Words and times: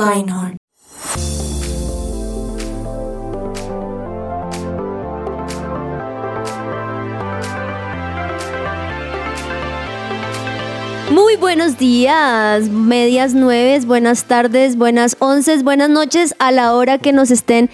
Lionheart. 0.00 0.59
Buenos 11.40 11.78
días, 11.78 12.68
medias 12.68 13.32
nueve, 13.32 13.80
buenas 13.86 14.24
tardes, 14.24 14.76
buenas 14.76 15.16
once, 15.20 15.62
buenas 15.62 15.88
noches 15.88 16.34
a 16.38 16.52
la 16.52 16.74
hora 16.74 16.98
que 16.98 17.14
nos 17.14 17.30
estén 17.30 17.70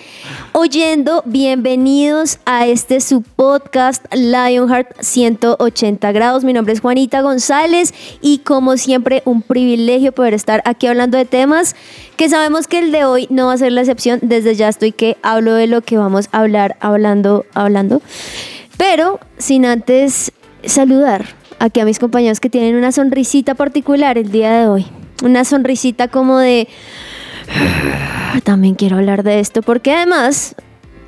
oyendo. 0.52 1.24
Bienvenidos 1.26 2.38
a 2.44 2.66
este 2.68 3.00
su 3.00 3.22
podcast 3.22 4.04
Lionheart 4.14 4.96
180 5.00 6.12
grados. 6.12 6.44
Mi 6.44 6.52
nombre 6.52 6.74
es 6.74 6.80
Juanita 6.80 7.22
González 7.22 7.92
y 8.20 8.38
como 8.38 8.76
siempre 8.76 9.22
un 9.24 9.42
privilegio 9.42 10.12
poder 10.12 10.34
estar 10.34 10.62
aquí 10.64 10.86
hablando 10.86 11.18
de 11.18 11.24
temas 11.24 11.74
que 12.16 12.28
sabemos 12.28 12.68
que 12.68 12.78
el 12.78 12.92
de 12.92 13.04
hoy 13.04 13.26
no 13.30 13.48
va 13.48 13.54
a 13.54 13.58
ser 13.58 13.72
la 13.72 13.80
excepción. 13.80 14.20
Desde 14.22 14.54
ya 14.54 14.68
estoy 14.68 14.92
que 14.92 15.16
hablo 15.22 15.54
de 15.54 15.66
lo 15.66 15.82
que 15.82 15.98
vamos 15.98 16.28
a 16.30 16.38
hablar, 16.38 16.76
hablando, 16.80 17.44
hablando. 17.52 18.00
Pero 18.76 19.18
sin 19.38 19.66
antes 19.66 20.30
saludar 20.64 21.45
aquí 21.59 21.80
a 21.80 21.85
mis 21.85 21.99
compañeros 21.99 22.40
que 22.40 22.51
tienen 22.51 22.76
una 22.76 22.93
sonrisita 22.93 23.54
particular 23.54 24.18
el 24.18 24.30
día 24.30 24.52
de 24.52 24.68
hoy. 24.68 24.87
Una 25.23 25.45
sonrisita 25.45 26.09
como 26.09 26.38
de... 26.38 26.68
También 28.45 28.74
quiero 28.74 28.96
hablar 28.96 29.23
de 29.23 29.40
esto 29.40 29.63
porque 29.63 29.93
además 29.93 30.54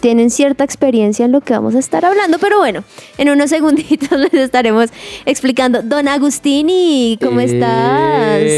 tienen 0.01 0.31
cierta 0.31 0.63
experiencia 0.63 1.25
en 1.25 1.33
lo 1.33 1.41
que 1.41 1.53
vamos 1.53 1.75
a 1.75 1.81
estar 1.81 2.05
hablando, 2.05 2.39
pero 2.39 2.59
bueno, 2.59 2.85
en 3.19 3.31
unos 3.31 3.51
segunditos 3.51 4.19
les 4.19 4.33
estaremos 4.35 4.91
explicando. 5.27 5.83
Don 5.83 6.07
Agustini, 6.09 7.19
¿cómo 7.21 7.41
Eh, 7.41 7.45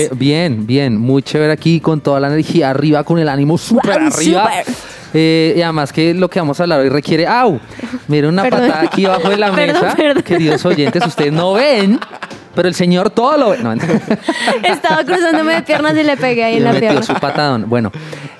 estás? 0.06 0.18
Bien, 0.18 0.66
bien, 0.66 0.96
muy 0.98 1.22
chévere 1.22 1.52
aquí 1.52 1.80
con 1.80 2.00
toda 2.00 2.20
la 2.20 2.28
energía 2.28 2.70
arriba, 2.70 3.02
con 3.04 3.18
el 3.18 3.28
ánimo 3.28 3.56
súper 3.58 3.98
Wow, 3.98 4.08
arriba. 4.08 4.50
Eh, 5.12 5.54
y 5.56 5.62
además 5.62 5.92
que 5.92 6.14
lo 6.14 6.28
que 6.30 6.38
vamos 6.40 6.60
a 6.60 6.62
hablar 6.64 6.80
hoy 6.80 6.88
requiere, 6.88 7.26
¡au! 7.26 7.58
Miren 8.08 8.30
una 8.30 8.42
Perdón. 8.42 8.60
patada 8.68 8.82
aquí 8.82 9.04
abajo 9.06 9.28
de 9.30 9.36
la 9.36 9.50
Perdón, 9.54 9.82
mesa, 9.82 9.96
perdón. 9.96 10.22
queridos 10.22 10.64
oyentes, 10.64 11.04
ustedes 11.06 11.32
no 11.32 11.54
ven, 11.54 11.98
pero 12.54 12.68
el 12.68 12.74
señor 12.74 13.10
todo 13.10 13.36
lo 13.36 13.50
ve. 13.50 13.58
No, 13.58 13.72
Estaba 14.62 15.04
cruzándome 15.04 15.54
de 15.54 15.62
piernas 15.62 15.96
y 15.96 16.02
le 16.04 16.16
pegué 16.16 16.44
ahí 16.44 16.54
en 16.56 16.60
le 16.60 16.64
la 16.64 16.72
metió 16.72 16.88
pierna. 16.90 17.02
su 17.06 17.14
patadón. 17.14 17.64
Bueno, 17.68 17.90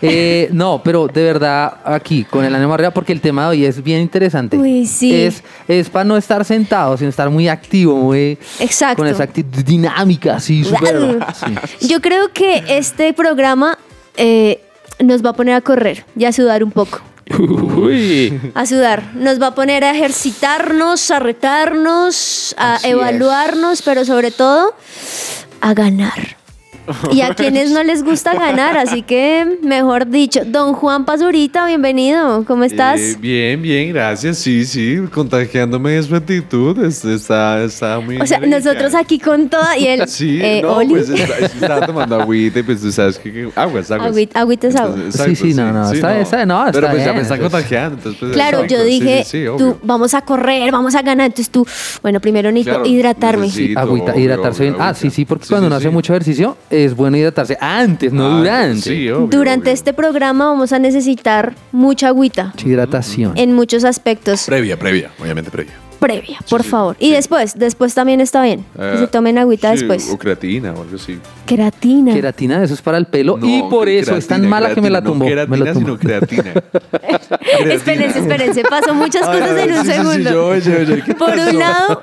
eh, 0.03 0.48
no, 0.53 0.81
pero 0.85 1.09
de 1.09 1.23
verdad 1.25 1.79
aquí, 1.85 2.25
con 2.25 2.45
el 2.45 2.55
ánimo 2.55 2.75
arriba, 2.75 2.91
porque 2.93 3.13
el 3.13 3.21
tema 3.21 3.43
de 3.45 3.48
hoy 3.48 3.65
es 3.65 3.83
bien 3.83 4.01
interesante. 4.01 4.57
Uy, 4.57 4.87
sí. 4.87 5.15
Es, 5.25 5.43
es 5.69 5.89
para 5.91 6.05
no 6.05 6.17
estar 6.17 6.45
sentado, 6.45 6.97
sino 6.97 7.11
estar 7.11 7.29
muy 7.31 7.48
activo, 7.48 7.97
muy... 7.97 8.39
Exacto. 8.61 9.03
Con 9.03 9.07
esa 9.09 9.25
actitud 9.25 9.63
dinámica, 9.65 10.37
así, 10.37 10.65
súper... 10.65 11.19
sí. 11.81 11.89
Yo 11.89 12.01
creo 12.01 12.33
que 12.33 12.63
este 12.69 13.13
programa 13.13 13.77
eh, 14.17 14.61
nos 14.98 15.24
va 15.24 15.30
a 15.30 15.33
poner 15.33 15.55
a 15.55 15.60
correr 15.60 16.05
y 16.16 16.24
a 16.24 16.33
sudar 16.33 16.64
un 16.64 16.72
poco. 16.72 17.00
Uy. 17.38 18.41
A 18.55 18.66
sudar. 18.66 19.14
Nos 19.14 19.41
va 19.41 19.48
a 19.48 19.55
poner 19.55 19.84
a 19.84 19.92
ejercitarnos, 19.92 21.10
a 21.10 21.20
retarnos, 21.20 22.55
a 22.58 22.74
Así 22.74 22.88
evaluarnos, 22.88 23.83
pero 23.83 24.05
sobre 24.05 24.30
todo 24.30 24.74
a 25.61 25.74
ganar. 25.74 26.39
Y 27.12 27.20
a 27.20 27.34
quienes 27.34 27.70
no 27.70 27.83
les 27.83 28.02
gusta 28.02 28.34
ganar, 28.34 28.77
así 28.78 29.02
que 29.02 29.58
mejor 29.62 30.08
dicho, 30.08 30.40
don 30.46 30.73
Juan 30.74 31.05
Pazurita, 31.05 31.67
bienvenido, 31.67 32.45
¿cómo 32.46 32.64
estás? 32.64 33.01
Eh, 33.01 33.17
bien, 33.20 33.61
bien, 33.62 33.92
gracias. 33.92 34.39
Sí, 34.39 34.64
sí, 34.64 34.98
contagiándome 35.12 35.92
de 35.92 36.02
su 36.02 36.14
actitud. 36.17 36.79
es- 36.84 37.05
Está, 37.05 37.62
está 37.62 37.98
muy. 38.00 38.18
o 38.20 38.27
sea, 38.27 38.39
nosotros 38.40 38.95
aquí 38.95 39.18
con 39.18 39.48
toda 39.48 39.77
y 39.77 39.86
él, 39.86 40.02
Sí, 40.08 40.39
eh, 40.42 40.61
no, 40.62 40.77
Oli. 40.77 40.90
pues 40.95 41.08
está- 41.11 41.86
tomando 41.86 42.20
agüita 42.20 42.58
y 42.61 42.62
pues 42.62 42.80
tú 42.80 42.90
sabes 42.92 43.18
que. 43.18 43.50
aguas, 43.55 43.90
aguas. 43.90 44.08
Agüita- 44.12 44.40
agüita 44.40 44.67
es 44.68 44.77
agua. 44.77 44.95
Entonces, 44.96 45.39
Sí, 45.39 45.50
sí, 45.50 45.55
no, 45.55 45.73
no, 45.73 45.90
está- 45.92 46.18
está- 46.20 46.46
no, 46.46 46.64
Pero 46.73 46.79
está 46.86 46.90
pues 46.90 47.05
ya 47.05 47.12
me 47.12 47.20
entonces. 47.20 47.40
contagiando. 47.40 47.96
Entonces, 47.96 48.20
pues, 48.20 48.33
Claro, 48.33 48.58
exacto, 48.58 48.74
yo 48.74 48.83
sí, 48.84 48.90
dije, 48.90 49.24
sí, 49.24 49.39
sí, 49.42 49.45
tú, 49.58 49.77
vamos 49.83 50.14
a 50.14 50.20
correr, 50.23 50.70
vamos 50.73 50.95
a 50.95 51.02
ganar. 51.02 51.27
Entonces 51.27 51.50
tú, 51.50 51.67
bueno, 52.02 52.20
primero 52.20 52.50
necesito 52.50 52.77
Claro, 52.83 52.86
hidratarme. 52.90 53.46
necesito- 53.46 53.79
Agüita, 53.80 54.12
obvio, 54.12 54.24
hidratarse 54.24 54.62
obvio, 54.62 54.73
bien. 54.73 54.83
Ah, 54.83 54.95
sí, 54.95 55.11
sí, 55.11 55.24
porque 55.24 55.45
Sí, 55.45 55.48
cuando 55.50 55.64
sí, 55.64 55.68
uno 55.68 55.77
hace 55.77 55.89
sí. 55.89 55.92
mucho 55.95 56.12
ejercicio 56.12 56.56
es 56.85 56.95
bueno 56.96 57.17
hidratarse 57.17 57.57
antes, 57.61 58.13
no 58.13 58.27
Ah, 58.27 58.39
durante. 58.39 58.80
Sí, 58.83 59.11
obvio, 59.11 59.27
Durante 59.29 59.64
obvio. 59.64 59.73
este 59.74 59.92
programa 59.92 60.46
vamos 60.46 60.73
a 60.73 60.79
necesitar 60.79 61.55
mucha 61.73 62.08
agüita 62.08 62.52
Hidratación. 62.64 63.33
en 63.36 63.52
muchos 63.55 63.85
aspectos. 63.85 64.45
Previa, 64.46 64.79
previa, 64.79 65.11
obviamente 65.20 65.51
previa. 65.51 65.73
Previa, 66.00 66.38
por 66.48 66.62
sí, 66.62 66.68
favor. 66.70 66.96
Y 66.98 67.06
sí. 67.08 67.12
después, 67.12 67.58
después 67.58 67.94
también 67.94 68.20
está 68.20 68.42
bien. 68.42 68.64
que 68.77 68.98
se 68.98 69.06
tomen 69.06 69.38
agüita 69.38 69.70
sí, 69.72 69.78
después. 69.80 70.11
O 70.11 70.18
creatina 70.18 70.72
o 70.72 70.83
algo 70.83 70.96
así. 70.96 71.18
Queratina. 71.46 72.14
Queratina, 72.14 72.62
eso 72.64 72.74
es 72.74 72.80
para 72.83 72.96
el 72.98 73.06
pelo. 73.06 73.38
y 73.42 73.58
No, 73.62 73.68
por 73.68 73.88
eso 73.88 74.16
es 74.16 74.27
tan 74.27 74.40
creatina, 74.40 74.48
mala 74.50 74.74
que 74.74 74.80
me 74.80 74.88
la 74.90 75.00
creatina, 75.02 75.11
tumbó. 75.12 75.24
No 75.24 75.30
me 75.30 75.58
queratina, 75.58 75.64
la 75.66 75.72
tumbó. 75.72 75.86
sino 75.86 75.98
creatina. 75.98 76.52
Espérense, 77.72 78.18
espérense. 78.20 78.62
Pasó 78.62 78.94
muchas 78.94 79.27
cosas 79.27 79.56
en 79.58 79.72
un 79.72 79.84
segundo. 79.84 80.30
yo, 80.30 80.46
oye, 80.48 80.77
oye, 80.77 81.02
¿qué 81.05 81.14
Por 81.14 81.30
pasó? 81.36 81.50
un 81.50 81.58
lado, 81.58 82.02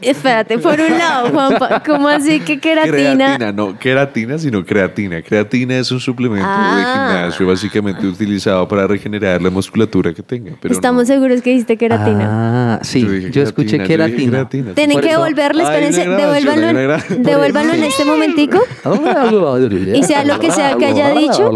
espérate, 0.00 0.58
por 0.58 0.80
un 0.80 0.98
lado, 0.98 1.30
Juanpa, 1.30 1.82
¿cómo 1.84 2.08
así 2.08 2.40
que 2.40 2.58
queratina? 2.60 2.92
Creatina, 3.36 3.52
no 3.52 3.78
queratina, 3.78 4.38
sino 4.38 4.64
creatina. 4.64 5.22
Creatina 5.22 5.78
es 5.78 5.90
un 5.90 6.00
suplemento 6.00 6.46
Ah. 6.48 6.76
de 6.76 6.82
gimnasio 7.22 7.46
básicamente 7.46 8.06
utilizado 8.06 8.66
para 8.68 8.86
regenerar 8.86 9.40
la 9.42 9.50
musculatura 9.50 10.12
que 10.12 10.22
tenga. 10.22 10.52
Pero 10.60 10.72
Estamos 10.74 11.02
no. 11.08 11.14
seguros 11.14 11.42
que 11.42 11.50
dijiste 11.50 11.76
queratina. 11.76 12.74
Ah, 12.76 12.78
sí, 12.82 13.30
Yo 13.30 13.33
yo, 13.40 13.42
escuché 13.42 13.76
dije 13.76 13.88
queratina. 13.88 14.30
queratina. 14.30 14.74
Tienen 14.74 15.00
que 15.00 15.10
Hay 15.10 15.32
espérense, 15.62 16.08
devuélvanlo, 16.08 16.98
devuélvanlo 17.18 17.72
en 17.74 17.84
este 17.84 18.04
momentico. 18.04 18.58
Y 19.94 20.02
sea 20.04 20.24
lo 20.24 20.38
que 20.38 20.50
sea 20.50 20.76
que 20.76 20.86
haya 20.86 21.10
dicho, 21.10 21.50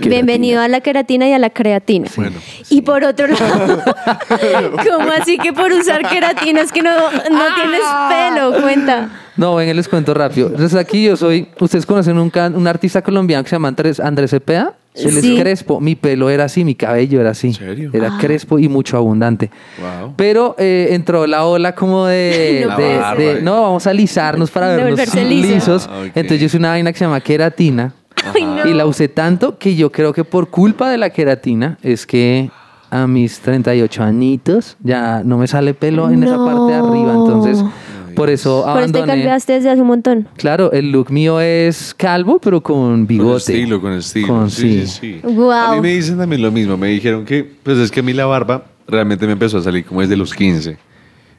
Bienvenido 0.00 0.60
a 0.60 0.68
la 0.68 0.80
queratina 0.80 1.28
y 1.28 1.32
a 1.32 1.38
la 1.38 1.50
creatina. 1.50 2.08
Bueno, 2.16 2.36
Y 2.70 2.82
por 2.82 3.04
otro 3.04 3.26
lado, 3.26 3.82
¿cómo 4.88 5.10
así 5.20 5.38
que 5.38 5.52
por 5.52 5.72
usar 5.72 6.08
queratina 6.08 6.60
es 6.60 6.72
que 6.72 6.82
no, 6.82 6.90
no 6.92 7.44
tienes 7.54 7.80
pelo? 8.08 8.62
Cuenta. 8.62 9.08
No, 9.36 9.54
venga, 9.56 9.74
les 9.74 9.88
cuento 9.88 10.14
rápido. 10.14 10.48
Entonces 10.48 10.78
aquí 10.78 11.04
yo 11.04 11.16
soy, 11.16 11.48
ustedes 11.58 11.86
conocen 11.86 12.18
un, 12.18 12.30
can- 12.30 12.54
un 12.54 12.66
artista 12.66 13.02
colombiano 13.02 13.42
que 13.42 13.50
se 13.50 13.56
llama 13.56 13.68
Andrés, 13.68 13.98
Andrés 14.00 14.30
Cepeda. 14.30 14.74
Él 14.94 15.10
Sí. 15.10 15.34
es 15.34 15.40
crespo, 15.40 15.80
mi 15.80 15.96
pelo 15.96 16.30
era 16.30 16.44
así, 16.44 16.64
mi 16.64 16.76
cabello 16.76 17.20
era 17.20 17.30
así. 17.30 17.48
¿En 17.48 17.54
serio? 17.54 17.90
Era 17.92 18.16
crespo 18.20 18.60
y 18.60 18.68
mucho 18.68 18.96
abundante. 18.96 19.50
Wow. 19.80 20.14
Pero 20.16 20.54
eh, 20.56 20.88
entró 20.92 21.26
la 21.26 21.44
ola 21.46 21.74
como 21.74 22.06
de, 22.06 22.64
No 22.68 22.76
de- 23.16 23.42
no, 23.42 23.62
vamos 23.62 23.86
a 23.86 23.90
alisarnos 23.90 24.50
para 24.52 24.68
De 24.68 24.84
vernos 24.84 25.14
lisos. 25.14 25.88
Ah. 25.90 26.02
Entonces 26.14 26.38
yo 26.40 26.46
hice 26.46 26.56
una 26.58 26.68
vaina 26.70 26.92
que 26.92 26.98
se 26.98 27.04
llama 27.04 27.20
queratina. 27.20 27.92
Ay, 28.34 28.44
no. 28.44 28.66
Y 28.68 28.72
la 28.72 28.86
usé 28.86 29.08
tanto 29.08 29.58
que 29.58 29.74
yo 29.74 29.90
creo 29.90 30.12
que 30.12 30.22
por 30.24 30.48
culpa 30.48 30.88
de 30.88 30.96
la 30.98 31.10
queratina 31.10 31.76
es 31.82 32.06
que 32.06 32.50
a 32.90 33.08
mis 33.08 33.40
38 33.40 34.04
añitos 34.04 34.76
ya 34.80 35.22
no 35.24 35.36
me 35.38 35.48
sale 35.48 35.74
pelo 35.74 36.08
en 36.08 36.22
esa 36.22 36.36
parte 36.36 36.72
de 36.72 36.74
arriba. 36.78 37.12
Entonces, 37.14 37.64
por 38.14 38.30
eso 38.30 38.62
Por 38.62 38.82
eso 38.82 38.92
te 38.92 38.98
abandoné. 38.98 39.06
cambiaste 39.06 39.52
desde 39.54 39.70
hace 39.70 39.80
un 39.80 39.86
montón. 39.88 40.28
Claro, 40.36 40.72
el 40.72 40.90
look 40.92 41.10
mío 41.10 41.40
es 41.40 41.94
calvo, 41.94 42.38
pero 42.38 42.62
con 42.62 43.06
bigote. 43.06 43.28
Con 43.30 43.36
estilo, 43.54 43.80
con 43.80 43.92
estilo. 43.92 44.26
Con- 44.28 44.50
sí, 44.50 44.86
sí. 44.86 45.20
Guau. 45.22 45.72
A 45.72 45.74
mí 45.76 45.80
me 45.82 45.94
dicen 45.94 46.16
también 46.18 46.42
lo 46.42 46.50
mismo. 46.50 46.76
Me 46.76 46.88
dijeron 46.88 47.24
que, 47.24 47.44
pues 47.62 47.78
es 47.78 47.90
que 47.90 48.00
a 48.00 48.02
mí 48.02 48.12
la 48.12 48.26
barba 48.26 48.64
realmente 48.86 49.26
me 49.26 49.32
empezó 49.32 49.58
a 49.58 49.62
salir 49.62 49.84
como 49.84 50.00
desde 50.00 50.16
los 50.16 50.32
15. 50.34 50.76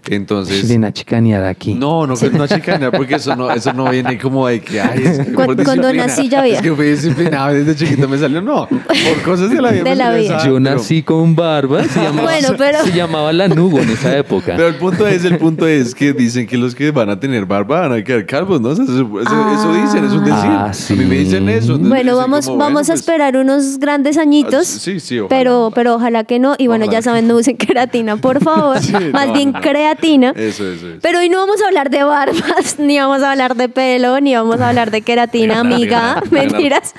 Entonces. 0.09 0.67
Viene 0.67 0.87
a 0.87 0.93
chicanear 0.93 1.43
aquí. 1.45 1.73
No, 1.73 2.05
no, 2.05 2.13
no 2.33 2.47
chicanear, 2.47 2.91
porque 2.91 3.15
eso 3.15 3.35
no, 3.35 3.49
eso 3.51 3.73
no 3.73 3.89
viene 3.89 4.17
como 4.19 4.47
de 4.47 4.61
que 4.61 4.79
ay, 4.81 5.01
es 5.03 5.19
que 5.19 5.33
cuando 5.33 5.91
nací 5.93 6.29
ya 6.29 6.39
había. 6.39 6.55
Es 6.55 6.61
que 6.61 6.73
fui 6.73 6.87
disciplinado 6.87 7.53
desde 7.53 7.75
chiquito 7.75 8.07
me 8.07 8.17
salió. 8.17 8.41
No, 8.41 8.67
por 8.67 9.21
cosas 9.23 9.49
de 9.49 9.61
la 9.61 9.71
vida. 9.71 9.83
De 9.83 9.95
la 9.95 10.17
Yo 10.21 10.37
pero- 10.43 10.59
nací 10.59 11.01
con 11.03 11.35
barba. 11.35 11.83
Se 11.85 12.01
llamaba, 12.01 12.23
Bueno, 12.23 12.49
pero- 12.57 12.83
se 12.83 12.91
llamaba 12.91 13.33
Lanugo 13.33 13.79
en 13.79 13.89
esa 13.89 14.15
época. 14.17 14.53
Pero 14.55 14.67
el 14.67 14.75
punto 14.75 15.07
es, 15.07 15.25
el 15.25 15.37
punto 15.37 15.67
es 15.67 15.95
que 15.95 16.13
dicen 16.13 16.45
que 16.47 16.57
los 16.57 16.75
que 16.75 16.91
van 16.91 17.09
a 17.09 17.19
tener 17.19 17.45
barba 17.45 17.81
van 17.87 17.93
a 17.99 18.03
quedar 18.03 18.25
calvos, 18.25 18.61
¿no? 18.61 18.71
Eso, 18.71 18.83
eso- 18.83 19.21
eso 19.21 19.73
dicen, 19.73 20.05
es 20.05 20.11
un 20.11 20.23
decir. 20.23 20.39
Ah, 20.43 20.71
A 20.89 20.93
mí 20.93 21.05
me 21.05 21.15
dicen 21.17 21.49
eso. 21.49 21.77
Bueno, 21.79 22.15
vamos, 22.15 22.45
como, 22.45 22.57
vamos 22.57 22.73
bueno, 22.73 22.79
a 22.79 22.85
pues, 22.93 22.99
esperar 22.99 23.37
unos 23.37 23.79
grandes 23.79 24.17
añitos. 24.17 24.75
Ah, 24.75 24.79
sí, 24.79 24.99
sí, 24.99 25.19
ojalá. 25.19 25.29
Pero, 25.37 25.71
pero 25.73 25.95
ojalá 25.95 26.23
que 26.23 26.39
no. 26.39 26.55
Y 26.57 26.67
bueno, 26.67 26.85
Ojalá 26.85 26.99
ya 26.99 27.01
saben, 27.01 27.27
no 27.27 27.35
usen 27.35 27.57
queratina, 27.57 28.17
por 28.17 28.43
favor. 28.43 28.77
Sí, 28.85 28.93
Más 29.11 29.27
no, 29.27 29.33
bien 29.33 29.51
no. 29.51 29.61
creatina. 29.61 29.94
Eso, 30.35 30.67
eso, 30.69 30.87
eso. 30.89 30.99
Pero 31.01 31.19
hoy 31.19 31.29
no 31.29 31.37
vamos 31.39 31.61
a 31.61 31.67
hablar 31.67 31.89
de 31.89 32.03
barbas, 32.03 32.75
ni 32.79 32.97
vamos 32.99 33.21
a 33.23 33.31
hablar 33.31 33.55
de 33.55 33.69
pelo, 33.69 34.19
ni 34.19 34.35
vamos 34.35 34.59
a 34.61 34.69
hablar 34.69 34.91
de 34.91 35.01
queratina, 35.01 35.59
amiga. 35.75 36.21
Mentiras. 36.31 36.93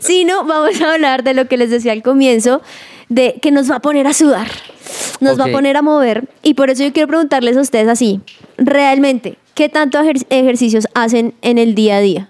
Sino 0.00 0.44
vamos 0.44 0.80
a 0.80 0.92
hablar 0.94 1.22
de 1.22 1.34
lo 1.34 1.46
que 1.48 1.56
les 1.56 1.70
decía 1.70 1.92
al 1.92 2.02
comienzo, 2.02 2.62
de 3.08 3.38
que 3.42 3.50
nos 3.50 3.70
va 3.70 3.76
a 3.76 3.80
poner 3.80 4.06
a 4.06 4.12
sudar, 4.14 4.48
nos 5.20 5.38
va 5.38 5.44
a 5.44 5.46
poner 5.52 5.76
a 5.76 5.82
mover. 5.82 6.28
Y 6.42 6.54
por 6.54 6.70
eso 6.70 6.82
yo 6.84 6.92
quiero 6.92 7.08
preguntarles 7.08 7.56
a 7.56 7.60
ustedes 7.60 7.88
así, 7.88 8.20
realmente, 8.56 9.36
¿qué 9.54 9.68
tanto 9.68 9.98
ejer- 10.00 10.26
ejercicios 10.30 10.86
hacen 10.94 11.34
en 11.42 11.58
el 11.58 11.74
día 11.74 11.96
a 11.96 12.00
día? 12.00 12.28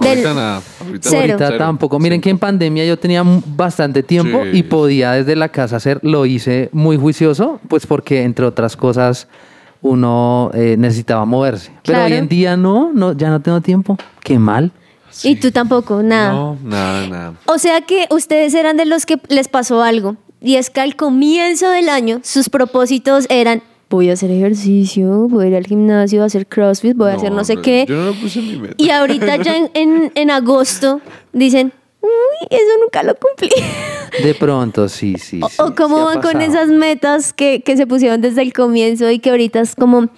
Del- 0.00 0.08
Ahorita 0.10 0.34
nada. 0.34 0.62
Ahorita, 0.84 1.08
Cero. 1.10 1.34
Ahorita 1.38 1.58
tampoco. 1.58 1.98
Miren 1.98 2.20
que 2.20 2.30
en 2.30 2.38
pandemia 2.38 2.84
yo 2.84 2.98
tenía 2.98 3.22
bastante 3.24 4.02
tiempo 4.02 4.42
Sí. 4.44 4.58
y 4.58 4.62
podía 4.64 5.12
desde 5.12 5.36
la 5.36 5.48
casa 5.50 5.76
hacer, 5.76 6.00
lo 6.02 6.26
hice 6.26 6.70
muy 6.72 6.96
juicioso, 6.96 7.60
pues 7.68 7.86
porque 7.86 8.22
entre 8.22 8.46
otras 8.46 8.76
cosas 8.76 9.28
uno 9.80 10.50
eh, 10.54 10.76
necesitaba 10.78 11.24
moverse. 11.24 11.70
Pero 11.84 11.98
Claro. 11.98 12.04
hoy 12.06 12.12
en 12.14 12.28
día 12.28 12.56
no, 12.56 12.90
no, 12.94 13.12
ya 13.16 13.30
no 13.30 13.40
tengo 13.40 13.60
tiempo. 13.60 13.96
Qué 14.22 14.38
mal. 14.38 14.70
Y 15.24 15.36
tú 15.36 15.50
tampoco, 15.50 16.02
nada. 16.02 16.32
No, 16.32 16.56
nada, 16.64 17.06
nada. 17.06 17.34
O 17.46 17.58
sea 17.58 17.82
que 17.82 18.06
ustedes 18.10 18.54
eran 18.54 18.76
de 18.76 18.86
los 18.86 19.04
que 19.04 19.18
les 19.28 19.48
pasó 19.48 19.82
algo. 19.82 20.16
Y 20.40 20.56
es 20.56 20.70
que 20.70 20.80
al 20.80 20.96
comienzo 20.96 21.68
del 21.70 21.88
año 21.88 22.20
sus 22.24 22.48
propósitos 22.48 23.26
eran, 23.28 23.62
voy 23.92 24.10
a 24.10 24.14
hacer 24.14 24.30
ejercicio, 24.30 25.28
voy 25.28 25.44
a 25.44 25.48
ir 25.48 25.54
al 25.56 25.66
gimnasio, 25.66 26.22
a 26.22 26.26
hacer 26.26 26.46
crossfit, 26.46 26.96
voy 26.96 27.10
a 27.10 27.14
hacer 27.14 27.30
no 27.32 27.44
sé 27.44 27.56
qué. 27.58 27.84
Yo 27.88 27.96
no 27.96 28.04
lo 28.06 28.14
puse 28.14 28.40
en 28.40 28.46
mi 28.48 28.56
meta. 28.56 28.74
Y 28.78 28.90
ahorita 28.90 29.36
ya 29.36 29.56
en, 29.56 29.70
en- 29.74 30.12
en 30.14 30.30
agosto 30.30 31.00
dicen, 31.32 31.72
uy, 32.00 32.46
eso 32.50 32.64
nunca 32.82 33.02
lo 33.02 33.14
cumplí. 33.14 33.50
De 34.22 34.34
pronto, 34.34 34.88
sí, 34.88 35.16
sí. 35.18 35.40
O- 35.42 35.48
sí, 35.48 35.56
o 35.60 35.74
cómo 35.74 36.04
van 36.04 36.20
con 36.20 36.40
esas 36.40 36.68
metas 36.68 37.32
que, 37.32 37.62
que 37.62 37.76
se 37.76 37.86
pusieron 37.86 38.20
desde 38.20 38.42
el 38.42 38.52
comienzo 38.52 39.10
y 39.10 39.18
que 39.18 39.30
ahorita 39.30 39.60
es 39.60 39.74
como, 39.76 40.08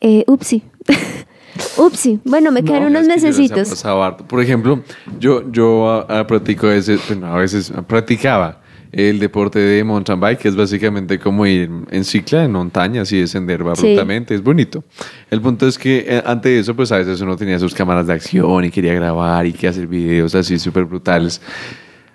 eh, 0.00 0.24
upsi. 0.26 0.62
upsi. 1.76 2.20
Bueno, 2.24 2.50
me 2.50 2.62
quedan 2.62 2.82
No, 2.82 2.88
unos 2.88 3.06
mesecitos. 3.06 3.84
Por 4.28 4.40
ejemplo, 4.42 4.82
yo, 5.18 5.50
yo 5.50 5.88
ah, 5.90 6.06
ah, 6.08 6.26
practico 6.26 6.66
a 6.66 6.70
veces, 6.70 7.00
bueno, 7.08 7.26
a 7.26 7.36
veces 7.38 7.72
practicaba 7.86 8.60
el 8.92 9.18
deporte 9.18 9.58
de 9.58 9.84
mountain 9.84 10.18
bike, 10.18 10.38
que 10.38 10.48
es 10.48 10.56
básicamente 10.56 11.18
como 11.18 11.46
ir 11.46 11.70
en 11.90 12.04
cicla, 12.04 12.44
en 12.44 12.52
montañas 12.52 13.12
y 13.12 13.20
descender 13.20 13.60
abruptamente. 13.60 14.34
Es 14.34 14.42
bonito. 14.42 14.84
El 15.30 15.40
punto 15.40 15.66
es 15.66 15.78
que 15.78 16.04
eh, 16.08 16.22
antes 16.24 16.52
de 16.52 16.58
eso, 16.60 16.74
pues 16.74 16.90
a 16.92 16.98
veces 16.98 17.20
uno 17.20 17.36
tenía 17.36 17.58
sus 17.58 17.74
cámaras 17.74 18.06
de 18.06 18.14
acción 18.14 18.64
y 18.64 18.70
quería 18.70 18.94
grabar 18.94 19.46
y 19.46 19.52
que 19.52 19.68
hacer 19.68 19.86
videos 19.86 20.34
así 20.34 20.58
súper 20.58 20.84
brutales. 20.84 21.40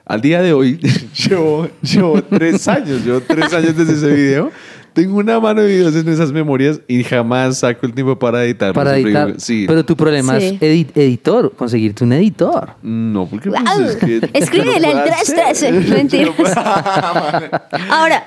Al 0.05 0.19
día 0.19 0.41
de 0.41 0.51
hoy, 0.51 0.79
llevo, 1.29 1.69
llevo 1.81 2.21
tres 2.23 2.67
años, 2.67 3.05
llevo 3.05 3.21
tres 3.21 3.53
años 3.53 3.77
desde 3.77 3.93
ese 3.93 4.11
video. 4.13 4.51
Tengo 4.93 5.17
una 5.17 5.39
mano 5.39 5.61
de 5.61 5.67
videos 5.67 5.95
en 5.95 6.07
esas 6.07 6.31
memorias 6.31 6.79
y 6.87 7.03
jamás 7.03 7.57
saco 7.59 7.85
el 7.85 7.93
tiempo 7.93 8.17
para 8.19 8.43
editar. 8.45 8.73
Para 8.73 8.97
editar. 8.97 9.27
digo, 9.27 9.39
Sí. 9.39 9.65
Pero 9.67 9.83
tu 9.83 9.95
problema 9.97 10.39
Sí. 10.39 10.57
es 10.59 10.61
edi- 10.61 10.91
editor, 10.95 11.51
conseguirte 11.55 12.03
un 12.03 12.13
editor. 12.13 12.71
No, 12.83 13.25
porque 13.25 13.49
pues, 13.49 13.61
Guau, 13.63 13.81
es 13.83 13.95
que... 13.95 14.29
escríbele 14.33 14.79
no 14.93 14.99
al 14.99 15.03
puedo 15.03 15.15
313. 15.23 15.67
hacer. 15.67 15.73
Mentiras. 15.97 16.35
Ahora, 17.89 18.23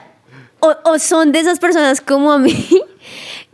o, 0.61 0.75
o 0.91 0.99
son 0.99 1.33
de 1.33 1.41
esas 1.41 1.59
personas 1.59 2.01
como 2.01 2.33
a 2.33 2.39
mí, 2.39 2.53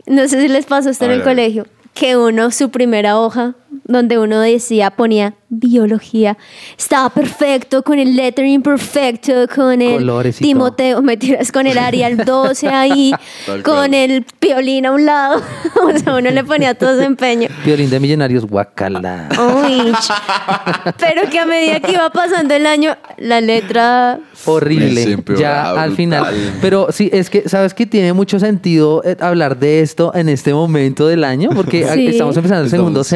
no 0.07 0.27
sé 0.27 0.41
si 0.41 0.47
les 0.47 0.65
pasó 0.65 0.89
esto 0.89 1.05
en 1.05 1.11
el 1.11 1.23
colegio, 1.23 1.67
que 1.93 2.17
uno, 2.17 2.49
su 2.51 2.71
primera 2.71 3.19
hoja, 3.19 3.53
donde 3.85 4.17
uno 4.19 4.39
decía, 4.39 4.91
ponía 4.91 5.33
biología, 5.49 6.35
estaba 6.77 7.09
perfecto, 7.11 7.83
con 7.83 7.99
el 7.99 8.15
lettering 8.15 8.61
perfecto, 8.63 9.31
con 9.53 9.81
el 9.81 9.93
Colores 9.99 10.41
y 10.41 10.45
Timoteo, 10.45 11.01
me 11.03 11.15
tiras 11.17 11.51
con 11.51 11.67
el 11.67 11.77
Arial 11.77 12.17
12 12.17 12.67
ahí, 12.69 13.13
con 13.63 13.93
el 13.93 14.25
violín 14.41 14.85
a 14.87 14.91
un 14.91 15.05
lado, 15.05 15.41
o 15.83 15.97
sea, 15.97 16.15
uno 16.15 16.31
le 16.31 16.43
ponía 16.43 16.73
todo 16.73 16.95
su 16.97 17.03
empeño. 17.03 17.49
Violín 17.65 17.89
de 17.89 17.99
millonarios, 17.99 18.45
guacala. 18.45 19.29
Uy, 19.39 19.91
pero 20.99 21.29
que 21.29 21.39
a 21.39 21.45
medida 21.45 21.79
que 21.79 21.91
iba 21.91 22.09
pasando 22.09 22.53
el 22.53 22.65
año, 22.65 22.95
la 23.17 23.41
letra 23.41 24.19
Horrible. 24.45 25.17
Ya 25.37 25.69
al 25.69 25.73
brutal. 25.91 25.95
final. 25.95 26.53
Pero 26.61 26.87
sí, 26.91 27.09
es 27.13 27.29
que, 27.29 27.47
¿sabes 27.47 27.73
que 27.73 27.85
Tiene 27.85 28.13
mucho 28.13 28.39
sentido 28.39 29.01
eh, 29.05 29.15
hablar 29.19 29.59
de 29.59 29.81
esto 29.81 30.11
en 30.15 30.29
este 30.29 30.53
momento 30.53 31.07
del 31.07 31.23
año, 31.23 31.49
porque 31.53 31.85
a- 31.85 31.93
Sí. 31.93 32.07
estamos 32.07 32.35
empezando 32.37 32.63
el 32.63 32.69
segundo 32.71 33.03
sí. 33.03 33.15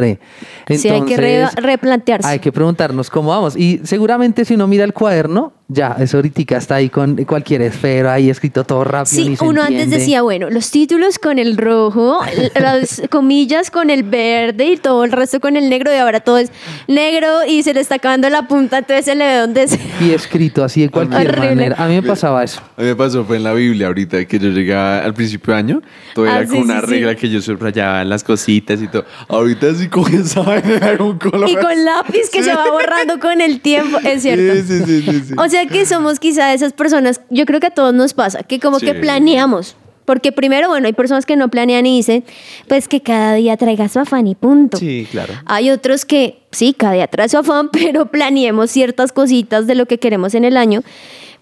Semestre. 0.00 0.78
sí 0.78 0.88
hay 0.88 1.02
que 1.02 1.16
re- 1.16 1.40
Entonces, 1.40 1.64
replantearse. 1.64 2.28
Hay 2.28 2.38
que 2.38 2.52
preguntarnos 2.52 3.10
cómo 3.10 3.30
vamos. 3.30 3.56
Y 3.56 3.80
seguramente 3.84 4.44
si 4.44 4.54
uno 4.54 4.66
mira 4.66 4.84
el 4.84 4.92
cuaderno, 4.92 5.52
ya, 5.68 5.96
eso 5.98 6.18
ahorita 6.18 6.56
está 6.58 6.76
ahí 6.76 6.88
con 6.88 7.16
cualquier 7.24 7.62
esfero, 7.62 8.08
ahí 8.10 8.30
escrito 8.30 8.62
todo 8.62 8.84
rápido. 8.84 9.22
Sí, 9.22 9.28
ni 9.30 9.36
se 9.36 9.44
uno 9.44 9.60
antes 9.62 9.74
entiende. 9.74 9.98
decía, 9.98 10.22
bueno, 10.22 10.48
los 10.48 10.70
títulos 10.70 11.18
con 11.18 11.38
el 11.40 11.56
rojo, 11.56 12.20
las 12.60 13.02
comillas 13.10 13.70
con 13.72 13.90
el 13.90 14.04
verde 14.04 14.66
y 14.66 14.76
todo 14.76 15.02
el 15.04 15.10
resto 15.10 15.40
con 15.40 15.56
el 15.56 15.68
negro 15.68 15.92
y 15.92 15.96
ahora 15.96 16.20
todo 16.20 16.38
es 16.38 16.52
negro 16.86 17.44
y 17.48 17.62
se 17.64 17.74
le 17.74 17.80
está 17.80 17.96
acabando 17.96 18.28
la 18.30 18.46
punta, 18.46 18.78
entonces 18.78 19.04
se 19.06 19.14
le 19.16 19.26
ve 19.26 19.38
dónde 19.38 19.62
es. 19.64 19.78
Y 20.00 20.10
escrito 20.12 20.62
así 20.62 20.82
de 20.82 20.88
cualquier 20.90 21.30
Horrible. 21.30 21.48
manera. 21.48 21.76
A 21.78 21.88
mí 21.88 21.94
me 21.94 22.02
pasaba 22.02 22.44
eso. 22.44 22.60
A 22.76 22.82
mí 22.82 22.86
me 22.88 22.94
pasó, 22.94 23.24
fue 23.24 23.36
en 23.38 23.42
la 23.44 23.52
Biblia 23.54 23.88
ahorita, 23.88 24.24
que 24.26 24.38
yo 24.38 24.50
llegaba 24.50 24.98
al 24.98 25.14
principio 25.14 25.54
de 25.54 25.58
año, 25.58 25.82
todo 26.14 26.26
Ah, 26.26 26.38
era 26.38 26.46
sí, 26.46 26.52
con 26.52 26.58
una 26.62 26.80
sí, 26.80 26.86
regla 26.86 27.10
sí. 27.12 27.16
que 27.16 27.28
yo 27.30 27.40
subrayaba 27.42 28.02
en 28.02 28.08
las 28.10 28.22
cositas 28.22 28.80
y 28.82 28.88
todo. 28.88 29.04
Ahorita 29.28 29.74
sí 29.74 29.88
comenzaba 29.88 30.56
a 30.56 30.62
un 31.02 31.18
color. 31.18 31.48
Y 31.48 31.56
con 31.56 31.84
lápiz 31.84 32.28
que 32.32 32.42
se 32.42 32.54
va 32.54 32.70
borrando 32.70 33.18
con 33.18 33.40
el 33.40 33.60
tiempo, 33.60 33.98
es 34.04 34.22
cierto. 34.22 34.54
Sí, 34.54 34.62
sí, 34.62 34.84
sí, 34.84 35.02
sí, 35.10 35.20
sí. 35.28 35.34
O 35.36 35.48
sea 35.48 35.55
que 35.64 35.86
somos 35.86 36.20
quizá 36.20 36.52
esas 36.52 36.74
personas, 36.74 37.22
yo 37.30 37.46
creo 37.46 37.58
que 37.60 37.68
a 37.68 37.70
todos 37.70 37.94
nos 37.94 38.12
pasa, 38.12 38.42
que 38.42 38.60
como 38.60 38.78
que 38.78 38.92
Sí. 38.92 39.00
planeamos. 39.00 39.76
Porque 40.04 40.30
primero, 40.30 40.68
bueno, 40.68 40.86
hay 40.86 40.92
personas 40.92 41.26
que 41.26 41.34
no 41.34 41.48
planean 41.48 41.84
y 41.84 41.96
dicen, 41.96 42.22
pues 42.68 42.86
que 42.86 43.00
cada 43.02 43.34
día 43.34 43.56
traiga 43.56 43.88
su 43.88 43.98
afán 43.98 44.28
y 44.28 44.36
punto. 44.36 44.76
Sí, 44.76 45.08
claro. 45.10 45.34
Hay 45.46 45.70
otros 45.70 46.04
que 46.04 46.42
sí, 46.52 46.74
cada 46.78 46.92
día 46.92 47.08
trae 47.08 47.28
su 47.28 47.38
afán, 47.38 47.70
pero 47.72 48.06
planeemos 48.06 48.70
ciertas 48.70 49.10
cositas 49.10 49.66
de 49.66 49.74
lo 49.74 49.86
que 49.86 49.98
queremos 49.98 50.34
en 50.34 50.44
el 50.44 50.56
año. 50.56 50.82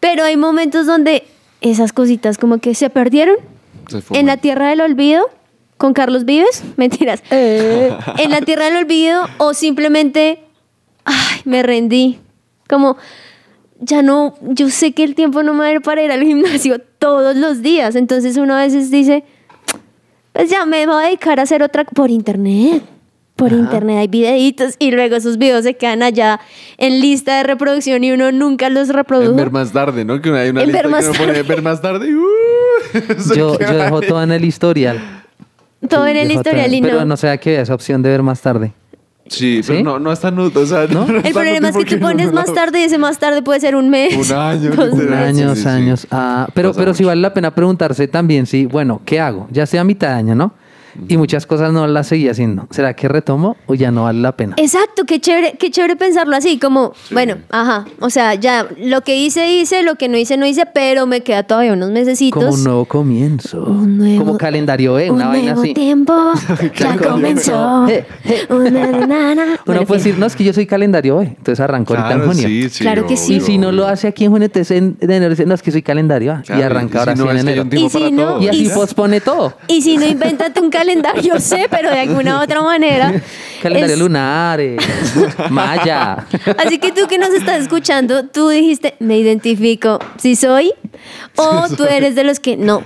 Pero 0.01 0.25
hay 0.25 0.39
momentos 0.39 0.87
donde 0.87 1.25
esas 1.61 1.93
cositas 1.93 2.39
como 2.39 2.57
que 2.59 2.75
se 2.75 2.89
perdieron 2.89 3.37
Se 3.89 4.03
en 4.19 4.27
la 4.27 4.39
tierra 4.39 4.71
del 4.71 4.81
olvido 4.81 5.29
con 5.77 5.93
Carlos 5.93 6.25
Vives, 6.25 6.63
mentiras. 6.79 7.23
en 7.31 8.31
la 8.31 8.41
tierra 8.41 8.65
del 8.65 8.77
olvido 8.77 9.29
o 9.37 9.53
simplemente, 9.53 10.39
ay, 11.05 11.41
me 11.45 11.63
rendí. 11.63 12.19
Como, 12.67 12.97
ya 13.81 14.03
no, 14.03 14.35
yo 14.41 14.71
sé 14.71 14.93
que 14.93 15.05
el 15.05 15.15
tiempo 15.15 15.43
no 15.43 15.53
me 15.55 15.61
va 15.61 15.67
a 15.67 15.73
dar 15.73 15.83
para 15.83 16.03
ir 16.03 16.11
al 16.11 16.23
gimnasio 16.23 16.81
todos 16.99 17.37
los 17.37 17.63
días. 17.63 17.95
Entonces 17.97 18.37
uno 18.37 18.55
a 18.55 18.63
veces 18.63 18.91
dice, 18.91 19.25
pues 20.33 20.51
ya 20.51 20.65
me 20.67 20.87
voy 20.87 21.03
a 21.03 21.07
dedicar 21.07 21.41
a 21.41 21.43
hacer 21.45 21.63
otra 21.63 21.85
por 21.85 22.11
internet. 22.11 22.83
Por 23.37 23.51
internet 23.51 23.97
hay 23.99 24.07
videitos 24.07 24.77
y 24.79 24.93
luego 24.93 25.17
esos 25.17 25.39
videos 25.39 25.65
se 25.65 25.75
quedan 25.75 26.05
allá 26.05 26.39
en 26.79 27.01
lista 27.01 27.37
de 27.39 27.43
reproducción 27.43 28.05
y 28.05 28.13
uno 28.13 28.31
nunca 28.31 28.71
los 28.71 28.89
En 28.91 28.95
reprodujo. 28.95 29.35
ver 29.35 29.51
más 29.51 29.73
tarde, 29.73 30.05
¿no? 30.05 30.21
Que 30.23 30.31
hay 30.31 30.51
una 30.51 30.61
En 30.63 30.69
lista 30.69 30.83
ver 30.83 30.91
más 30.91 31.05
que 31.05 31.11
uno 31.11 31.19
pone 31.19 31.33
tarde. 31.33 31.43
ver 31.49 31.63
más 31.63 31.83
tarde 31.83 32.11
y, 32.11 32.15
uh, 32.15 33.35
Yo, 33.35 33.59
yo 33.59 33.77
dejo 33.77 34.01
todo 34.03 34.23
en 34.23 34.31
el 34.31 34.45
historial. 34.45 35.01
Todo 35.89 36.07
en 36.07 36.17
el 36.17 36.29
Dejo 36.29 36.41
historial 36.41 36.75
y 36.75 36.81
Pero 36.81 37.01
no. 37.01 37.07
no 37.07 37.17
sé 37.17 37.37
qué 37.41 37.61
esa 37.61 37.75
opción 37.75 38.03
de 38.03 38.09
ver 38.11 38.23
más 38.23 38.41
tarde. 38.41 38.73
Sí, 39.27 39.63
pero 39.67 39.79
¿Sí? 39.79 39.83
no, 39.83 39.99
no 39.99 40.13
está 40.13 40.31
nudo, 40.31 40.61
o 40.61 40.67
sea, 40.67 40.87
¿No? 40.87 41.07
no 41.07 41.19
El 41.19 41.33
problema 41.33 41.71
es 41.71 41.77
que 41.77 41.85
tú 41.85 41.99
pones 41.99 42.33
más 42.33 42.53
tarde 42.53 42.81
y 42.81 42.85
ese 42.85 42.99
más 42.99 43.19
tarde 43.19 43.43
puede 43.43 43.59
ser 43.61 43.75
un 43.75 43.89
mes. 43.89 44.15
Un 44.31 44.37
año, 44.37 44.71
dos 44.77 44.95
meses. 44.95 45.13
Años, 45.13 45.57
sí, 45.59 45.63
sí. 45.63 45.69
años. 45.69 46.07
Ah, 46.11 46.47
pero, 46.53 46.75
pero 46.75 46.93
sí 46.93 47.05
vale 47.05 47.21
la 47.21 47.33
pena 47.33 47.55
preguntarse 47.55 48.07
también, 48.07 48.47
sí, 48.47 48.67
bueno, 48.67 49.01
¿qué 49.05 49.21
hago? 49.21 49.49
Ya 49.51 49.65
sea 49.67 49.81
a 49.81 49.85
mitad 49.85 50.09
de 50.09 50.15
año, 50.15 50.35
¿no? 50.35 50.53
Y 51.09 51.17
muchas 51.17 51.47
cosas 51.47 51.73
no 51.73 51.87
las 51.87 52.07
seguí 52.09 52.29
haciendo. 52.29 52.67
¿Será 52.71 52.95
que 52.95 53.09
retomo 53.09 53.57
o 53.67 53.75
ya 53.75 53.91
no 53.91 54.05
vale 54.05 54.21
la 54.21 54.37
pena? 54.37 54.55
Exacto, 54.59 55.05
qué 55.07 55.21
chévere, 55.21 55.57
qué 55.59 55.71
chévere 55.71 55.97
pensarlo 55.97 56.37
así, 56.37 56.59
como, 56.59 56.93
bueno, 57.11 57.37
ajá, 57.51 57.85
o 58.01 58.11
sea, 58.11 58.35
ya 58.35 58.67
lo 58.79 59.01
que 59.03 59.17
hice, 59.17 59.51
hice, 59.53 59.83
lo 59.83 59.97
que 59.97 60.09
no 60.09 60.17
hice, 60.17 60.37
no 60.37 60.47
hice, 60.47 60.65
pero 60.73 61.07
me 61.07 61.23
queda 61.23 61.43
todavía 61.45 61.73
unos 61.73 61.91
mesecitos. 61.91 62.43
Como 62.43 62.55
un 62.55 62.65
nuevo 62.65 62.85
comienzo. 62.85 63.65
Un 63.65 63.99
nuevo- 63.99 64.25
Como 64.25 64.39
calendario 64.39 64.95
B, 64.95 65.11
una 65.11 65.27
un 65.27 65.31
vaina 65.33 65.47
nuevo 65.55 65.63
así. 65.63 65.75
tiempo 65.75 66.15
ya 66.79 66.97
comenzó. 66.97 67.87
Eh, 67.89 68.05
eh. 68.25 68.47
Una 68.51 68.87
nana. 69.07 69.45
Uno 69.45 69.59
Bueno, 69.67 69.81
en 69.83 69.87
puede 69.87 69.99
decir, 70.01 70.19
no, 70.19 70.27
es 70.27 70.37
que 70.37 70.45
yo 70.45 70.53
soy 70.53 70.67
calendario 70.67 71.19
B, 71.19 71.25
entonces 71.27 71.61
arranco 71.61 71.95
ahorita 71.95 72.13
en 72.13 72.19
Claro, 72.19 72.33
junio. 72.33 72.49
sí, 72.49 72.69
sí, 72.71 72.85
Claro 72.85 73.07
que 73.07 73.17
sí. 73.17 73.37
Y 73.37 73.41
si 73.41 73.59
no 73.59 73.73
lo 73.73 73.87
hace 73.87 74.09
aquí 74.09 74.25
en 74.25 74.31
junio, 74.31 74.47
entonces 74.47 74.77
en 74.77 74.97
en 75.01 75.11
enero 75.11 75.31
dice, 75.31 75.47
no, 75.47 75.55
es 75.55 75.63
que 75.63 75.71
soy 75.73 75.83
calendario 75.83 76.33
A, 76.35 76.41
y 76.41 76.43
Claro, 76.45 76.65
arranca 76.67 76.97
y 76.97 76.99
ahora 77.01 77.13
si 77.13 77.19
sí 77.19 77.25
no, 77.25 77.31
en 77.31 77.39
enero. 77.39 77.65
Y 77.73 77.89
si 77.91 78.11
no, 78.13 78.23
todo. 78.23 78.43
Y 78.43 78.49
así 78.49 78.69
pospone 78.69 79.21
todo. 79.21 79.55
Y 79.69 79.83
si 79.83 79.97
no, 79.97 80.07
invéntate 80.07 80.61
un 80.61 80.71
calendario, 80.71 80.84
sé, 81.41 81.67
pero 81.71 81.91
de 81.91 82.01
alguna 82.01 82.41
otra 82.43 82.63
manera. 82.63 83.13
Calendario 83.63 83.95
es- 83.95 84.01
lunar, 84.01 84.61
eh, 84.61 84.77
maya. 85.51 86.27
Así 86.65 86.79
que 86.79 86.93
tú 86.93 87.07
que 87.09 87.19
nos 87.19 87.31
estás 87.31 87.63
escuchando, 87.63 88.25
tú 88.27 88.49
dijiste, 88.49 88.95
me 89.01 89.19
identifico 89.19 89.99
si 90.19 90.37
soy, 90.37 90.73
o 91.37 91.67
tú 91.77 91.85
eres 91.85 92.15
de 92.15 92.25
los 92.25 92.41
que 92.41 92.57
no. 92.57 92.83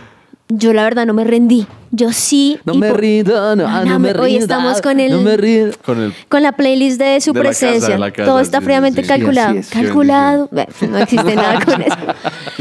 Yo 0.51 0.73
la 0.73 0.83
verdad 0.85 1.05
no 1.05 1.13
me 1.13 1.25
rendí. 1.25 1.67
Yo 1.91 2.11
sí. 2.13 2.59
No 2.65 2.73
me 2.75 2.91
po- 2.91 2.97
rindo, 2.97 3.55
no, 3.57 3.67
ah, 3.67 3.83
no 3.85 3.93
No, 3.93 3.99
me 3.99 4.09
rindo. 4.09 4.23
hoy 4.23 4.37
estamos 4.37 4.81
con 4.81 4.99
el- 5.01 5.11
No 5.13 5.21
me 5.21 5.37
rindo. 5.37 5.77
Con 5.85 6.01
el 6.01 6.15
Con 6.29 6.43
la 6.43 6.53
playlist 6.53 6.99
de 6.99 7.21
su 7.21 7.33
De 7.35 7.43
la 7.43 7.49
casa, 7.51 7.67
presencia. 7.67 7.99
la 7.99 8.11
casa, 8.11 8.25
Todo 8.31 8.41
está 8.41 8.59
sí, 8.61 8.65
fríamente 8.65 9.03
sí, 9.03 9.09
sí. 9.09 9.15
calculado. 9.15 9.53
Sí, 9.53 9.59
es. 9.59 9.69
calculado. 9.69 10.49
Bueno, 10.51 10.69
No 10.91 10.99
existe 10.99 11.35
nada 11.35 11.61
con 11.65 11.83
eso. 11.83 11.97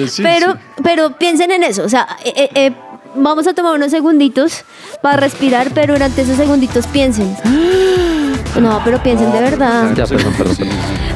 Sí, 0.07 0.21
pero, 0.21 0.53
sí. 0.53 0.59
pero 0.83 1.17
piensen 1.17 1.51
en 1.51 1.63
eso. 1.63 1.83
O 1.83 1.89
sea, 1.89 2.07
eh, 2.25 2.33
eh, 2.35 2.49
eh, 2.55 2.71
vamos 3.17 3.47
a 3.47 3.53
tomar 3.53 3.75
unos 3.75 3.91
segunditos 3.91 4.63
para 5.01 5.17
respirar, 5.17 5.71
pero 5.73 5.93
durante 5.93 6.21
esos 6.21 6.37
segunditos 6.37 6.87
piensen. 6.87 7.35
No, 8.61 8.81
pero 8.83 9.01
piensen 9.03 9.31
de 9.31 9.39
verdad. 9.39 9.93
Ya, 9.95 10.05
perdón, 10.07 10.33
perdón. 10.35 10.55
Sí. 10.55 10.63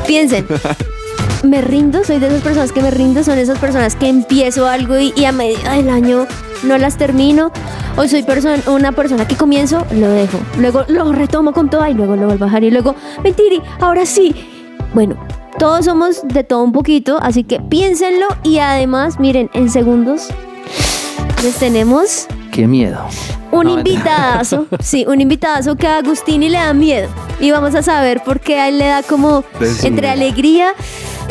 Piensen. 0.05 0.45
me 1.43 1.59
rindo, 1.61 2.03
soy 2.03 2.19
de 2.19 2.27
esas 2.27 2.41
personas 2.41 2.71
que 2.71 2.81
me 2.83 2.91
rindo, 2.91 3.23
son 3.23 3.39
esas 3.39 3.57
personas 3.57 3.95
que 3.95 4.09
empiezo 4.09 4.67
algo 4.67 4.99
y, 4.99 5.11
y 5.15 5.25
a 5.25 5.31
medida 5.31 5.73
del 5.73 5.89
año 5.89 6.27
no 6.63 6.77
las 6.77 6.97
termino. 6.97 7.51
O 7.97 8.07
soy 8.07 8.21
person- 8.23 8.61
una 8.67 8.91
persona 8.91 9.27
que 9.27 9.35
comienzo, 9.35 9.87
lo 9.91 10.09
dejo. 10.09 10.37
Luego 10.59 10.85
lo 10.87 11.11
retomo 11.13 11.51
con 11.51 11.69
toda 11.69 11.89
y 11.89 11.95
luego 11.95 12.15
lo 12.15 12.27
vuelvo 12.27 12.43
a 12.43 12.47
bajar. 12.47 12.63
Y 12.63 12.69
luego, 12.69 12.95
mentiri, 13.23 13.59
ahora 13.79 14.05
sí. 14.05 14.35
Bueno, 14.93 15.15
todos 15.57 15.85
somos 15.85 16.21
de 16.27 16.43
todo 16.43 16.61
un 16.63 16.73
poquito, 16.73 17.17
así 17.23 17.43
que 17.43 17.59
piénsenlo. 17.59 18.27
Y 18.43 18.59
además, 18.59 19.19
miren, 19.19 19.49
en 19.53 19.71
segundos 19.71 20.27
les 21.43 21.55
tenemos 21.55 22.27
Qué 22.51 22.67
miedo. 22.67 23.07
un 23.51 23.65
No, 23.65 23.77
invitadazo. 23.77 24.67
Sí, 24.81 25.05
un 25.07 25.21
invitadazo 25.21 25.75
que 25.75 25.87
a 25.87 25.97
Agustini 25.97 26.49
le 26.49 26.57
da 26.57 26.73
miedo. 26.73 27.09
Y 27.39 27.51
vamos 27.51 27.73
a 27.75 27.81
saber 27.81 28.21
por 28.23 28.39
qué 28.39 28.59
a 28.59 28.67
él 28.69 28.77
le 28.77 28.85
da 28.87 29.03
como 29.03 29.41
Pues, 29.57 29.83
entre 29.83 30.09
alegría 30.09 30.73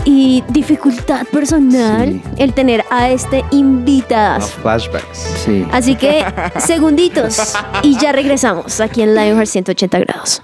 y 0.04 0.42
dificultad 0.48 1.26
personal 1.26 2.08
Sí. 2.12 2.22
el 2.38 2.54
tener 2.54 2.84
a 2.90 3.10
este 3.10 3.44
invitadazo. 3.50 4.48
Flashbacks. 4.62 5.18
Sí. 5.44 5.66
Así 5.72 5.94
que 5.94 6.24
segunditos 6.58 7.54
y 7.82 7.98
ya 7.98 8.12
regresamos 8.12 8.80
aquí 8.80 9.02
en 9.02 9.14
Lionheart 9.14 9.46
180 9.48 9.98
grados. 10.00 10.42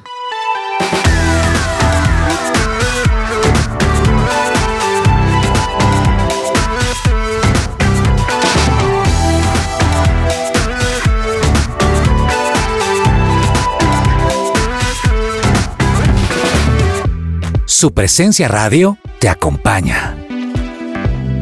Su 17.79 17.93
presencia 17.93 18.49
radio 18.49 18.97
te 19.19 19.29
acompaña. 19.29 20.17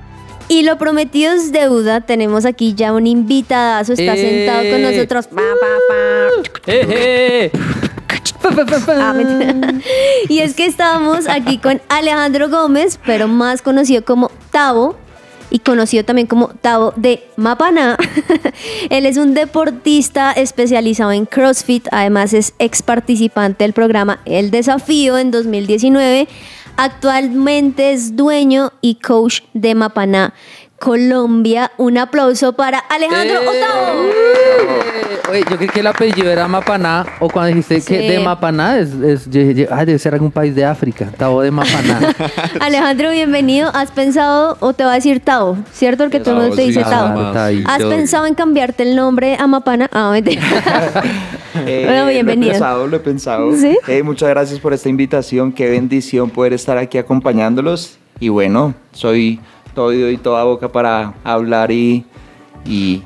Y 0.48 0.62
lo 0.62 0.78
prometido 0.78 1.32
es 1.32 1.52
deuda. 1.52 2.00
Tenemos 2.00 2.44
aquí 2.44 2.74
ya 2.74 2.92
un 2.92 3.06
invitadazo. 3.06 3.92
Está 3.92 4.16
sentado 4.16 4.62
con 4.62 4.80
¡Eh! 4.80 4.92
nosotros. 4.92 5.26
Pa, 5.28 5.36
pa, 5.36 5.66
pa. 5.88 6.72
¡Eh, 6.72 6.86
eh! 6.88 7.52
Ah, 8.88 9.14
mentira. 9.14 9.74
y 10.28 10.40
es 10.40 10.54
que 10.54 10.66
estábamos 10.66 11.28
aquí 11.28 11.58
con 11.58 11.80
Alejandro 11.88 12.48
Gómez, 12.48 12.98
pero 13.04 13.28
más 13.28 13.62
conocido 13.62 14.04
como 14.04 14.30
Tavo 14.50 14.96
y 15.50 15.58
conocido 15.60 16.04
también 16.04 16.26
como 16.26 16.48
Tavo 16.48 16.92
de 16.96 17.24
Mapaná. 17.36 17.96
Él 18.90 19.06
es 19.06 19.16
un 19.16 19.34
deportista 19.34 20.32
especializado 20.32 21.12
en 21.12 21.26
CrossFit, 21.26 21.86
además 21.92 22.32
es 22.32 22.54
ex 22.58 22.82
participante 22.82 23.64
del 23.64 23.74
programa 23.74 24.20
El 24.24 24.50
Desafío 24.50 25.18
en 25.18 25.30
2019. 25.30 26.26
Actualmente 26.76 27.92
es 27.92 28.16
dueño 28.16 28.72
y 28.80 28.96
coach 28.96 29.42
de 29.52 29.74
Mapaná, 29.74 30.34
Colombia. 30.82 31.70
Un 31.78 31.96
aplauso 31.96 32.52
para 32.54 32.78
Alejandro 32.80 33.36
¡Eh! 33.40 33.48
Otavo. 33.48 35.30
Oye, 35.30 35.44
yo 35.48 35.56
creí 35.56 35.68
que 35.68 35.80
el 35.80 35.86
apellido 35.86 36.30
era 36.30 36.48
Mapaná, 36.48 37.06
o 37.20 37.28
cuando 37.30 37.54
dijiste 37.54 37.80
que 37.82 38.10
de 38.10 38.18
Mapaná, 38.18 38.78
es, 38.80 38.92
es- 38.92 39.30
yo 39.30 39.40
dije, 39.40 39.68
ah, 39.70 39.84
debe 39.84 39.98
ser 39.98 40.12
algún 40.14 40.30
país 40.32 40.54
de 40.54 40.64
África, 40.64 41.06
Tabo 41.16 41.40
de 41.40 41.50
Mapaná. 41.52 42.12
Alejandro, 42.60 43.10
bienvenido. 43.12 43.70
¿Has 43.72 43.92
pensado, 43.92 44.56
o 44.60 44.72
te 44.72 44.84
va 44.84 44.92
a 44.92 44.94
decir 44.96 45.20
Tavo, 45.20 45.56
cierto? 45.72 46.02
Porque 46.04 46.18
todo 46.20 46.34
el 46.34 46.40
mundo 46.42 46.56
te 46.56 46.62
dice 46.62 46.82
sí, 46.82 46.90
Tavo. 46.90 47.12
Claro, 47.14 47.28
está 47.28 47.44
ahí. 47.46 47.64
¿Has 47.66 47.78
Yo- 47.78 47.88
pensado 47.88 48.26
en 48.26 48.34
cambiarte 48.34 48.82
el 48.82 48.96
nombre 48.96 49.36
a 49.38 49.46
Mapana? 49.46 49.88
Ah, 49.92 50.10
mentira. 50.12 50.42
Eh, 51.66 51.84
Bueno, 51.86 52.06
bienvenido. 52.06 52.46
Lo 52.48 52.56
he 52.56 52.58
pensado, 52.58 52.86
lo 52.86 52.96
he 52.96 53.00
pensado. 53.00 53.54
¿Sí? 53.56 53.78
Eh, 53.86 54.02
muchas 54.02 54.30
gracias 54.30 54.58
por 54.58 54.72
esta 54.72 54.88
invitación. 54.88 55.52
Qué 55.52 55.68
bendición 55.68 56.30
poder 56.30 56.54
estar 56.54 56.78
aquí 56.78 56.96
acompañándolos. 56.96 57.98
Y 58.20 58.30
bueno, 58.30 58.72
soy 58.92 59.38
todo 59.74 59.86
oído 59.86 60.10
y 60.10 60.16
toda 60.16 60.44
boca 60.44 60.70
para 60.70 61.14
hablar 61.24 61.70
y, 61.70 62.04
y 62.64 63.02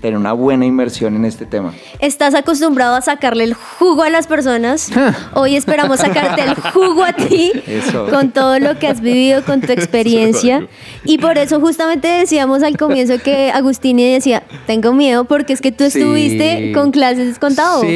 tener 0.00 0.16
una 0.16 0.32
buena 0.32 0.64
inmersión 0.64 1.14
en 1.16 1.26
este 1.26 1.44
tema. 1.44 1.74
Estás 1.98 2.34
acostumbrado 2.34 2.94
a 2.94 3.02
sacarle 3.02 3.44
el 3.44 3.52
jugo 3.52 4.02
a 4.02 4.08
las 4.08 4.26
personas. 4.26 4.90
Hoy 5.34 5.56
esperamos 5.56 6.00
sacarte 6.00 6.40
el 6.42 6.54
jugo 6.54 7.04
a 7.04 7.12
ti 7.12 7.52
Eso. 7.66 8.06
con 8.08 8.30
todo 8.30 8.58
lo 8.58 8.78
que 8.78 8.86
has 8.88 9.02
vivido, 9.02 9.44
con 9.44 9.60
tu 9.60 9.72
experiencia. 9.72 10.66
Y 11.04 11.18
por 11.18 11.36
eso 11.36 11.60
justamente 11.60 12.08
decíamos 12.08 12.62
al 12.62 12.78
comienzo 12.78 13.18
que 13.22 13.50
Agustini 13.50 14.14
decía, 14.14 14.42
tengo 14.66 14.94
miedo 14.94 15.24
porque 15.24 15.52
es 15.52 15.60
que 15.60 15.72
tú 15.72 15.84
Sí. 15.90 15.98
estuviste 15.98 16.72
con 16.72 16.92
clases 16.92 17.38
con 17.38 17.54
Tavo. 17.54 17.82
Sí, 17.82 17.88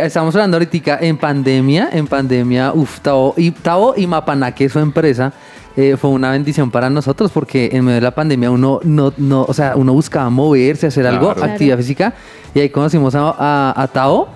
estamos 0.00 0.34
hablando 0.34 0.56
ahorita 0.56 0.98
en 1.00 1.16
pandemia, 1.16 1.90
en 1.92 2.08
pandemia, 2.08 2.72
uf, 2.72 2.98
Tabo 3.00 3.34
y, 3.36 3.52
Tabo 3.52 3.94
y 3.96 4.06
Mapaná, 4.08 4.52
que 4.52 4.64
es 4.64 4.72
su 4.72 4.80
empresa, 4.80 5.32
eh, 5.76 5.96
fue 5.98 6.10
una 6.10 6.30
bendición 6.30 6.70
para 6.70 6.90
nosotros 6.90 7.30
porque 7.32 7.70
en 7.72 7.84
medio 7.84 7.96
de 7.96 8.00
la 8.02 8.14
pandemia 8.14 8.50
uno 8.50 8.80
no, 8.84 9.12
no, 9.16 9.42
o 9.48 9.54
sea, 9.54 9.74
uno 9.76 9.92
buscaba 9.92 10.28
moverse, 10.30 10.86
hacer 10.86 11.06
algo, 11.06 11.34
Claro. 11.34 11.52
actividad 11.52 11.76
física, 11.78 12.14
y 12.54 12.60
ahí 12.60 12.68
conocimos 12.70 13.14
a, 13.14 13.34
a, 13.38 13.82
a 13.82 13.88
Tao 13.88 14.28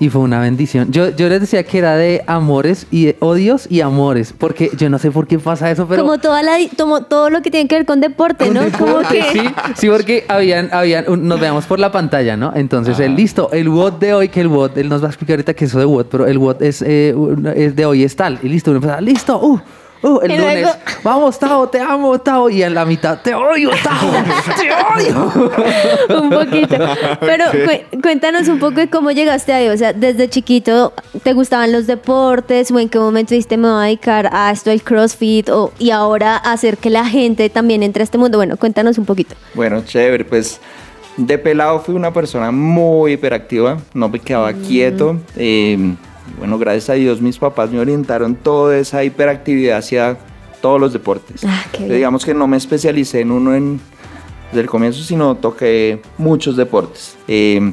y 0.00 0.08
fue 0.08 0.22
una 0.22 0.40
bendición. 0.40 0.90
Yo, 0.90 1.10
yo 1.10 1.28
les 1.28 1.40
decía 1.40 1.62
que 1.62 1.78
era 1.78 1.94
de 1.96 2.22
amores 2.26 2.88
y 2.90 3.04
de 3.06 3.16
odios 3.20 3.68
y 3.70 3.80
amores, 3.80 4.34
porque 4.36 4.70
yo 4.76 4.90
no 4.90 4.98
sé 4.98 5.12
por 5.12 5.28
qué 5.28 5.38
pasa 5.38 5.70
eso, 5.70 5.86
pero... 5.86 6.02
como 6.02 6.18
toda 6.18 6.42
la, 6.42 6.56
como 6.76 7.02
todo 7.02 7.30
lo 7.30 7.42
que 7.42 7.50
tiene 7.52 7.68
que 7.68 7.76
ver 7.76 7.86
con 7.86 8.00
deporte, 8.00 8.46
Con 8.46 8.54
¿no? 8.54 8.60
Como 8.76 8.86
deporte, 8.98 9.18
que 9.18 9.38
sí, 9.40 9.40
sí, 9.76 9.88
porque 9.88 10.24
habían, 10.28 10.68
habían, 10.72 11.08
un- 11.08 11.28
nos 11.28 11.38
veamos 11.38 11.64
por 11.66 11.78
la 11.78 11.92
pantalla, 11.92 12.36
¿no? 12.36 12.52
Entonces, 12.56 12.98
el 12.98 13.14
listo, 13.14 13.50
el 13.52 13.68
WOD 13.68 13.92
de 13.94 14.14
hoy, 14.14 14.28
que 14.28 14.40
el 14.40 14.48
WOD, 14.48 14.78
él 14.78 14.88
nos 14.88 15.00
va 15.00 15.06
a 15.06 15.10
explicar 15.10 15.34
ahorita 15.34 15.54
que 15.54 15.64
eso 15.66 15.78
de 15.78 15.84
WOD, 15.84 16.06
pero 16.10 16.26
el 16.26 16.38
WOD 16.38 16.62
es, 16.62 16.82
eh, 16.82 17.14
es 17.54 17.76
de 17.76 17.86
hoy 17.86 18.02
es 18.02 18.16
tal, 18.16 18.40
y 18.42 18.48
listo, 18.48 18.72
uno 18.72 18.78
empieza, 18.78 19.00
listo, 19.00 19.40
uh, 19.40 19.60
uh, 20.04 20.20
el 20.22 20.30
Y 20.32 20.36
lunes, 20.38 20.60
luego- 20.62 20.78
vamos, 21.02 21.38
Tao, 21.38 21.68
te 21.68 21.80
amo, 21.80 22.18
Tao, 22.20 22.48
y 22.50 22.62
en 22.62 22.74
la 22.74 22.84
mitad, 22.84 23.18
te 23.20 23.34
odio, 23.34 23.70
Tao, 23.82 24.10
te 24.60 24.70
odio. 25.10 25.32
un 26.22 26.30
poquito. 26.30 26.76
Pero 27.20 27.44
cu- 27.50 28.00
cuéntanos 28.00 28.48
un 28.48 28.58
poco 28.58 28.76
de 28.76 28.88
cómo 28.88 29.10
llegaste 29.10 29.52
ahí. 29.52 29.68
O 29.68 29.76
sea, 29.76 29.92
desde 29.92 30.28
chiquito, 30.28 30.92
¿te 31.22 31.32
gustaban 31.32 31.72
los 31.72 31.86
deportes? 31.86 32.70
¿O 32.70 32.78
en 32.78 32.88
qué 32.88 32.98
momento 32.98 33.30
dijiste 33.34 33.56
me 33.56 33.68
voy 33.68 33.78
a 33.82 33.86
dedicar 33.86 34.28
a 34.32 34.50
esto, 34.50 34.70
el 34.70 34.82
CrossFit? 34.82 35.48
O, 35.50 35.72
y 35.78 35.90
ahora 35.90 36.36
hacer 36.36 36.76
que 36.78 36.90
la 36.90 37.04
gente 37.06 37.48
también 37.50 37.82
entre 37.82 38.02
a 38.02 38.04
este 38.04 38.18
mundo. 38.18 38.38
Bueno, 38.38 38.56
cuéntanos 38.56 38.98
un 38.98 39.04
poquito. 39.06 39.34
Bueno, 39.54 39.82
chévere, 39.84 40.24
pues 40.24 40.60
de 41.16 41.38
pelado 41.38 41.78
fui 41.80 41.94
una 41.94 42.12
persona 42.12 42.50
muy 42.50 43.12
hiperactiva, 43.12 43.78
no 43.94 44.08
me 44.08 44.18
quedaba 44.18 44.52
quieto. 44.52 45.16
eh, 45.36 45.94
y 46.30 46.38
bueno, 46.38 46.58
gracias 46.58 46.90
a 46.90 46.94
Dios 46.94 47.20
mis 47.20 47.38
papás 47.38 47.70
me 47.70 47.78
orientaron 47.78 48.34
toda 48.34 48.78
esa 48.78 49.04
hiperactividad 49.04 49.78
hacia 49.78 50.16
todos 50.60 50.80
los 50.80 50.92
deportes. 50.92 51.44
Ah. 51.44 51.64
Digamos 51.78 52.24
que 52.24 52.32
no 52.32 52.46
me 52.46 52.56
especialicé 52.56 53.20
en 53.20 53.30
uno 53.30 53.54
en, 53.54 53.80
desde 54.50 54.62
el 54.62 54.68
comienzo, 54.68 55.02
sino 55.02 55.34
toqué 55.34 56.00
muchos 56.16 56.56
deportes. 56.56 57.16
Eh, 57.28 57.72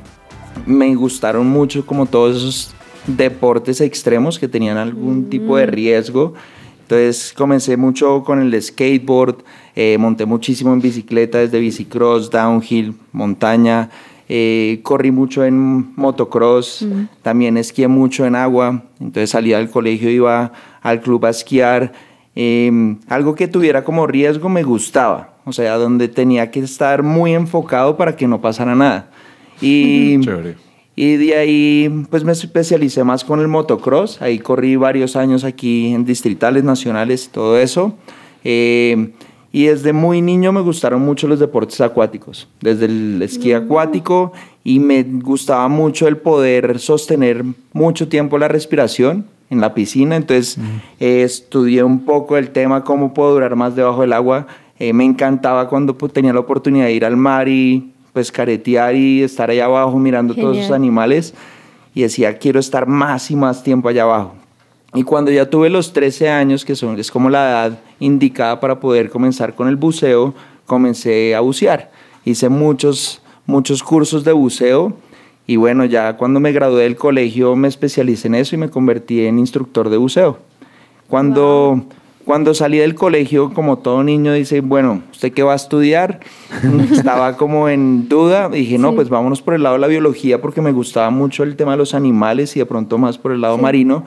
me 0.66 0.94
gustaron 0.96 1.48
mucho 1.48 1.86
como 1.86 2.06
todos 2.06 2.38
esos 2.38 2.74
deportes 3.08 3.82
extremos 3.82 4.38
que 4.38 4.48
tenían 4.48 4.78
algún 4.78 5.30
tipo 5.30 5.58
de 5.58 5.66
riesgo. 5.66 6.34
Entonces 6.82 7.34
comencé 7.34 7.78
mucho 7.78 8.24
con 8.26 8.42
el 8.42 8.62
skateboard, 8.62 9.38
eh, 9.76 9.98
monté 9.98 10.26
muchísimo 10.26 10.74
en 10.74 10.82
bicicleta, 10.82 11.38
desde 11.38 11.60
bicicross, 11.60 12.30
downhill, 12.30 12.94
montaña, 13.14 13.90
eh, 14.34 14.80
corrí 14.84 15.12
mucho 15.12 15.44
en 15.44 15.94
motocross, 15.98 16.88
también 17.22 17.58
esquié 17.58 17.90
mucho 17.90 18.26
en 18.26 18.38
agua, 18.38 18.86
entonces 19.02 19.30
salía 19.30 19.58
del 19.58 19.70
colegio, 19.70 20.10
iba 20.10 20.54
al 20.82 21.02
club 21.02 21.26
a 21.26 21.32
esquiar. 21.32 21.92
Eh, 22.34 22.96
algo 23.10 23.36
que 23.36 23.50
tuviera 23.50 23.84
como 23.84 24.08
riesgo 24.08 24.48
me 24.48 24.64
gustaba, 24.64 25.34
o 25.44 25.52
sea, 25.52 25.76
donde 25.76 26.08
tenía 26.08 26.50
que 26.50 26.62
estar 26.62 27.04
muy 27.04 27.34
enfocado 27.34 27.98
para 27.98 28.16
que 28.16 28.26
no 28.26 28.40
pasara 28.40 28.74
nada. 28.74 29.12
Y, 29.60 30.18
Chévere. 30.22 30.56
y 30.96 31.18
de 31.18 31.36
ahí 31.36 32.06
pues 32.10 32.24
me 32.24 32.32
especialicé 32.32 33.04
más 33.04 33.26
con 33.26 33.42
el 33.42 33.50
motocross, 33.50 34.22
ahí 34.22 34.40
corrí 34.40 34.78
varios 34.78 35.18
años 35.18 35.44
aquí 35.44 35.94
en 35.94 36.06
distritales, 36.06 36.64
nacionales, 36.64 37.28
todo 37.34 37.60
eso. 37.60 37.98
Eh, 38.46 39.12
y 39.52 39.66
desde 39.66 39.94
muy 39.94 40.22
niño 40.22 40.52
me 40.52 40.62
gustaron 40.62 41.02
mucho 41.02 41.28
los 41.28 41.40
deportes 41.40 41.82
acuáticos, 41.82 42.48
desde 42.62 42.86
el 42.86 43.22
esquí 43.22 43.54
acuático 43.54 44.32
y 44.64 44.80
me 44.80 45.04
gustaba 45.04 45.68
mucho 45.68 46.08
el 46.08 46.18
poder 46.18 46.80
sostener 46.80 47.44
mucho 47.74 48.08
tiempo 48.08 48.38
la 48.38 48.48
respiración 48.48 49.26
en 49.50 49.60
la 49.60 49.74
piscina, 49.74 50.16
entonces 50.16 50.58
eh, 51.00 51.24
estudié 51.24 51.84
un 51.84 52.06
poco 52.06 52.38
el 52.38 52.52
tema 52.52 52.86
cómo 52.86 53.14
puedo 53.14 53.34
durar 53.34 53.58
más 53.58 53.76
debajo 53.76 54.02
del 54.02 54.14
agua. 54.14 54.48
Eh, 54.80 54.94
me 54.94 55.04
encantaba 55.04 55.68
cuando 55.68 55.98
pues, 55.98 56.14
tenía 56.14 56.32
la 56.32 56.40
oportunidad 56.40 56.86
de 56.86 56.94
ir 56.94 57.04
al 57.04 57.18
mar 57.18 57.50
y 57.50 57.92
pues 58.14 58.32
caretear 58.32 58.96
y 58.96 59.22
estar 59.24 59.50
allá 59.50 59.66
abajo 59.66 60.00
mirando 60.00 60.34
todos 60.34 60.58
esos 60.58 60.72
animales. 60.72 61.34
Y 61.94 62.04
decía, 62.04 62.38
quiero 62.38 62.62
estar 62.62 62.88
más 62.88 63.30
y 63.30 63.36
más 63.36 63.62
tiempo 63.62 63.90
allá 63.90 64.04
abajo. 64.04 64.36
Y 64.94 65.04
cuando 65.04 65.32
ya 65.32 65.50
tuve 65.50 65.70
los 65.70 65.92
13 65.92 66.30
años, 66.30 66.64
que 66.64 66.76
son, 66.76 66.98
es 66.98 67.12
como 67.12 67.30
la 67.30 67.50
edad 67.50 67.80
indicada 68.02 68.60
para 68.60 68.82
poder 68.82 69.10
comenzar 69.10 69.56
con 69.56 69.70
el 69.70 69.78
buceo, 69.78 70.34
comencé 70.66 71.34
a 71.34 71.40
bucear. 71.40 71.92
Hice 72.26 72.50
muchos, 72.50 73.22
muchos 73.46 73.82
cursos 73.82 74.26
de 74.26 74.34
buceo 74.34 74.98
y 75.48 75.56
bueno, 75.56 75.86
ya 75.86 76.18
cuando 76.18 76.40
me 76.40 76.52
gradué 76.52 76.84
del 76.84 76.96
colegio 76.96 77.56
me 77.56 77.68
especialicé 77.68 78.28
en 78.28 78.36
eso 78.36 78.56
y 78.56 78.58
me 78.58 78.70
convertí 78.70 79.26
en 79.26 79.40
instructor 79.40 79.90
de 79.90 79.98
buceo. 79.98 80.40
Cuando, 81.10 81.84
cuando 82.24 82.54
salí 82.54 82.78
del 82.78 82.96
colegio, 82.96 83.54
como 83.54 83.80
todo 83.80 84.04
niño 84.04 84.32
dice, 84.34 84.62
bueno, 84.62 85.02
¿usted 85.12 85.34
qué 85.34 85.44
va 85.44 85.54
a 85.54 85.58
estudiar? 85.58 86.22
Estaba 86.92 87.36
como 87.36 87.68
en 87.68 88.08
duda. 88.08 88.48
Dije, 88.48 88.78
no, 88.78 88.94
pues 88.96 89.10
vámonos 89.10 89.42
por 89.42 89.54
el 89.54 89.64
lado 89.64 89.76
de 89.76 89.82
la 89.82 89.88
biología 89.88 90.40
porque 90.42 90.62
me 90.62 90.72
gustaba 90.72 91.10
mucho 91.10 91.44
el 91.44 91.58
tema 91.58 91.72
de 91.72 91.80
los 91.80 91.94
animales 91.94 92.56
y 92.56 92.60
de 92.60 92.66
pronto 92.66 92.98
más 92.98 93.18
por 93.18 93.34
el 93.34 93.42
lado 93.42 93.58
marino. 93.58 94.06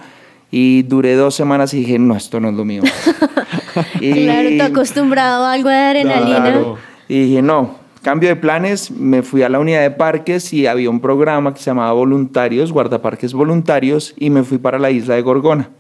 Y 0.51 0.85
duré 0.85 1.15
dos 1.15 1.35
semanas 1.35 1.75
y 1.75 1.81
dije, 1.81 1.99
no, 1.99 2.17
esto 2.17 2.41
no 2.41 2.49
es 2.49 2.55
lo 2.55 2.65
mío. 2.65 2.83
y, 4.01 4.25
claro, 4.25 4.49
te 4.49 4.63
acostumbrado 4.63 5.45
a 5.45 5.53
algo 5.53 5.69
de 5.69 5.77
adrenalina. 5.77 6.63
Y 7.09 7.27
dije, 7.27 7.43
no, 7.43 7.77
cambio 8.03 8.29
de 8.29 8.37
planes, 8.37 8.91
me 8.91 9.23
fui 9.23 9.43
a 9.43 9.49
la 9.49 9.59
unidad 9.59 9.83
de 9.83 9.91
parques 9.91 10.53
y 10.53 10.67
había 10.67 10.91
un 10.91 11.01
programa 11.01 11.55
que 11.55 11.61
se 11.61 11.67
llamaba 11.67 11.93
Voluntarios, 11.93 12.71
Guardaparques 12.71 13.33
Voluntarios, 13.33 14.15
y 14.17 14.31
me 14.31 14.45
fui 14.45 14.59
para 14.59 14.79
la 14.79 14.91
isla 14.91 15.15
de 15.15 15.23
Gorgona, 15.23 15.71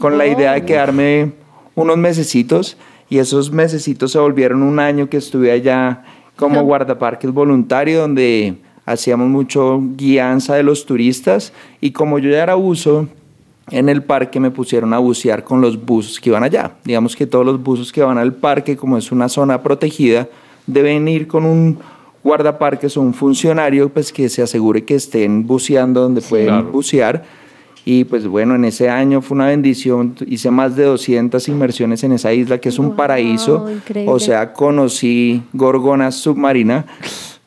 con 0.00 0.18
la 0.18 0.26
idea 0.26 0.52
de 0.52 0.62
oh. 0.62 0.66
quedarme 0.66 1.32
unos 1.74 1.96
mesecitos, 1.98 2.76
y 3.08 3.18
esos 3.18 3.52
mesecitos 3.52 4.12
se 4.12 4.18
volvieron 4.18 4.62
un 4.62 4.80
año 4.80 5.08
que 5.08 5.18
estuve 5.18 5.52
allá 5.52 6.02
como 6.34 6.62
guardaparques 6.62 7.30
voluntario, 7.30 8.00
donde 8.00 8.56
hacíamos 8.84 9.28
mucho 9.28 9.80
guianza 9.96 10.54
de 10.54 10.62
los 10.62 10.86
turistas, 10.86 11.52
y 11.80 11.92
como 11.92 12.18
yo 12.18 12.30
ya 12.30 12.42
era 12.42 12.56
uso 12.56 13.08
en 13.70 13.88
el 13.88 14.02
parque 14.02 14.40
me 14.40 14.50
pusieron 14.50 14.94
a 14.94 14.98
bucear 14.98 15.44
con 15.44 15.60
los 15.60 15.84
buzos 15.84 16.20
que 16.20 16.30
iban 16.30 16.44
allá. 16.44 16.72
Digamos 16.84 17.16
que 17.16 17.26
todos 17.26 17.44
los 17.44 17.62
buzos 17.62 17.92
que 17.92 18.02
van 18.02 18.18
al 18.18 18.34
parque, 18.34 18.76
como 18.76 18.96
es 18.96 19.10
una 19.10 19.28
zona 19.28 19.62
protegida, 19.62 20.28
deben 20.66 21.08
ir 21.08 21.26
con 21.26 21.44
un 21.44 21.78
guardaparques 22.22 22.96
o 22.96 23.02
un 23.02 23.14
funcionario 23.14 23.88
pues 23.88 24.12
que 24.12 24.28
se 24.28 24.42
asegure 24.42 24.84
que 24.84 24.96
estén 24.96 25.46
buceando 25.46 26.00
donde 26.00 26.20
pueden 26.20 26.72
bucear. 26.72 27.24
Y 27.84 28.02
pues 28.02 28.26
bueno, 28.26 28.56
en 28.56 28.64
ese 28.64 28.90
año 28.90 29.22
fue 29.22 29.36
una 29.36 29.46
bendición, 29.46 30.16
hice 30.26 30.50
más 30.50 30.74
de 30.74 30.82
200 30.82 31.46
inmersiones 31.46 32.02
en 32.02 32.12
esa 32.12 32.32
isla, 32.32 32.58
que 32.58 32.68
es 32.68 32.80
un 32.80 32.96
paraíso. 32.96 33.64
O 34.06 34.18
sea, 34.18 34.52
conocí 34.52 35.42
gorgona 35.52 36.10
submarina. 36.10 36.84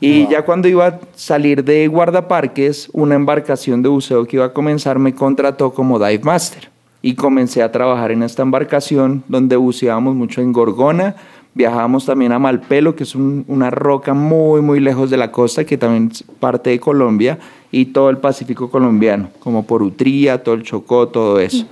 Y 0.01 0.27
ya 0.27 0.43
cuando 0.43 0.67
iba 0.67 0.87
a 0.87 0.99
salir 1.15 1.63
de 1.63 1.87
guardaparques, 1.87 2.89
una 2.93 3.15
embarcación 3.15 3.81
de 3.81 3.89
buceo 3.89 4.25
que 4.25 4.37
iba 4.37 4.45
a 4.45 4.53
comenzar 4.53 4.97
me 4.97 5.13
contrató 5.13 5.73
como 5.73 5.99
dive 5.99 6.23
master. 6.23 6.69
Y 7.01 7.15
comencé 7.15 7.63
a 7.63 7.71
trabajar 7.71 8.11
en 8.11 8.23
esta 8.23 8.41
embarcación 8.41 9.23
donde 9.27 9.55
buceábamos 9.55 10.15
mucho 10.15 10.41
en 10.41 10.51
Gorgona, 10.51 11.15
Viajamos 11.53 12.05
también 12.05 12.31
a 12.31 12.39
Malpelo, 12.39 12.95
que 12.95 13.03
es 13.03 13.15
una 13.15 13.69
roca 13.71 14.13
muy, 14.13 14.61
muy 14.61 14.79
lejos 14.79 15.09
de 15.09 15.17
la 15.17 15.31
costa, 15.31 15.65
que 15.65 15.77
también 15.77 16.09
es 16.11 16.23
parte 16.39 16.69
de 16.69 16.79
Colombia, 16.79 17.39
y 17.71 17.85
todo 17.85 18.09
el 18.09 18.17
Pacífico 18.17 18.69
colombiano, 18.69 19.29
como 19.39 19.65
por 19.65 19.81
Utría, 19.81 20.43
todo 20.43 20.55
el 20.55 20.63
Chocó, 20.63 21.07
todo 21.07 21.39
eso. 21.39 21.65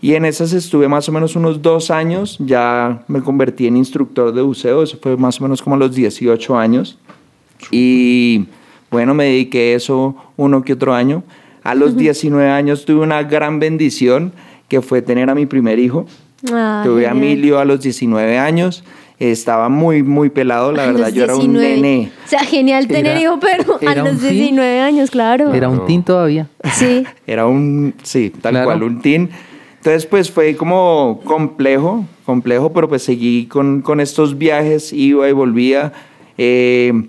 Y 0.00 0.14
en 0.14 0.24
esas 0.24 0.52
estuve 0.52 0.88
más 0.88 1.08
o 1.08 1.12
menos 1.12 1.36
unos 1.36 1.62
dos 1.62 1.92
años, 1.92 2.36
ya 2.40 3.04
me 3.06 3.22
convertí 3.22 3.68
en 3.68 3.76
instructor 3.76 4.34
de 4.34 4.42
buceo, 4.42 4.82
eso 4.82 4.98
fue 5.00 5.16
más 5.16 5.40
o 5.40 5.44
menos 5.44 5.62
como 5.62 5.76
a 5.76 5.78
los 5.78 5.94
18 5.94 6.58
años. 6.58 6.98
Y 7.70 8.46
bueno, 8.90 9.14
me 9.14 9.24
dediqué 9.24 9.72
a 9.72 9.76
eso 9.76 10.16
uno 10.36 10.62
que 10.62 10.74
otro 10.74 10.94
año. 10.94 11.22
A 11.62 11.74
los 11.74 11.96
19 11.96 12.50
años 12.50 12.84
tuve 12.84 13.00
una 13.00 13.22
gran 13.22 13.60
bendición, 13.60 14.32
que 14.68 14.82
fue 14.82 15.02
tener 15.02 15.30
a 15.30 15.34
mi 15.34 15.46
primer 15.46 15.78
hijo. 15.78 16.06
tuve 16.42 17.06
a 17.06 17.12
Emilio 17.12 17.58
a 17.58 17.64
los 17.64 17.80
19 17.80 18.38
años 18.38 18.84
estaba 19.30 19.68
muy, 19.68 20.02
muy 20.02 20.30
pelado, 20.30 20.72
la 20.72 20.86
verdad, 20.86 21.08
yo 21.08 21.24
era 21.24 21.36
un 21.36 21.52
nene. 21.52 22.10
O 22.24 22.28
sea, 22.28 22.40
genial 22.40 22.88
tener 22.88 23.20
hijo, 23.20 23.38
pero 23.40 23.78
a 23.86 23.94
los 23.94 24.20
19 24.20 24.80
años, 24.80 25.10
claro. 25.10 25.52
Era 25.54 25.68
un 25.68 25.86
teen 25.86 26.02
todavía. 26.02 26.48
Sí. 26.72 27.04
Era 27.26 27.46
un, 27.46 27.94
sí, 28.02 28.32
tal 28.40 28.64
cual, 28.64 28.82
un 28.82 29.00
teen. 29.00 29.30
Entonces, 29.76 30.06
pues 30.06 30.30
fue 30.30 30.56
como 30.56 31.20
complejo, 31.24 32.04
complejo, 32.24 32.72
pero 32.72 32.88
pues 32.88 33.02
seguí 33.02 33.46
con, 33.46 33.82
con 33.82 34.00
estos 34.00 34.38
viajes, 34.38 34.92
iba 34.92 35.28
y 35.28 35.32
volvía. 35.32 35.92
Eh, 36.38 37.08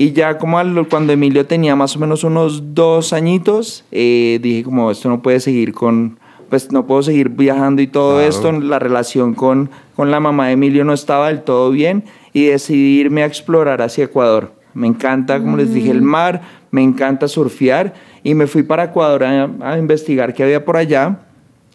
y 0.00 0.12
ya 0.12 0.38
como 0.38 0.58
cuando 0.88 1.12
Emilio 1.12 1.44
tenía 1.44 1.74
más 1.74 1.96
o 1.96 1.98
menos 1.98 2.22
unos 2.22 2.72
dos 2.72 3.12
añitos, 3.12 3.84
eh, 3.90 4.38
dije 4.40 4.62
como 4.62 4.92
esto 4.92 5.08
no 5.08 5.22
puede 5.22 5.40
seguir 5.40 5.74
con, 5.74 6.20
pues 6.48 6.70
no 6.70 6.86
puedo 6.86 7.02
seguir 7.02 7.30
viajando 7.30 7.82
y 7.82 7.88
todo 7.88 8.20
esto, 8.20 8.52
la 8.52 8.78
relación 8.78 9.34
con, 9.34 9.70
con 9.96 10.12
la 10.12 10.20
mamá 10.20 10.46
de 10.46 10.52
Emilio 10.52 10.84
no 10.84 10.92
estaba 10.92 11.26
del 11.26 11.42
todo 11.42 11.72
bien 11.72 12.04
y 12.32 12.44
decidí 12.44 13.00
irme 13.00 13.24
a 13.24 13.26
explorar 13.26 13.82
hacia 13.82 14.04
Ecuador. 14.04 14.52
Me 14.72 14.86
encanta, 14.86 15.40
como 15.40 15.56
les 15.56 15.74
dije, 15.74 15.90
el 15.90 16.02
mm. 16.02 16.04
mar, 16.04 16.42
me 16.70 16.84
encanta 16.84 17.26
surfear 17.26 17.92
y 18.22 18.34
me 18.36 18.46
fui 18.46 18.62
para 18.62 18.84
Ecuador 18.84 19.24
a, 19.24 19.78
investigar 19.78 20.32
qué 20.32 20.44
había 20.44 20.64
por 20.64 20.76
allá 20.76 21.22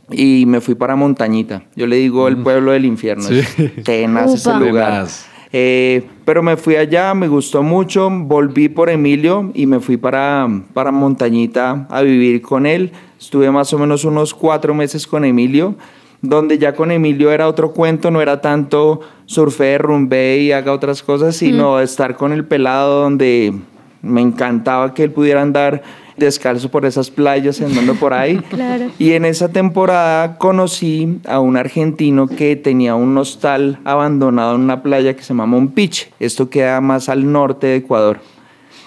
y 0.09 0.45
me 0.47 0.61
fui 0.61 0.75
para 0.75 0.95
Montañita. 0.95 1.63
Yo 1.75 1.87
le 1.87 1.97
digo 1.97 2.29
el 2.29 2.37
mm. 2.37 2.43
pueblo 2.43 2.71
del 2.71 2.85
infierno, 2.85 3.23
sí. 3.23 3.41
tenaz 3.83 4.33
ese 4.33 4.53
lugar. 4.53 5.07
Eh, 5.55 6.01
pero 6.25 6.41
me 6.41 6.57
fui 6.57 6.75
allá, 6.75 7.13
me 7.13 7.27
gustó 7.27 7.61
mucho, 7.61 8.09
volví 8.09 8.69
por 8.69 8.89
Emilio 8.89 9.51
y 9.53 9.67
me 9.67 9.79
fui 9.79 9.97
para, 9.97 10.47
para 10.73 10.91
Montañita 10.91 11.85
a 11.91 12.01
vivir 12.01 12.41
con 12.41 12.65
él. 12.65 12.91
Estuve 13.19 13.51
más 13.51 13.71
o 13.71 13.77
menos 13.77 14.03
unos 14.03 14.33
cuatro 14.33 14.73
meses 14.73 15.05
con 15.05 15.23
Emilio, 15.23 15.75
donde 16.21 16.57
ya 16.57 16.73
con 16.73 16.91
Emilio 16.91 17.31
era 17.31 17.47
otro 17.47 17.71
cuento, 17.71 18.09
no 18.09 18.19
era 18.19 18.41
tanto 18.41 19.01
surfe, 19.27 19.77
rumbe 19.77 20.39
y 20.39 20.51
haga 20.51 20.73
otras 20.73 21.03
cosas, 21.03 21.35
sino 21.35 21.79
estar 21.79 22.15
con 22.15 22.33
el 22.33 22.45
pelado 22.45 23.01
donde 23.01 23.53
me 24.01 24.21
encantaba 24.21 24.95
que 24.95 25.03
él 25.03 25.11
pudiera 25.11 25.43
andar 25.43 25.83
descalzo 26.17 26.69
por 26.69 26.85
esas 26.85 27.09
playas, 27.09 27.61
andando 27.61 27.95
por 27.95 28.13
ahí. 28.13 28.41
Y 28.99 29.13
en 29.13 29.25
esa 29.25 29.49
temporada 29.49 30.37
conocí 30.37 31.19
a 31.27 31.39
un 31.39 31.57
argentino 31.57 32.27
que 32.27 32.55
tenía 32.55 32.95
un 32.95 33.17
hostal 33.17 33.79
abandonado 33.83 34.55
en 34.55 34.61
una 34.61 34.83
playa 34.83 35.15
que 35.15 35.21
se 35.23 35.29
llama 35.29 35.45
Monpiche. 35.45 36.11
Esto 36.19 36.49
queda 36.49 36.81
más 36.81 37.09
al 37.09 37.31
norte 37.31 37.67
de 37.67 37.75
Ecuador. 37.77 38.19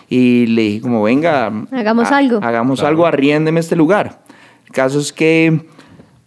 Y 0.09 0.47
le 0.47 0.63
dije 0.63 0.81
como, 0.81 1.03
venga, 1.03 1.53
hagamos 1.73 2.13
algo. 2.13 2.39
Hagamos 2.43 2.83
algo, 2.83 3.07
arriéndeme 3.07 3.61
este 3.61 3.77
lugar. 3.77 4.21
El 4.67 4.73
caso 4.73 5.01
es 5.01 5.13
que 5.13 5.67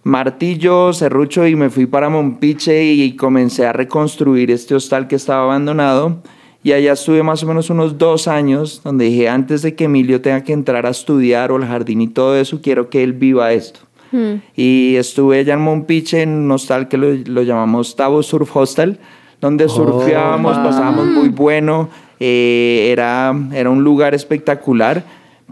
martillo, 0.04 0.94
serrucho 0.94 1.48
y 1.48 1.56
me 1.56 1.70
fui 1.70 1.86
para 1.86 2.10
Mompiche 2.10 2.84
y 2.84 3.16
comencé 3.16 3.66
a 3.66 3.74
reconstruir 3.74 4.52
este 4.52 4.76
hostal 4.76 5.08
que 5.08 5.16
estaba 5.16 5.44
abandonado. 5.44 6.22
Y 6.64 6.74
allá 6.74 6.94
estuve 6.94 7.24
más 7.24 7.42
o 7.44 7.48
menos 7.48 7.70
unos 7.70 7.98
dos 7.98 8.28
años, 8.28 8.82
donde 8.84 9.06
dije, 9.06 9.30
antes 9.30 9.62
de 9.62 9.76
que 9.76 9.86
Emilio 9.86 10.22
tenga 10.22 10.44
que 10.44 10.54
entrar 10.54 10.86
a 10.86 10.90
estudiar 10.90 11.52
o 11.52 11.56
al 11.56 11.66
jardín 11.66 12.02
y 12.02 12.08
todo 12.08 12.36
eso, 12.36 12.62
quiero 12.62 12.90
que 12.90 13.02
él 13.02 13.14
viva 13.14 13.54
esto. 13.54 13.80
Hmm. 14.12 14.36
Y 14.56 14.96
estuve 14.96 15.40
allá 15.40 15.54
en 15.54 15.62
Mompiche, 15.62 16.22
en 16.22 16.30
un 16.30 16.52
hostal 16.52 16.88
que 16.90 16.98
lo, 16.98 17.42
llamamos 17.44 17.96
Tabo 17.96 18.22
Surf 18.24 18.56
Hostel, 18.56 19.00
donde 19.40 19.66
oh, 19.66 19.70
surfeábamos, 19.70 20.58
pasábamos 20.58 21.06
muy 21.06 21.30
bueno, 21.30 21.90
eh, 22.20 22.90
era, 22.92 23.34
era 23.54 23.70
un 23.70 23.84
lugar 23.84 24.14
espectacular 24.14 25.06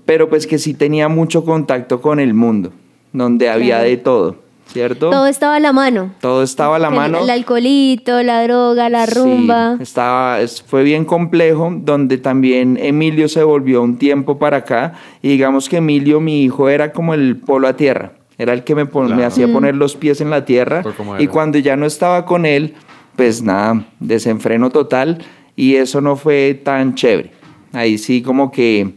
pero 0.08 0.30
pues 0.30 0.48
que 0.48 0.58
sí 0.58 0.74
tenía 0.74 1.10
mucho 1.10 1.44
contacto 1.44 2.02
con 2.02 2.20
el 2.20 2.34
mundo, 2.34 2.72
donde 3.12 3.50
había 3.50 3.80
de 3.80 3.98
todo. 3.98 4.38
¿Cierto? 4.68 5.10
Todo 5.10 5.28
estaba 5.28 5.56
a 5.56 5.60
la 5.60 5.74
mano. 5.74 6.12
Todo 6.20 6.44
estaba 6.44 6.76
a 6.76 6.80
la 6.80 6.90
mano. 6.90 7.20
El 7.20 7.30
alcoholito, 7.30 8.22
la 8.22 8.44
droga, 8.44 8.90
la 8.90 9.06
rumba. 9.06 9.76
Sí, 9.78 9.84
estaba, 9.84 10.40
fue 10.66 10.84
bien 10.84 11.06
complejo, 11.06 11.74
donde 11.76 12.18
también 12.18 12.78
Emilio 12.80 13.30
se 13.30 13.44
volvió 13.44 13.82
un 13.82 13.98
tiempo 13.98 14.38
para 14.38 14.58
acá. 14.58 14.94
Y 15.22 15.30
digamos 15.30 15.70
que 15.70 15.78
Emilio, 15.78 16.20
mi 16.20 16.44
hijo, 16.44 16.70
era 16.70 16.92
como 16.92 17.14
el 17.14 17.38
polo 17.38 17.68
a 17.68 17.76
tierra. 17.76 18.14
Era 18.38 18.54
el 18.54 18.64
que 18.64 18.76
me, 18.76 18.86
me 18.86 19.26
hacía 19.26 19.52
poner 19.52 19.76
los 19.76 19.96
pies 19.96 20.22
en 20.22 20.30
la 20.30 20.46
tierra. 20.46 20.84
Y 21.18 21.28
cuando 21.28 21.58
ya 21.58 21.76
no 21.76 21.86
estaba 21.86 22.26
con 22.26 22.46
él, 22.46 22.76
pues 23.16 23.42
nada, 23.42 23.86
desenfreno 24.00 24.70
total. 24.70 25.24
Y 25.56 25.76
eso 25.76 26.02
no 26.02 26.16
fue 26.16 26.60
tan 26.64 26.94
chévere. 26.94 27.32
Ahí 27.74 27.98
sí 27.98 28.22
como 28.22 28.52
que 28.52 28.94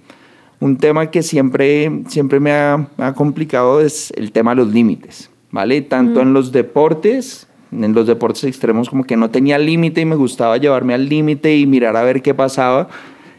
un 0.60 0.76
tema 0.76 1.10
que 1.10 1.22
siempre, 1.22 2.02
siempre 2.08 2.38
me 2.38 2.52
ha, 2.52 2.86
complicado 3.16 3.80
es 3.80 4.12
el 4.16 4.30
tema 4.30 4.52
de 4.52 4.56
los 4.56 4.68
límites, 4.68 5.29
¿vale? 5.50 5.82
Tanto 5.82 6.20
en 6.20 6.32
los 6.32 6.52
deportes, 6.52 7.48
en 7.72 7.92
los 7.94 8.06
deportes 8.06 8.44
extremos 8.44 8.90
como 8.90 9.04
que 9.04 9.16
no 9.16 9.30
tenía 9.30 9.58
límite 9.58 10.00
y 10.00 10.04
me 10.04 10.16
gustaba 10.16 10.56
llevarme 10.56 10.94
al 10.94 11.08
límite 11.08 11.56
y 11.56 11.66
mirar 11.66 11.96
a 11.96 12.02
ver 12.02 12.22
qué 12.22 12.34
pasaba 12.34 12.88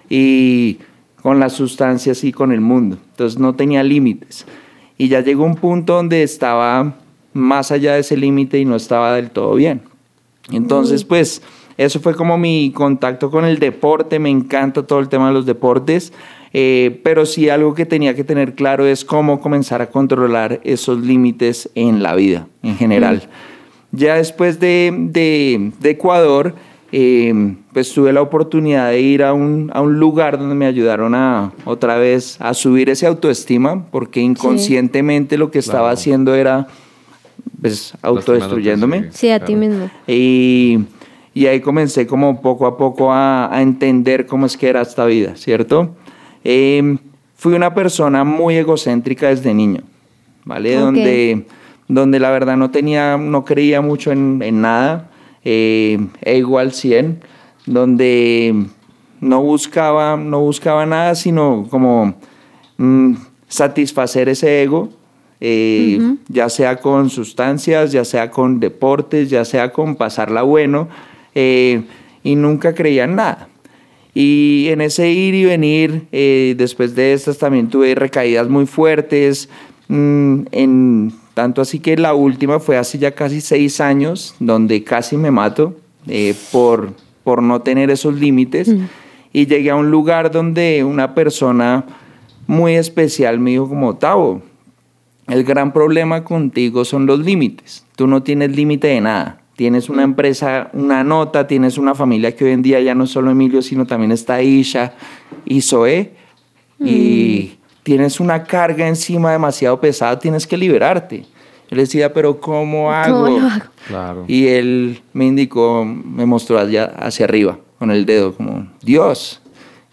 y 0.10 0.80
con 1.22 1.40
las 1.40 1.54
sustancias 1.54 2.24
y 2.24 2.32
con 2.32 2.52
el 2.52 2.62
mundo. 2.62 2.98
Entonces 3.12 3.40
no 3.40 3.56
tenía 3.56 3.84
límites. 3.84 4.46
Y 4.98 5.08
ya 5.08 5.22
llegó 5.22 5.46
un 5.46 5.56
punto 5.56 5.96
donde 5.96 6.24
estaba 6.24 6.96
más 7.34 7.72
allá 7.72 7.94
de 7.94 8.02
ese 8.02 8.18
límite 8.18 8.60
y 8.60 8.66
no 8.66 8.76
estaba 8.76 9.16
del 9.16 9.32
todo 9.32 9.56
bien. 9.56 9.82
Entonces, 10.52 11.04
pues 11.04 11.42
eso 11.78 12.00
fue 12.00 12.16
como 12.16 12.38
mi 12.38 12.72
contacto 12.72 13.32
con 13.32 13.46
el 13.46 13.60
deporte, 13.60 14.20
me 14.20 14.30
encanta 14.30 14.84
todo 14.84 15.00
el 15.00 15.10
tema 15.10 15.28
de 15.28 15.34
los 15.34 15.46
deportes, 15.46 16.12
eh, 16.54 17.00
pero 17.04 17.26
sí 17.26 17.50
algo 17.50 17.74
que 17.74 17.86
tenía 17.86 18.16
que 18.16 18.24
tener 18.24 18.56
claro 18.56 18.86
es 18.86 19.06
cómo 19.06 19.40
comenzar 19.40 19.82
a 19.82 19.90
controlar 19.90 20.60
esos 20.64 21.00
límites 21.00 21.70
en 21.76 22.04
la 22.04 22.16
vida 22.16 22.48
en 22.62 22.78
general. 22.78 23.30
Ya 23.92 24.16
después 24.16 24.60
de, 24.60 24.94
de, 24.94 25.72
de 25.80 25.90
Ecuador, 25.90 26.56
eh, 26.94 27.56
pues 27.72 27.94
tuve 27.94 28.12
la 28.12 28.22
oportunidad 28.22 28.90
de 28.90 29.00
ir 29.00 29.24
a 29.24 29.34
un, 29.34 29.72
a 29.74 29.82
un, 29.82 29.98
lugar 29.98 30.38
donde 30.38 30.56
me 30.56 30.66
ayudaron 30.66 31.16
a 31.16 31.54
otra 31.64 31.98
vez 31.98 32.36
a 32.40 32.54
subir 32.54 32.90
ese 32.90 33.08
autoestima, 33.08 33.86
porque 33.92 34.20
inconscientemente 34.20 35.36
sí. 35.36 35.40
lo 35.40 35.52
que 35.52 35.60
estaba 35.60 35.84
claro. 35.84 35.94
haciendo 35.94 36.36
era 36.36 36.68
pues 37.62 37.94
autodestruyéndome. 38.02 39.10
Sí, 39.12 39.30
a 39.30 39.40
ti 39.40 39.56
mismo. 39.56 39.90
Y, 40.06 40.80
y, 41.34 41.46
ahí 41.46 41.62
comencé 41.62 42.08
como 42.08 42.42
poco 42.42 42.66
a 42.66 42.78
poco 42.78 43.14
a, 43.14 43.56
a, 43.56 43.62
entender 43.62 44.26
cómo 44.26 44.46
es 44.46 44.58
que 44.58 44.68
era 44.68 44.82
esta 44.82 45.06
vida, 45.06 45.38
¿cierto? 45.38 45.96
Eh, 46.44 46.98
fui 47.36 47.54
una 47.54 47.74
persona 47.74 48.24
muy 48.24 48.56
egocéntrica 48.56 49.30
desde 49.30 49.54
niño, 49.54 49.82
¿vale? 50.46 50.72
Okay. 50.72 50.84
Donde, 50.84 51.46
donde 51.88 52.20
la 52.20 52.32
verdad 52.32 52.58
no 52.58 52.72
tenía, 52.72 53.18
no 53.18 53.46
creía 53.46 53.82
mucho 53.82 54.12
en, 54.12 54.42
en 54.44 54.62
nada 54.62 55.10
eh, 55.44 56.00
ego 56.22 56.60
al 56.60 56.72
100, 56.72 57.22
donde 57.66 58.56
no 59.20 59.42
buscaba, 59.42 60.18
no 60.18 60.42
buscaba 60.42 60.86
nada, 60.86 61.16
sino 61.16 61.68
como 61.70 62.16
mm, 62.78 63.14
satisfacer 63.48 64.30
ese 64.30 64.64
ego, 64.64 64.90
eh, 65.40 65.98
uh 66.00 66.04
-huh. 66.04 66.18
ya 66.28 66.50
sea 66.50 66.76
con 66.78 67.10
sustancias, 67.10 67.92
ya 67.92 68.06
sea 68.06 68.30
con 68.30 68.60
deportes, 68.60 69.30
ya 69.30 69.46
sea 69.46 69.72
con 69.72 69.96
pasarla 69.96 70.44
bueno, 70.44 70.88
eh, 71.34 71.84
y 72.24 72.36
nunca 72.36 72.76
creía 72.76 73.06
en 73.06 73.16
nada. 73.16 73.48
Y 74.14 74.68
en 74.70 74.82
ese 74.82 75.10
ir 75.10 75.34
y 75.36 75.46
venir, 75.46 76.08
eh, 76.12 76.56
después 76.58 76.96
de 76.96 77.14
estas 77.14 77.38
también 77.38 77.70
tuve 77.70 77.96
recaídas 77.96 78.50
muy 78.50 78.66
fuertes, 78.66 79.50
mmm, 79.88 80.42
en 80.52 81.14
tanto 81.34 81.62
así 81.62 81.80
que 81.80 81.96
la 81.96 82.14
última 82.14 82.60
fue 82.60 82.78
hace 82.78 82.98
ya 82.98 83.12
casi 83.12 83.40
seis 83.40 83.80
años, 83.80 84.36
donde 84.40 84.84
casi 84.84 85.16
me 85.16 85.32
mato 85.32 85.76
eh, 86.08 86.36
por, 86.52 86.94
por 87.24 87.42
no 87.42 87.62
tener 87.62 87.90
esos 87.90 88.16
límites. 88.16 88.68
Mm. 88.68 88.86
Y 89.34 89.46
llegué 89.46 89.70
a 89.70 89.76
un 89.76 89.90
lugar 89.90 90.30
donde 90.30 90.84
una 90.84 91.16
persona 91.16 91.86
muy 92.48 92.76
especial 92.76 93.40
me 93.40 93.52
dijo 93.52 93.70
como, 93.70 93.96
Tavo, 93.96 94.42
el 95.28 95.46
gran 95.46 95.72
problema 95.72 96.26
contigo 96.26 96.84
son 96.84 97.06
los 97.06 97.20
límites. 97.20 97.86
Tú 97.96 98.08
no 98.08 98.24
tienes 98.24 98.54
límite 98.54 98.88
de 98.88 99.00
nada. 99.00 99.41
Tienes 99.62 99.90
una 99.90 100.02
empresa, 100.02 100.72
una 100.74 101.04
nota, 101.04 101.46
tienes 101.46 101.78
una 101.78 101.94
familia 101.94 102.36
que 102.36 102.46
hoy 102.46 102.52
en 102.52 102.64
día 102.64 102.80
ya 102.80 102.96
no 102.96 103.04
es 103.04 103.12
solo 103.12 103.30
Emilio, 103.30 103.62
sino 103.62 103.86
también 103.86 104.12
está 104.12 104.42
Isha 104.42 104.94
y 105.46 105.62
Zoe. 105.62 106.14
Mm. 106.80 106.88
Y 106.88 107.60
tienes 107.84 108.20
una 108.20 108.44
carga 108.44 108.88
encima 108.88 109.32
demasiado 109.32 109.80
pesada, 109.80 110.18
tienes 110.18 110.48
que 110.48 110.58
liberarte. 110.58 111.26
Yo 111.70 111.76
le 111.76 111.84
decía, 111.84 112.12
pero 112.12 112.42
¿cómo 112.42 112.92
hago? 112.92 113.26
¿Cómo 113.26 113.38
hago? 113.38 113.66
Claro. 113.88 114.26
Y 114.28 114.48
él 114.48 115.04
me 115.14 115.28
indicó, 115.28 115.86
me 115.86 116.26
mostró 116.26 116.58
hacia, 116.58 116.86
hacia 116.86 117.26
arriba 117.26 117.60
con 117.78 117.92
el 117.92 118.08
dedo, 118.08 118.34
como 118.34 118.68
Dios. 118.82 119.44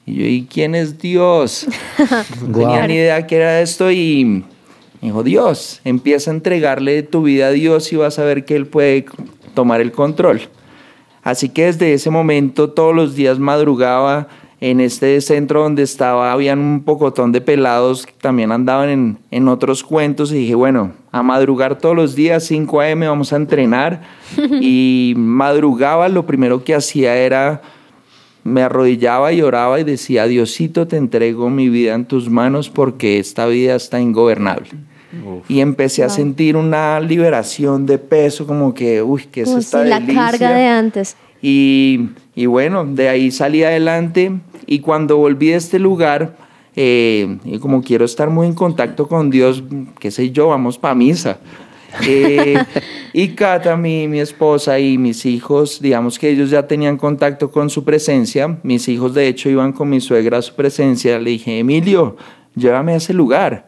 Y 0.07 0.15
yo, 0.15 0.25
¿y 0.25 0.49
quién 0.51 0.75
es 0.77 0.99
Dios? 0.99 1.67
no 2.41 2.59
tenía 2.59 2.87
ni 2.87 2.95
idea 2.95 3.27
qué 3.27 3.37
era 3.37 3.61
esto 3.61 3.91
y 3.91 4.25
me 5.03 5.09
dijo, 5.09 5.23
Dios, 5.23 5.83
empieza 5.85 6.31
a 6.31 6.35
entregarle 6.35 7.03
tu 7.03 7.25
vida 7.25 7.49
a 7.49 7.51
Dios 7.51 7.93
y 7.93 7.97
vas 7.97 8.19
a 8.19 8.25
ver 8.25 8.47
que 8.47 8.57
Él 8.57 8.67
puede 8.67 9.05
tomar 9.59 9.81
el 9.81 9.91
control. 9.91 10.43
Así 11.25 11.49
que 11.49 11.65
desde 11.65 11.93
ese 11.93 12.11
momento 12.11 12.71
todos 12.71 12.95
los 12.95 13.17
días 13.17 13.41
madrugaba 13.41 14.29
en 14.61 14.81
este 14.81 15.21
centro 15.21 15.65
donde 15.65 15.83
estaba, 15.83 16.31
habían 16.31 16.61
un 16.61 16.85
pocotón 16.85 17.33
de 17.33 17.41
pelados 17.41 18.07
que 18.07 18.13
también 18.21 18.53
andaban 18.53 18.89
en, 18.89 19.19
en 19.33 19.49
otros 19.49 19.83
cuentos 19.83 20.31
y 20.31 20.37
dije, 20.37 20.55
bueno, 20.55 20.93
a 21.11 21.25
madrugar 21.25 21.77
todos 21.77 21.97
los 21.97 22.15
días, 22.15 22.45
5 22.45 22.81
a.m. 22.81 23.09
vamos 23.09 23.33
a 23.33 23.37
entrenar. 23.37 24.03
y 24.61 25.15
madrugaba, 25.17 26.09
lo 26.09 26.25
primero 26.25 26.63
que 26.63 26.77
hacía 26.77 27.17
era, 27.17 27.61
me 28.45 28.63
arrodillaba 28.63 29.33
y 29.33 29.43
oraba 29.43 29.81
y 29.81 29.85
decía, 29.85 30.29
Diosito, 30.29 30.87
te 30.87 30.99
entrego 30.99 31.51
mi 31.51 31.69
vida 31.69 31.95
en 31.95 32.05
tus 32.05 32.31
manos 32.31 32.71
porque 32.71 33.19
esta 33.19 33.47
vida 33.47 33.75
está 33.75 34.01
ingobernable. 34.01 34.71
Uf. 35.25 35.51
Y 35.51 35.61
empecé 35.61 36.03
wow. 36.03 36.11
a 36.11 36.15
sentir 36.15 36.57
una 36.57 37.01
liberación 37.01 37.87
de 37.87 37.99
peso, 37.99 38.47
como 38.47 38.75
que, 38.75 39.03
uy, 39.03 39.25
que 39.31 39.43
es 39.43 39.49
esta 39.49 39.83
sí, 39.83 39.89
delicia. 39.89 40.15
La 40.15 40.31
carga 40.31 40.51
de 40.53 40.67
antes. 40.67 41.17
Y, 41.41 42.11
y, 42.35 42.47
bueno, 42.47 42.85
de 42.85 43.09
ahí 43.09 43.31
salí 43.31 43.63
adelante 43.63 44.33
y 44.67 44.81
cuando 44.81 45.17
volví 45.17 45.53
a 45.53 45.57
este 45.57 45.79
lugar, 45.79 46.37
eh, 46.77 47.39
y 47.45 47.59
como 47.59 47.83
quiero 47.83 48.05
estar 48.05 48.29
muy 48.29 48.47
en 48.47 48.55
contacto 48.55 49.09
con 49.09 49.31
Dios, 49.31 49.63
qué 49.99 50.11
sé 50.11 50.31
yo, 50.31 50.49
vamos 50.49 50.79
para 50.79 50.95
misa. 50.95 51.39
Eh, 52.07 52.63
y 53.15 53.29
Cata, 53.29 53.75
mi, 53.75 54.09
mi 54.09 54.21
esposa 54.21 54.79
y 54.79 54.99
mis 54.99 55.25
hijos, 55.25 55.81
digamos 55.81 56.19
que 56.19 56.29
ellos 56.29 56.51
ya 56.51 56.67
tenían 56.67 56.99
contacto 56.99 57.51
con 57.51 57.71
su 57.71 57.83
presencia. 57.83 58.59
Mis 58.63 58.89
hijos, 58.89 59.15
de 59.15 59.27
hecho, 59.27 59.49
iban 59.49 59.73
con 59.73 59.89
mi 59.89 60.01
suegra 60.03 60.37
a 60.37 60.43
su 60.43 60.55
presencia. 60.55 61.19
Le 61.19 61.31
dije, 61.31 61.59
Emilio, 61.59 62.17
llévame 62.55 62.93
a 62.93 62.97
ese 62.97 63.15
lugar. 63.15 63.67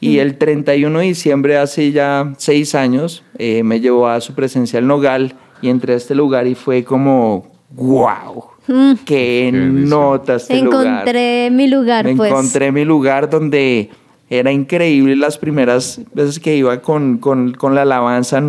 Y 0.00 0.18
el 0.18 0.38
31 0.38 0.98
de 0.98 1.04
diciembre, 1.04 1.58
hace 1.58 1.92
ya 1.92 2.32
seis 2.38 2.74
años, 2.74 3.22
eh, 3.38 3.62
me 3.62 3.80
llevó 3.80 4.08
a 4.08 4.20
su 4.20 4.34
presencia 4.34 4.78
el 4.78 4.86
Nogal 4.86 5.34
y 5.60 5.68
entré 5.68 5.92
a 5.92 5.96
este 5.96 6.14
lugar 6.14 6.46
y 6.46 6.54
fue 6.54 6.84
como, 6.84 7.46
wow, 7.70 8.44
mm. 8.66 8.92
qué, 9.04 9.50
nota 9.52 10.36
este 10.36 10.56
encontré 10.56 11.50
lugar. 11.50 11.52
Mi 11.52 11.68
lugar, 11.68 12.04
Me 12.06 12.16
pues. 12.16 12.30
encontré 12.30 12.72
mi 12.72 12.84
lugar 12.84 13.28
donde 13.28 13.90
era 14.30 14.52
increíble 14.52 15.16
las 15.16 15.36
primeras 15.36 16.00
veces 16.14 16.38
que 16.38 16.56
iba 16.56 16.80
con, 16.80 17.18
con, 17.18 17.52
con 17.52 17.74
la 17.74 17.82
alabanza, 17.82 18.40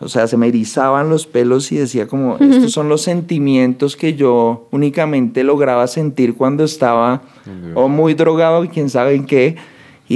o 0.00 0.08
sea, 0.08 0.28
se 0.28 0.36
me 0.36 0.46
erizaban 0.46 1.10
los 1.10 1.26
pelos 1.26 1.72
y 1.72 1.76
decía 1.76 2.06
como, 2.06 2.36
estos 2.38 2.70
son 2.70 2.88
los 2.88 3.02
sentimientos 3.02 3.96
que 3.96 4.14
yo 4.14 4.68
únicamente 4.70 5.42
lograba 5.42 5.86
sentir 5.88 6.34
cuando 6.34 6.62
estaba 6.62 7.22
o 7.74 7.88
muy 7.88 8.14
drogado, 8.14 8.66
quién 8.72 8.88
sabe 8.88 9.16
en 9.16 9.26
qué, 9.26 9.56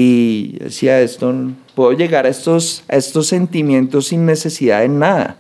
y 0.01 0.59
decía 0.61 1.01
esto, 1.01 1.35
puedo 1.75 1.93
llegar 1.93 2.25
a 2.25 2.29
estos, 2.29 2.85
a 2.89 2.95
estos 2.95 3.27
sentimientos 3.27 4.07
sin 4.07 4.27
necesidad 4.27 4.83
de 4.83 4.89
nada. 4.89 5.39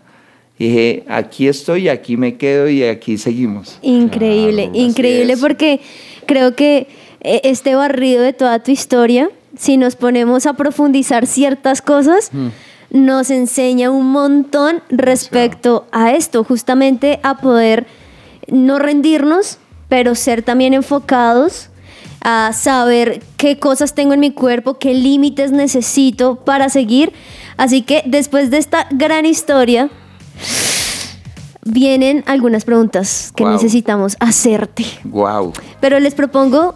Y 0.58 0.66
dije, 0.66 1.04
aquí 1.06 1.46
estoy, 1.46 1.88
aquí 1.88 2.16
me 2.16 2.36
quedo 2.36 2.68
y 2.68 2.82
aquí 2.82 3.18
seguimos. 3.18 3.78
Increíble, 3.82 4.64
claro, 4.64 4.78
increíble 4.80 5.36
porque 5.36 5.80
creo 6.26 6.56
que 6.56 6.88
eh, 7.20 7.40
este 7.44 7.76
barrido 7.76 8.24
de 8.24 8.32
toda 8.32 8.60
tu 8.60 8.72
historia, 8.72 9.30
si 9.56 9.76
nos 9.76 9.94
ponemos 9.94 10.44
a 10.46 10.54
profundizar 10.54 11.28
ciertas 11.28 11.80
cosas, 11.80 12.30
mm. 12.32 12.48
nos 12.90 13.30
enseña 13.30 13.92
un 13.92 14.10
montón 14.10 14.82
respecto 14.88 15.86
a 15.92 16.14
esto, 16.14 16.42
justamente 16.42 17.20
a 17.22 17.36
poder 17.36 17.86
no 18.48 18.80
rendirnos, 18.80 19.58
pero 19.88 20.16
ser 20.16 20.42
también 20.42 20.74
enfocados 20.74 21.70
a 22.20 22.52
saber 22.52 23.22
qué 23.36 23.58
cosas 23.58 23.94
tengo 23.94 24.12
en 24.12 24.20
mi 24.20 24.30
cuerpo, 24.30 24.78
qué 24.78 24.94
límites 24.94 25.52
necesito 25.52 26.36
para 26.36 26.68
seguir. 26.68 27.12
Así 27.56 27.82
que 27.82 28.02
después 28.06 28.50
de 28.50 28.58
esta 28.58 28.86
gran 28.90 29.26
historia, 29.26 29.90
vienen 31.64 32.24
algunas 32.26 32.64
preguntas 32.64 33.32
que 33.34 33.44
wow. 33.44 33.52
necesitamos 33.52 34.16
hacerte. 34.20 34.84
Wow. 35.04 35.52
Pero 35.80 35.98
les 36.00 36.14
propongo 36.14 36.74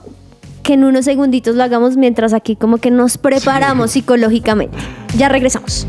que 0.63 0.75
en 0.75 0.85
unos 0.85 1.05
segunditos 1.05 1.57
lo 1.57 1.63
hagamos 1.65 1.97
mientras 1.97 2.33
aquí 2.33 2.57
como 2.57 2.79
que 2.79 2.91
nos 2.91 3.19
preparamos 3.19 3.91
sí. 3.91 4.01
psicológicamente. 4.01 4.77
Ya 5.17 5.29
regresamos. 5.29 5.87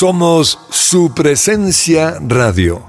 Somos 0.00 0.58
su 0.70 1.12
presencia 1.12 2.16
radio. 2.26 2.80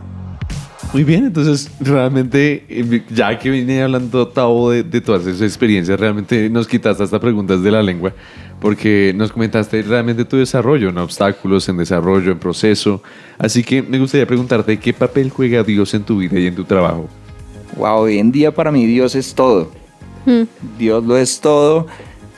Muy 0.94 1.04
bien, 1.04 1.26
entonces 1.26 1.70
realmente, 1.82 2.64
eh, 2.70 3.04
ya 3.10 3.38
que 3.38 3.50
vine 3.50 3.84
hablando, 3.84 4.30
Tavo, 4.30 4.72
de, 4.72 4.84
de 4.84 5.02
todas 5.02 5.28
esas 5.28 5.42
experiencias, 5.42 6.00
realmente 6.00 6.50
nos 6.50 6.70
quitaste 6.70 7.04
hasta 7.04 7.20
preguntas 7.20 7.62
de 7.62 7.70
la 7.70 7.84
lengua, 7.84 8.14
porque 8.62 9.12
nos 9.14 9.34
comentaste 9.34 9.82
realmente 9.82 10.24
tu 10.24 10.38
desarrollo 10.38 10.88
en 10.88 11.00
obstáculos, 11.00 11.68
en 11.68 11.76
desarrollo, 11.76 12.32
en 12.32 12.40
proceso. 12.40 13.04
Así 13.38 13.62
que 13.62 13.82
me 13.82 14.00
gustaría 14.00 14.26
preguntarte, 14.26 14.80
¿qué 14.80 14.94
papel 14.94 15.32
juega 15.32 15.64
Dios 15.64 15.94
en 15.94 16.04
tu 16.04 16.20
vida 16.20 16.40
y 16.40 16.48
en 16.48 16.56
tu 16.56 16.64
trabajo? 16.64 17.10
Wow, 17.76 18.04
hoy 18.04 18.20
en 18.20 18.32
día 18.32 18.56
para 18.56 18.72
mí 18.72 18.86
Dios 18.86 19.16
es 19.16 19.36
todo. 19.36 19.70
Mm. 20.26 20.44
Dios 20.80 21.04
lo 21.04 21.18
es 21.18 21.42
todo, 21.42 21.88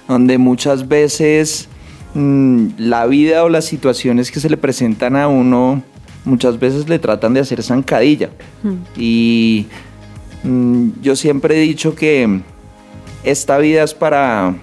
donde 0.08 0.40
muchas 0.40 0.88
veces 0.88 1.70
la 2.16 3.06
vida 3.08 3.44
o 3.44 3.50
las 3.50 3.66
situaciones 3.66 4.32
que 4.32 4.40
se 4.40 4.50
le 4.50 4.58
presentan 4.58 5.16
a 5.16 5.28
uno 5.28 5.82
muchas 6.26 6.60
veces 6.60 6.88
le 6.88 7.00
tratan 7.00 7.34
de 7.34 7.42
hacer 7.42 7.64
zancadilla. 7.64 8.30
Y 8.96 9.68
mm, 10.44 11.02
yo 11.02 11.16
siempre 11.16 11.58
he 11.58 11.62
dicho 11.62 11.96
que 11.96 12.42
esta 13.24 13.58
vida 13.58 13.84
es 13.84 13.94
para, 13.94 14.56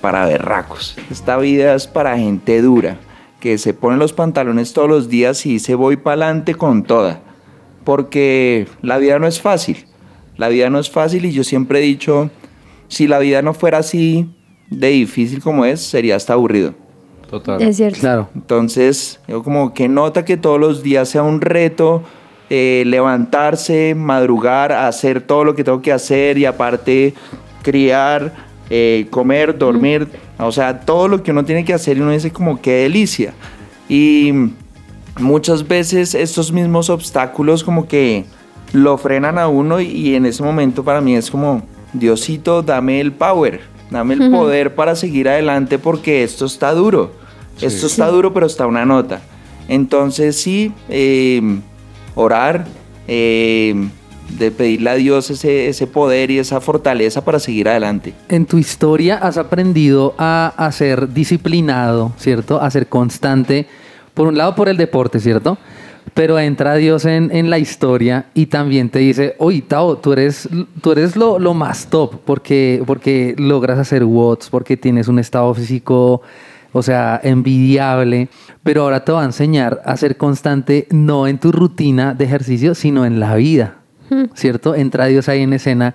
para 0.00 0.26
berracos, 0.26 0.96
esta 1.10 1.36
vida 1.38 1.74
es 1.74 1.86
para 1.86 2.16
gente 2.18 2.60
dura, 2.62 2.98
que 3.40 3.58
se 3.58 3.74
pone 3.74 3.96
los 3.96 4.12
pantalones 4.12 4.72
todos 4.72 4.88
los 4.88 5.08
días 5.08 5.44
y 5.46 5.58
se 5.58 5.74
voy 5.74 5.96
para 5.96 6.26
adelante 6.26 6.54
con 6.54 6.82
toda, 6.82 7.20
porque 7.84 8.66
la 8.82 8.98
vida 8.98 9.18
no 9.18 9.26
es 9.26 9.40
fácil, 9.40 9.86
la 10.36 10.48
vida 10.48 10.70
no 10.70 10.78
es 10.78 10.90
fácil 10.90 11.24
y 11.24 11.32
yo 11.32 11.44
siempre 11.44 11.80
he 11.80 11.82
dicho, 11.82 12.30
si 12.88 13.06
la 13.06 13.18
vida 13.18 13.42
no 13.42 13.54
fuera 13.54 13.78
así 13.78 14.30
de 14.70 14.88
difícil 14.88 15.42
como 15.42 15.64
es, 15.64 15.80
sería 15.80 16.16
hasta 16.16 16.32
aburrido. 16.32 16.85
Total. 17.30 17.60
Es 17.60 17.76
cierto. 17.76 18.00
Claro. 18.00 18.28
Entonces, 18.34 19.20
yo 19.26 19.42
como 19.42 19.74
que 19.74 19.88
nota 19.88 20.24
que 20.24 20.36
todos 20.36 20.60
los 20.60 20.82
días 20.82 21.08
sea 21.08 21.22
un 21.22 21.40
reto 21.40 22.02
eh, 22.48 22.84
levantarse, 22.86 23.96
madrugar, 23.96 24.70
hacer 24.70 25.20
todo 25.20 25.42
lo 25.42 25.56
que 25.56 25.64
tengo 25.64 25.82
que 25.82 25.92
hacer 25.92 26.38
y 26.38 26.44
aparte 26.44 27.12
criar, 27.62 28.32
eh, 28.70 29.08
comer, 29.10 29.58
dormir, 29.58 30.06
o 30.38 30.52
sea, 30.52 30.78
todo 30.80 31.08
lo 31.08 31.24
que 31.24 31.32
uno 31.32 31.44
tiene 31.44 31.64
que 31.64 31.74
hacer 31.74 31.96
y 31.96 32.02
uno 32.02 32.12
dice 32.12 32.30
como 32.30 32.62
qué 32.62 32.82
delicia. 32.82 33.34
Y 33.88 34.32
muchas 35.18 35.66
veces 35.66 36.14
estos 36.14 36.52
mismos 36.52 36.88
obstáculos 36.88 37.64
como 37.64 37.88
que 37.88 38.26
lo 38.72 38.96
frenan 38.96 39.38
a 39.38 39.48
uno 39.48 39.80
y, 39.80 39.86
y 39.86 40.14
en 40.14 40.26
ese 40.26 40.44
momento 40.44 40.84
para 40.84 41.00
mí 41.00 41.16
es 41.16 41.32
como, 41.32 41.64
Diosito, 41.92 42.62
dame 42.62 43.00
el 43.00 43.10
power, 43.10 43.60
dame 43.90 44.14
el 44.14 44.30
poder 44.30 44.74
para 44.74 44.96
seguir 44.96 45.28
adelante 45.28 45.78
porque 45.78 46.22
esto 46.22 46.46
está 46.46 46.72
duro. 46.72 47.12
Esto 47.60 47.86
está 47.86 48.08
duro, 48.08 48.34
pero 48.34 48.46
está 48.46 48.66
una 48.66 48.84
nota. 48.84 49.20
Entonces 49.68 50.36
sí, 50.36 50.72
eh, 50.88 51.40
orar, 52.14 52.66
eh, 53.08 53.88
de 54.28 54.50
pedirle 54.50 54.90
a 54.90 54.94
Dios 54.94 55.30
ese, 55.30 55.68
ese 55.68 55.86
poder 55.86 56.30
y 56.30 56.38
esa 56.38 56.60
fortaleza 56.60 57.24
para 57.24 57.38
seguir 57.38 57.68
adelante. 57.68 58.12
En 58.28 58.44
tu 58.46 58.58
historia 58.58 59.18
has 59.18 59.38
aprendido 59.38 60.14
a, 60.18 60.52
a 60.56 60.72
ser 60.72 61.12
disciplinado, 61.12 62.12
¿cierto? 62.18 62.60
A 62.60 62.70
ser 62.70 62.88
constante, 62.88 63.66
por 64.14 64.26
un 64.26 64.36
lado 64.36 64.54
por 64.54 64.68
el 64.68 64.76
deporte, 64.76 65.20
¿cierto? 65.20 65.58
Pero 66.16 66.38
entra 66.38 66.76
Dios 66.76 67.04
en, 67.04 67.30
en 67.30 67.50
la 67.50 67.58
historia 67.58 68.24
y 68.32 68.46
también 68.46 68.88
te 68.88 69.00
dice, 69.00 69.36
oye, 69.36 69.60
Tao, 69.60 69.98
tú 69.98 70.14
eres, 70.14 70.48
tú 70.80 70.92
eres 70.92 71.14
lo, 71.14 71.38
lo 71.38 71.52
más 71.52 71.88
top 71.88 72.22
porque, 72.24 72.82
porque 72.86 73.34
logras 73.36 73.78
hacer 73.78 74.02
watts, 74.02 74.48
porque 74.48 74.78
tienes 74.78 75.08
un 75.08 75.18
estado 75.18 75.52
físico, 75.52 76.22
o 76.72 76.82
sea, 76.82 77.20
envidiable, 77.22 78.30
pero 78.62 78.84
ahora 78.84 79.04
te 79.04 79.12
va 79.12 79.20
a 79.20 79.24
enseñar 79.26 79.82
a 79.84 79.94
ser 79.98 80.16
constante 80.16 80.86
no 80.90 81.26
en 81.26 81.36
tu 81.36 81.52
rutina 81.52 82.14
de 82.14 82.24
ejercicio, 82.24 82.74
sino 82.74 83.04
en 83.04 83.20
la 83.20 83.34
vida, 83.34 83.74
¿cierto? 84.32 84.74
Entra 84.74 85.04
Dios 85.04 85.28
ahí 85.28 85.42
en 85.42 85.52
escena 85.52 85.94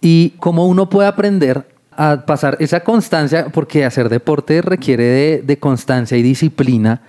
y 0.00 0.34
cómo 0.38 0.68
uno 0.68 0.88
puede 0.88 1.08
aprender 1.08 1.66
a 1.96 2.24
pasar 2.24 2.58
esa 2.60 2.84
constancia, 2.84 3.46
porque 3.52 3.84
hacer 3.84 4.08
deporte 4.08 4.62
requiere 4.62 5.02
de, 5.02 5.42
de 5.44 5.58
constancia 5.58 6.16
y 6.16 6.22
disciplina, 6.22 7.02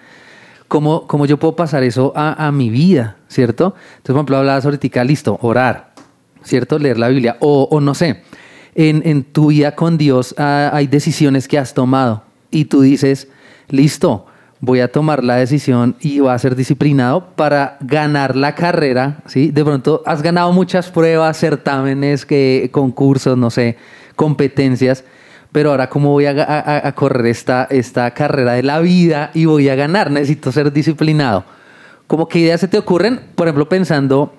¿cómo, 0.74 1.06
cómo 1.06 1.28
yo 1.28 1.38
puedo 1.38 1.56
pasar 1.56 1.84
eso 1.84 2.14
a, 2.16 2.48
a 2.48 2.52
mi 2.52 2.72
vida, 2.72 3.18
¿cierto? 3.28 3.76
Entonces, 3.76 4.06
por 4.08 4.16
ejemplo, 4.16 4.38
hablabas 4.38 4.66
ahorita, 4.66 5.04
listo, 5.04 5.38
orar, 5.44 5.94
¿cierto? 6.44 6.80
Leer 6.80 6.98
la 6.98 7.10
Biblia, 7.10 7.38
o, 7.42 7.68
o 7.70 7.80
no 7.80 7.94
sé, 7.94 8.24
en, 8.74 9.04
en 9.06 9.24
tu 9.24 9.50
vida 9.50 9.76
con 9.76 10.00
Dios 10.00 10.34
ah, 10.40 10.72
hay 10.74 10.88
decisiones 10.88 11.48
que 11.48 11.60
has 11.60 11.76
tomado 11.76 12.24
y 12.50 12.66
tú 12.66 12.82
dices, 12.82 13.28
listo, 13.70 14.26
voy 14.62 14.80
a 14.80 14.92
tomar 14.92 15.24
la 15.24 15.36
decisión 15.36 15.96
y 16.00 16.22
voy 16.22 16.32
a 16.32 16.40
ser 16.40 16.56
disciplinado 16.56 17.28
para 17.36 17.78
ganar 17.82 18.36
la 18.36 18.56
carrera, 18.56 19.20
¿sí? 19.28 19.52
De 19.52 19.64
pronto 19.64 20.02
has 20.08 20.24
ganado 20.24 20.52
muchas 20.54 20.90
pruebas, 20.90 21.38
certámenes, 21.38 22.26
que, 22.26 22.70
concursos, 22.72 23.38
no 23.38 23.52
sé, 23.52 23.78
competencias, 24.16 25.04
pero 25.54 25.70
ahora 25.72 25.88
cómo 25.88 26.10
voy 26.10 26.26
a, 26.26 26.32
a- 26.32 26.86
a 26.88 26.92
correr 26.96 27.28
esta, 27.28 27.68
esta 27.70 28.12
carrera 28.12 28.52
de 28.54 28.64
la 28.64 28.80
vida 28.82 29.32
y 29.34 29.46
voy 29.46 29.70
a 29.70 29.76
ganar, 29.76 30.12
necesito 30.12 30.52
ser 30.52 30.74
disciplinado. 30.74 31.46
¿Cómo 32.08 32.28
qué 32.28 32.40
ideas 32.40 32.60
se 32.60 32.68
te 32.68 32.78
ocurren? 32.78 33.22
Por 33.36 33.48
ejemplo, 33.48 33.70
pensando, 33.70 34.34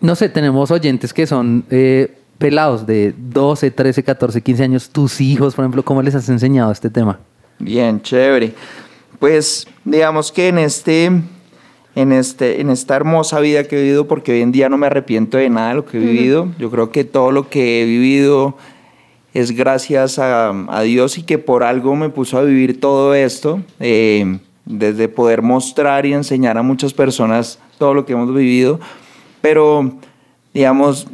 no 0.00 0.16
sé, 0.16 0.28
tenemos 0.28 0.72
oyentes 0.72 1.12
que 1.14 1.26
son 1.26 1.64
eh, 1.70 2.16
pelados 2.38 2.86
de 2.86 3.14
12, 3.16 3.70
13, 3.70 4.02
14, 4.02 4.42
15 4.42 4.62
años, 4.64 4.90
tus 4.90 5.20
hijos, 5.20 5.54
por 5.54 5.64
ejemplo, 5.64 5.84
¿cómo 5.84 6.02
les 6.02 6.14
has 6.16 6.28
enseñado 6.28 6.72
este 6.72 6.90
tema? 6.90 7.20
Bien, 7.60 8.02
chévere. 8.02 8.52
Pues 9.18 9.66
digamos 9.84 10.30
que 10.32 10.48
en 10.48 10.58
este, 10.58 11.06
en 11.94 12.12
este, 12.12 12.60
en 12.60 12.68
esta 12.70 12.96
hermosa 12.96 13.40
vida 13.40 13.64
que 13.64 13.78
he 13.78 13.82
vivido, 13.82 14.06
porque 14.08 14.32
hoy 14.32 14.42
en 14.42 14.52
día 14.52 14.68
no 14.68 14.76
me 14.76 14.86
arrepiento 14.86 15.38
de 15.38 15.48
nada 15.48 15.70
de 15.70 15.74
lo 15.76 15.86
que 15.86 15.96
he 15.96 16.00
vivido. 16.00 16.48
Yo 16.58 16.70
creo 16.70 16.90
que 16.90 17.04
todo 17.04 17.30
lo 17.30 17.48
que 17.48 17.80
he 17.82 17.84
vivido 17.86 18.58
es 19.38 19.52
gracias 19.52 20.18
a, 20.18 20.50
a 20.68 20.82
Dios 20.82 21.18
y 21.18 21.22
que 21.22 21.38
por 21.38 21.62
algo 21.64 21.94
me 21.96 22.08
puso 22.08 22.38
a 22.38 22.42
vivir 22.42 22.80
todo 22.80 23.14
esto. 23.14 23.60
eh, 23.80 24.38
desde 24.68 25.06
poder 25.08 25.42
mostrar 25.42 26.06
y 26.06 26.12
enseñar 26.12 26.58
a 26.58 26.62
muchas 26.62 26.92
personas 26.92 27.60
todo 27.78 27.94
lo 27.94 28.04
que 28.04 28.14
hemos 28.14 28.34
vivido. 28.34 28.80
Pero, 29.40 29.92
digamos, 30.52 31.06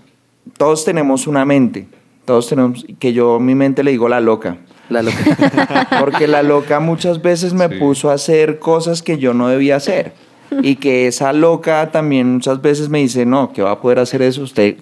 todos 0.56 0.84
tenemos 0.86 1.26
una 1.26 1.44
mente. 1.44 1.86
Todos 2.24 2.48
tenemos, 2.48 2.86
que 2.98 3.12
yo 3.12 3.34
a 3.34 3.40
mi 3.40 3.54
mente 3.54 3.82
le 3.82 3.90
digo 3.90 4.08
la 4.08 4.20
loca. 4.20 4.56
La 4.88 5.02
loca. 5.02 5.88
Porque 6.00 6.26
la 6.28 6.42
loca 6.42 6.80
muchas 6.80 7.20
veces 7.20 7.52
me 7.52 7.68
Sí. 7.68 7.74
puso 7.78 8.10
a 8.10 8.14
hacer 8.14 8.58
cosas 8.58 9.02
que 9.02 9.18
yo 9.18 9.34
no 9.34 9.48
debía 9.48 9.76
hacer. 9.76 10.14
Y 10.62 10.76
que 10.76 11.06
esa 11.06 11.34
loca 11.34 11.90
también 11.92 12.32
muchas 12.34 12.62
veces 12.62 12.88
me 12.88 13.00
dice, 13.00 13.26
no, 13.26 13.52
que 13.52 13.60
va 13.62 13.72
a 13.72 13.80
poder 13.82 13.98
hacer 13.98 14.22
eso 14.22 14.42
usted. 14.42 14.76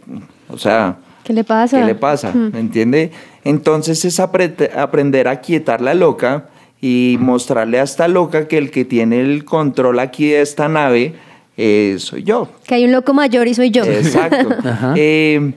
O 0.49 0.59
sea, 0.59 0.99
¿Qué 1.25 1.33
le 1.33 1.45
pasa? 1.45 1.79
¿qué 1.81 1.87
le 1.87 1.95
pasa? 1.95 2.33
¿Me 2.33 2.59
entiende? 2.61 3.11
Entonces 3.45 4.05
es 4.05 4.19
apre- 4.21 4.75
aprender 4.77 5.29
a 5.29 5.41
quietar 5.41 5.81
la 5.81 5.95
loca 5.95 6.47
y 6.81 7.17
mostrarle 7.21 7.79
a 7.79 7.83
esta 7.83 8.09
loca 8.09 8.49
que 8.49 8.59
el 8.59 8.71
que 8.71 8.85
tiene 8.85 9.21
el 9.21 9.45
control 9.45 9.99
aquí 10.01 10.29
de 10.31 10.41
esta 10.41 10.69
nave 10.69 11.15
eh, 11.57 11.97
soy 11.99 12.23
yo. 12.23 12.49
Que 12.67 12.77
hay 12.77 12.85
un 12.87 12.93
loco 12.93 13.13
mayor 13.13 13.47
y 13.49 13.55
soy 13.55 13.71
yo. 13.71 13.85
Exacto. 13.85 14.49
Eh, 14.97 15.53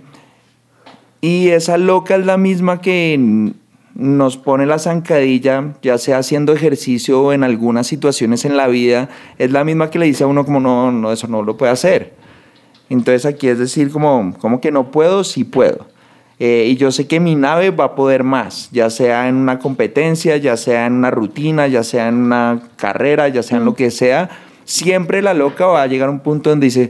y 1.21 1.47
esa 1.49 1.77
loca 1.77 2.15
es 2.17 2.25
la 2.25 2.37
misma 2.37 2.81
que 2.81 3.53
nos 3.95 4.35
pone 4.37 4.65
la 4.65 4.79
zancadilla, 4.79 5.75
ya 5.81 5.97
sea 5.97 6.17
haciendo 6.17 6.51
ejercicio 6.51 7.21
o 7.21 7.31
en 7.31 7.43
algunas 7.43 7.87
situaciones 7.87 8.43
en 8.43 8.57
la 8.57 8.67
vida, 8.67 9.07
es 9.37 9.51
la 9.51 9.63
misma 9.63 9.89
que 9.89 9.99
le 9.99 10.07
dice 10.07 10.25
a 10.25 10.27
uno 10.27 10.43
como 10.43 10.59
no, 10.59 10.91
no, 10.91 11.11
eso 11.13 11.27
no 11.27 11.41
lo 11.43 11.55
puede 11.55 11.71
hacer. 11.71 12.11
Entonces 12.89 13.25
aquí 13.25 13.47
es 13.47 13.57
decir 13.59 13.91
como, 13.91 14.35
como 14.39 14.59
que 14.61 14.71
no 14.71 14.91
puedo, 14.91 15.23
sí 15.23 15.43
puedo. 15.43 15.87
Eh, 16.39 16.67
y 16.69 16.75
yo 16.75 16.91
sé 16.91 17.07
que 17.07 17.19
mi 17.19 17.35
nave 17.35 17.69
va 17.71 17.85
a 17.85 17.95
poder 17.95 18.23
más, 18.23 18.69
ya 18.71 18.89
sea 18.89 19.29
en 19.29 19.35
una 19.35 19.59
competencia, 19.59 20.35
ya 20.37 20.57
sea 20.57 20.87
en 20.87 20.93
una 20.93 21.09
rutina, 21.11 21.67
ya 21.67 21.83
sea 21.83 22.07
en 22.09 22.15
una 22.15 22.59
carrera, 22.75 23.27
ya 23.29 23.43
sea 23.43 23.57
en 23.59 23.65
lo 23.65 23.75
que 23.75 23.91
sea. 23.91 24.29
Siempre 24.65 25.21
la 25.21 25.33
loca 25.33 25.65
va 25.67 25.83
a 25.83 25.87
llegar 25.87 26.09
a 26.09 26.11
un 26.11 26.19
punto 26.19 26.49
donde 26.49 26.65
dice, 26.65 26.89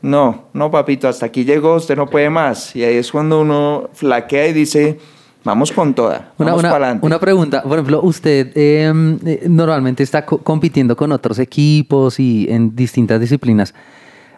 no, 0.00 0.44
no 0.52 0.70
papito, 0.70 1.08
hasta 1.08 1.26
aquí 1.26 1.44
llegó, 1.44 1.74
usted 1.74 1.96
no 1.96 2.06
puede 2.06 2.30
más. 2.30 2.74
Y 2.76 2.84
ahí 2.84 2.96
es 2.96 3.10
cuando 3.10 3.40
uno 3.40 3.90
flaquea 3.92 4.46
y 4.48 4.52
dice, 4.52 4.98
vamos 5.42 5.72
con 5.72 5.92
toda, 5.94 6.32
Una, 6.38 6.50
vamos 6.50 6.60
una- 6.64 6.70
adelante. 6.70 7.06
una 7.06 7.18
pregunta, 7.18 7.62
por 7.62 7.72
ejemplo, 7.72 8.00
usted 8.02 8.52
eh, 8.54 8.92
eh, 9.26 9.42
normalmente 9.48 10.02
está 10.02 10.24
co- 10.24 10.38
compitiendo 10.38 10.96
con 10.96 11.10
otros 11.12 11.38
equipos 11.38 12.18
y 12.20 12.46
en 12.48 12.74
distintas 12.76 13.20
disciplinas. 13.20 13.74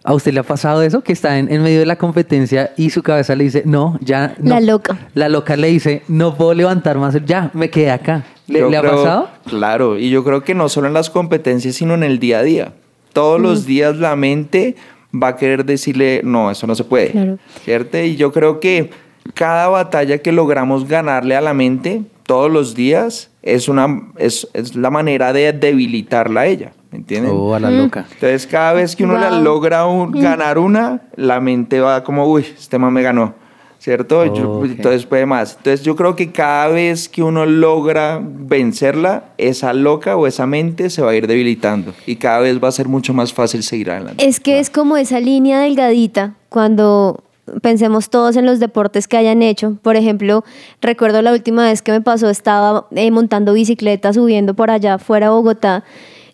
¿A 0.06 0.14
usted 0.14 0.32
le 0.32 0.38
ha 0.38 0.44
pasado 0.44 0.82
eso? 0.82 1.02
Que 1.02 1.12
está 1.12 1.36
en, 1.36 1.50
en 1.52 1.64
medio 1.64 1.80
de 1.80 1.86
la 1.86 1.96
competencia 1.96 2.72
y 2.76 2.90
su 2.90 3.02
cabeza 3.02 3.34
le 3.34 3.42
dice, 3.42 3.64
no, 3.66 3.98
ya. 4.00 4.36
no". 4.38 4.50
La 4.50 4.60
loca. 4.60 4.96
La 5.14 5.28
loca 5.28 5.56
le 5.56 5.66
dice, 5.66 6.02
no 6.06 6.36
puedo 6.36 6.54
levantar 6.54 6.96
más, 6.96 7.16
ya, 7.26 7.50
me 7.54 7.70
quedé 7.70 7.90
acá. 7.90 8.24
¿Le, 8.46 8.62
ha 8.76 8.82
pasado? 8.82 9.28
Claro, 9.46 9.98
y 9.98 10.08
yo 10.10 10.22
creo 10.22 10.44
que 10.44 10.54
no 10.54 10.68
solo 10.68 10.86
en 10.86 10.94
las 10.94 11.10
competencias, 11.10 11.74
sino 11.74 11.94
en 11.94 12.04
el 12.04 12.20
día 12.20 12.38
a 12.38 12.42
día. 12.44 12.72
Todos 13.12 13.40
los 13.40 13.66
días 13.66 13.96
la 13.96 14.14
mente 14.14 14.76
va 15.12 15.28
a 15.28 15.36
querer 15.36 15.64
decirle, 15.64 16.20
no, 16.22 16.52
eso 16.52 16.68
no 16.68 16.76
se 16.76 16.84
puede. 16.84 17.10
Claro. 17.10 17.38
¿Cierto? 17.64 17.98
Y 17.98 18.14
yo 18.14 18.30
creo 18.30 18.60
que 18.60 18.90
cada 19.34 19.66
batalla 19.66 20.18
que 20.18 20.30
logramos 20.30 20.86
ganarle 20.86 21.34
a 21.34 21.40
la 21.40 21.52
mente 21.52 22.02
todos 22.26 22.48
los 22.48 22.76
días 22.76 23.30
es, 23.42 23.68
una, 23.68 24.02
es, 24.18 24.46
es 24.52 24.76
la 24.76 24.90
manera 24.90 25.32
de 25.32 25.52
debilitarla 25.52 26.42
a 26.42 26.46
ella. 26.46 26.72
¿Me 26.90 26.98
entienden? 26.98 27.32
Oh, 27.34 27.54
a 27.54 27.60
la 27.60 27.70
loca. 27.70 28.06
Entonces, 28.12 28.46
cada 28.46 28.72
vez 28.72 28.94
que 28.96 29.04
uno 29.04 29.18
la 29.18 29.30
Wow. 29.30 29.42
logra 29.42 29.86
un- 29.86 30.12
ganar 30.12 30.58
una, 30.58 31.02
la 31.16 31.40
mente 31.40 31.80
va 31.80 32.02
como, 32.04 32.26
uy, 32.26 32.44
este 32.58 32.78
man 32.78 32.92
me 32.92 33.02
ganó, 33.02 33.34
¿cierto? 33.78 34.24
Yo- 34.26 34.58
Ok. 34.58 34.64
entonces 34.66 35.04
puede 35.06 35.26
más. 35.26 35.56
Entonces, 35.58 35.82
yo 35.84 35.94
creo 35.96 36.14
que 36.16 36.30
cada 36.32 36.68
vez 36.68 37.08
que 37.08 37.22
uno 37.22 37.44
logra 37.46 38.20
vencerla, 38.22 39.24
esa 39.38 39.72
loca 39.72 40.16
o 40.16 40.26
esa 40.26 40.46
mente 40.46 40.90
se 40.90 41.02
va 41.02 41.10
a 41.10 41.14
ir 41.14 41.26
debilitando 41.26 41.92
y 42.06 42.16
cada 42.16 42.40
vez 42.40 42.62
va 42.62 42.68
a 42.68 42.72
ser 42.72 42.88
mucho 42.88 43.12
más 43.14 43.32
fácil 43.32 43.62
seguir 43.62 43.90
adelante. 43.90 44.26
Es 44.26 44.40
que 44.40 44.58
es 44.58 44.70
como 44.70 44.96
esa 44.96 45.20
línea 45.20 45.60
delgadita 45.60 46.34
cuando 46.48 47.22
pensemos 47.62 48.10
todos 48.10 48.34
en 48.36 48.44
los 48.44 48.58
deportes 48.58 49.06
que 49.06 49.16
hayan 49.16 49.40
hecho. 49.40 49.76
Por 49.82 49.94
ejemplo, 49.94 50.44
recuerdo 50.80 51.22
la 51.22 51.32
última 51.32 51.62
vez 51.64 51.80
que 51.80 51.92
me 51.92 52.00
pasó, 52.00 52.28
estaba 52.28 52.86
eh, 52.96 53.10
montando 53.12 53.52
bicicleta, 53.52 54.12
subiendo 54.12 54.54
por 54.54 54.70
allá 54.72 54.98
fuera 54.98 55.26
de 55.26 55.30
Bogotá, 55.32 55.84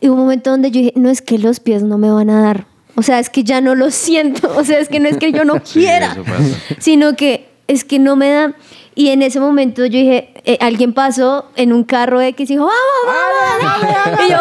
y 0.02 0.08
hubo 0.08 0.16
un 0.16 0.20
momento 0.22 0.50
donde 0.50 0.70
yo 0.70 0.80
dije, 0.80 0.92
no 0.96 1.08
es 1.08 1.22
que 1.22 1.38
los 1.38 1.60
pies 1.60 1.82
no 1.82 1.96
me 1.96 2.10
van 2.10 2.28
a 2.28 2.42
dar. 2.42 2.66
O 2.94 3.02
sea, 3.02 3.18
es 3.18 3.30
que 3.30 3.42
ya 3.44 3.62
no 3.62 3.74
lo 3.74 3.90
siento. 4.04 4.52
O 4.56 4.64
sea, 4.64 4.78
es 4.80 4.88
que 4.90 5.00
no 5.00 5.08
es 5.08 5.16
que 5.16 5.32
yo 5.32 5.44
no 5.46 5.54
Sí, 5.64 5.80
quiera, 5.80 6.14
pasa. 6.16 6.42
sino 6.78 7.16
que 7.16 7.48
es 7.68 7.84
que 7.84 7.98
no 7.98 8.16
me 8.16 8.30
da. 8.30 8.54
Y 8.94 9.08
en 9.08 9.22
ese 9.22 9.40
momento 9.40 9.86
yo 9.86 9.98
dije, 9.98 10.34
eh, 10.44 10.58
alguien 10.60 10.92
pasó 10.92 11.46
en 11.56 11.72
un 11.72 11.84
carro 11.84 12.20
X 12.20 12.50
y 12.50 12.54
dijo, 12.54 12.66
vamos, 12.66 13.62
vamos, 13.62 13.96
vamos. 14.04 14.20
Y 14.26 14.30
yo, 14.30 14.38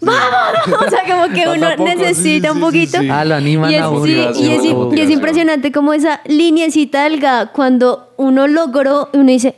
vamos, 0.00 0.82
o 0.86 0.90
sea, 0.90 1.00
como 1.08 1.32
que 1.34 1.48
uno 1.48 1.68
poco, 1.76 1.88
sí, 1.90 1.96
necesita 1.96 2.48
sí, 2.48 2.52
un 2.52 2.56
sí, 2.58 2.60
poquito. 2.64 3.00
sí. 3.00 3.08
Ah, 3.10 3.24
lo 3.24 3.34
animan 3.36 3.70
Y 3.70 3.74
es, 3.76 3.80
a 3.82 3.88
uno. 3.88 4.04
sí, 4.04 4.12
y 4.12 4.50
es- 4.50 4.64
y 4.64 5.00
es 5.00 5.10
impresionante 5.10 5.72
como 5.72 5.94
esa 5.94 6.20
lineecita 6.26 7.04
delgada, 7.04 7.52
cuando 7.52 8.12
uno 8.18 8.46
logró, 8.46 9.08
uno 9.14 9.24
dice, 9.30 9.54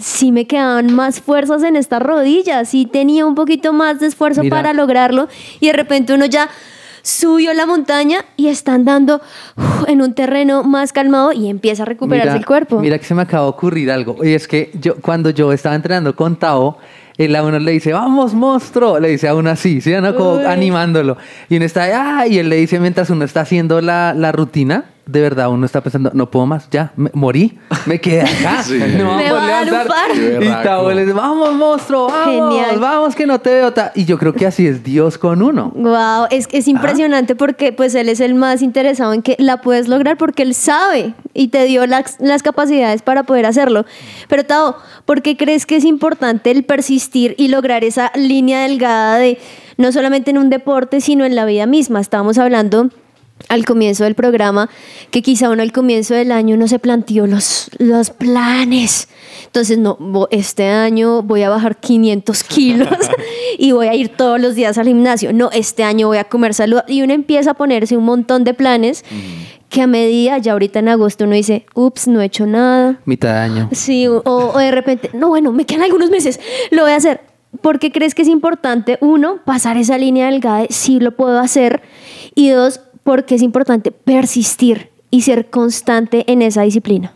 sí 0.00 0.32
me 0.32 0.46
quedaban 0.46 0.92
más 0.94 1.20
fuerzas 1.20 1.62
en 1.62 1.76
estas 1.76 2.02
rodillas, 2.02 2.68
sí 2.70 2.86
tenía 2.86 3.26
un 3.26 3.34
poquito 3.34 3.72
más 3.72 4.00
de 4.00 4.06
esfuerzo 4.06 4.42
Mira. 4.42 4.56
para 4.56 4.72
lograrlo, 4.72 5.28
y 5.60 5.66
de 5.68 5.72
repente 5.74 6.14
uno 6.14 6.26
ya 6.26 6.48
subió 7.02 7.54
la 7.54 7.64
montaña 7.64 8.24
y 8.36 8.48
está 8.48 8.74
andando 8.74 9.20
en 9.86 10.02
un 10.02 10.12
terreno 10.14 10.62
más 10.64 10.92
calmado 10.92 11.32
y 11.32 11.48
empieza 11.48 11.84
a 11.84 11.86
recuperarse 11.86 12.28
Mira- 12.30 12.38
el 12.38 12.46
cuerpo. 12.46 12.78
Mira 12.80 12.98
que 12.98 13.04
se 13.04 13.14
me 13.14 13.22
acaba 13.22 13.44
de 13.44 13.50
ocurrir 13.50 13.90
algo. 13.90 14.22
Y 14.22 14.34
es 14.34 14.46
que 14.46 14.70
yo, 14.74 14.96
cuando 14.96 15.30
yo 15.30 15.50
estaba 15.52 15.74
entrenando 15.74 16.14
con 16.14 16.36
Tao, 16.36 16.76
él 17.16 17.34
a 17.36 17.42
uno 17.42 17.58
le 17.58 17.72
dice, 17.72 17.92
vamos, 17.94 18.34
monstruo. 18.34 18.98
Le 19.00 19.08
dice 19.08 19.28
a 19.28 19.34
uno 19.34 19.48
así, 19.50 19.80
¿sí? 19.80 19.92
¿no? 20.00 20.14
Como 20.14 20.34
Uy. 20.34 20.44
animándolo. 20.44 21.16
Y 21.48 21.56
uno 21.56 21.64
está, 21.64 22.18
ah, 22.18 22.26
y 22.26 22.38
él 22.38 22.48
le 22.50 22.56
dice 22.56 22.78
mientras 22.78 23.08
uno 23.10 23.24
está 23.24 23.40
haciendo 23.42 23.80
la, 23.80 24.12
la 24.14 24.30
rutina, 24.32 24.84
de 25.10 25.20
verdad 25.20 25.48
uno 25.50 25.66
está 25.66 25.80
pensando, 25.80 26.10
no 26.14 26.30
puedo 26.30 26.46
más, 26.46 26.68
ya, 26.70 26.92
me- 26.96 27.10
morí, 27.14 27.58
me 27.86 28.00
quedé 28.00 28.22
acá. 28.22 28.62
Sí. 28.64 28.78
No 28.78 29.16
Me 29.16 29.30
vamos 29.30 29.32
va 29.32 29.44
a 29.44 29.48
dar 29.48 29.64
un 29.64 29.70
levantar". 29.70 30.10
Y 30.14 30.98
dice, 31.00 31.12
vamos, 31.12 31.54
monstruo, 31.54 32.08
vamos, 32.08 32.54
Genial. 32.54 32.78
vamos, 32.78 33.14
que 33.16 33.26
no 33.26 33.40
te 33.40 33.50
veo. 33.50 33.72
ta-". 33.72 33.92
Y 33.94 34.04
yo 34.04 34.18
creo 34.18 34.32
que 34.32 34.46
así 34.46 34.66
es 34.66 34.84
Dios 34.84 35.18
con 35.18 35.42
uno. 35.42 35.72
Wow, 35.74 36.26
es, 36.30 36.48
es 36.52 36.66
Ah. 36.66 36.70
impresionante 36.70 37.34
porque 37.34 37.72
pues 37.72 37.94
él 37.94 38.08
es 38.08 38.20
el 38.20 38.34
más 38.34 38.62
interesado 38.62 39.12
en 39.12 39.22
que 39.22 39.36
la 39.38 39.60
puedes 39.60 39.88
lograr 39.88 40.16
porque 40.16 40.42
él 40.42 40.54
sabe 40.54 41.14
y 41.34 41.48
te 41.48 41.64
dio 41.64 41.86
las, 41.86 42.16
las 42.20 42.42
capacidades 42.42 43.02
para 43.02 43.24
poder 43.24 43.46
hacerlo. 43.46 43.84
Pero 44.28 44.44
Tao, 44.44 44.76
¿por 45.04 45.22
qué 45.22 45.36
crees 45.36 45.66
que 45.66 45.76
es 45.76 45.84
importante 45.84 46.50
el 46.50 46.64
persistir 46.64 47.34
y 47.38 47.48
lograr 47.48 47.82
esa 47.84 48.12
línea 48.14 48.62
delgada 48.62 49.16
de 49.18 49.38
no 49.76 49.90
solamente 49.92 50.30
en 50.30 50.38
un 50.38 50.50
deporte, 50.50 51.00
sino 51.00 51.24
en 51.24 51.34
la 51.34 51.44
vida 51.46 51.66
misma? 51.66 52.00
Estábamos 52.00 52.38
hablando 52.38 52.90
al 53.48 53.64
comienzo 53.64 54.04
del 54.04 54.14
programa 54.14 54.70
que 55.10 55.22
quizá 55.22 55.50
uno 55.50 55.62
al 55.62 55.72
comienzo 55.72 56.14
del 56.14 56.32
año 56.32 56.56
no 56.56 56.68
se 56.68 56.78
planteó 56.78 57.26
los, 57.26 57.70
los 57.78 58.10
planes. 58.10 59.08
Entonces, 59.46 59.78
no, 59.78 59.98
este 60.30 60.68
año 60.68 61.22
voy 61.22 61.42
a 61.42 61.48
bajar 61.48 61.80
500 61.80 62.44
kilos 62.44 62.88
y 63.58 63.72
voy 63.72 63.88
a 63.88 63.94
ir 63.94 64.10
todos 64.10 64.40
los 64.40 64.54
días 64.54 64.78
al 64.78 64.86
gimnasio. 64.86 65.32
No, 65.32 65.50
este 65.52 65.82
año 65.82 66.08
voy 66.08 66.18
a 66.18 66.24
comer 66.24 66.54
salud. 66.54 66.80
Y 66.86 67.02
uno 67.02 67.12
empieza 67.12 67.52
a 67.52 67.54
ponerse 67.54 67.96
un 67.96 68.04
montón 68.04 68.44
de 68.44 68.54
planes 68.54 69.04
que 69.68 69.82
a 69.82 69.86
medida, 69.86 70.36
ya 70.38 70.52
ahorita 70.52 70.80
en 70.80 70.88
agosto 70.88 71.24
uno 71.24 71.34
dice, 71.34 71.64
ups, 71.74 72.08
no 72.08 72.20
he 72.20 72.26
hecho 72.26 72.44
nada. 72.44 73.00
Mitad 73.04 73.32
de 73.32 73.38
año. 73.38 73.68
Sí, 73.72 74.06
o, 74.08 74.22
o 74.24 74.58
de 74.58 74.72
repente, 74.72 75.10
no, 75.14 75.28
bueno, 75.28 75.52
me 75.52 75.64
quedan 75.64 75.84
algunos 75.84 76.10
meses, 76.10 76.40
lo 76.70 76.82
voy 76.82 76.92
a 76.92 76.96
hacer. 76.96 77.20
¿Por 77.62 77.78
qué 77.78 77.90
crees 77.90 78.14
que 78.14 78.22
es 78.22 78.28
importante, 78.28 78.98
uno, 79.00 79.40
pasar 79.44 79.76
esa 79.76 79.98
línea 79.98 80.26
delgada 80.26 80.60
de 80.60 80.68
sí 80.70 81.00
lo 81.00 81.16
puedo 81.16 81.38
hacer? 81.38 81.82
Y 82.34 82.50
dos, 82.50 82.80
porque 83.02 83.34
es 83.34 83.42
importante 83.42 83.90
persistir 83.90 84.90
y 85.10 85.22
ser 85.22 85.50
constante 85.50 86.30
en 86.30 86.42
esa 86.42 86.62
disciplina. 86.62 87.12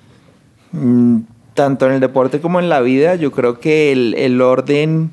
Mm, 0.72 1.20
tanto 1.54 1.86
en 1.86 1.92
el 1.92 2.00
deporte 2.00 2.40
como 2.40 2.58
en 2.58 2.68
la 2.68 2.80
vida, 2.80 3.14
yo 3.14 3.30
creo 3.32 3.60
que 3.60 3.92
el, 3.92 4.14
el 4.14 4.40
orden, 4.40 5.12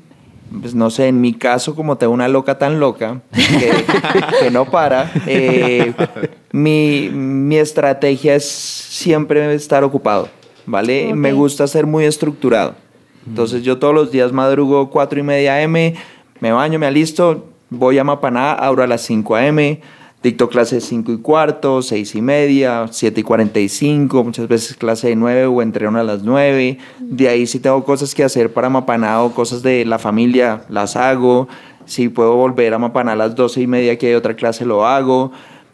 pues 0.60 0.74
no 0.74 0.90
sé, 0.90 1.08
en 1.08 1.20
mi 1.20 1.34
caso, 1.34 1.74
como 1.74 1.96
tengo 1.96 2.12
una 2.12 2.28
loca 2.28 2.58
tan 2.58 2.80
loca 2.80 3.20
que, 3.32 3.70
que 4.40 4.50
no 4.50 4.64
para, 4.64 5.10
eh, 5.26 5.94
mi, 6.50 7.10
mi 7.12 7.56
estrategia 7.56 8.34
es 8.34 8.44
siempre 8.44 9.54
estar 9.54 9.84
ocupado, 9.84 10.28
¿vale? 10.66 11.14
Me 11.14 11.32
gusta 11.32 11.66
ser 11.66 11.86
muy 11.86 12.04
estructurado. 12.04 12.74
Entonces 13.26 13.62
yo 13.62 13.78
todos 13.78 13.94
los 13.94 14.10
días 14.10 14.32
madrugo 14.32 14.90
4 14.90 15.20
y 15.20 15.22
media 15.22 15.62
M, 15.62 15.94
me 16.40 16.52
baño, 16.52 16.78
me 16.80 16.86
alisto, 16.86 17.46
voy 17.70 17.98
a 17.98 18.04
Mapaná, 18.04 18.52
abro 18.52 18.82
a 18.82 18.86
las 18.86 19.02
5 19.02 19.36
AM, 19.36 19.78
dicto 20.22 20.48
clases 20.48 20.84
5 20.84 21.12
y 21.12 21.18
cuarto, 21.18 21.82
6 21.82 22.14
y 22.14 22.22
media, 22.22 22.86
7 22.90 23.20
y 23.20 23.24
45, 23.24 24.24
muchas 24.24 24.48
veces 24.48 24.76
clase 24.76 25.08
de 25.08 25.16
9 25.16 25.46
o 25.46 25.62
entreno 25.62 25.98
a 25.98 26.04
las 26.04 26.22
9. 26.22 26.78
De 27.00 27.28
ahí 27.28 27.46
si 27.46 27.58
tengo 27.58 27.84
cosas 27.84 28.14
que 28.14 28.22
hacer 28.22 28.52
para 28.52 28.68
Mapaná 28.68 29.22
o 29.22 29.34
cosas 29.34 29.62
de 29.62 29.84
la 29.84 29.98
familia, 29.98 30.64
las 30.68 30.96
hago. 30.96 31.48
Si 31.84 32.08
puedo 32.08 32.36
volver 32.36 32.72
a 32.74 32.78
Mapaná 32.78 33.12
a 33.12 33.16
las 33.16 33.34
12 33.34 33.62
y 33.62 33.66
media 33.66 33.98
que 33.98 34.08
hay 34.08 34.14
otra 34.14 34.36
clase, 34.36 34.64
lo 34.64 34.86
hago. 34.86 35.32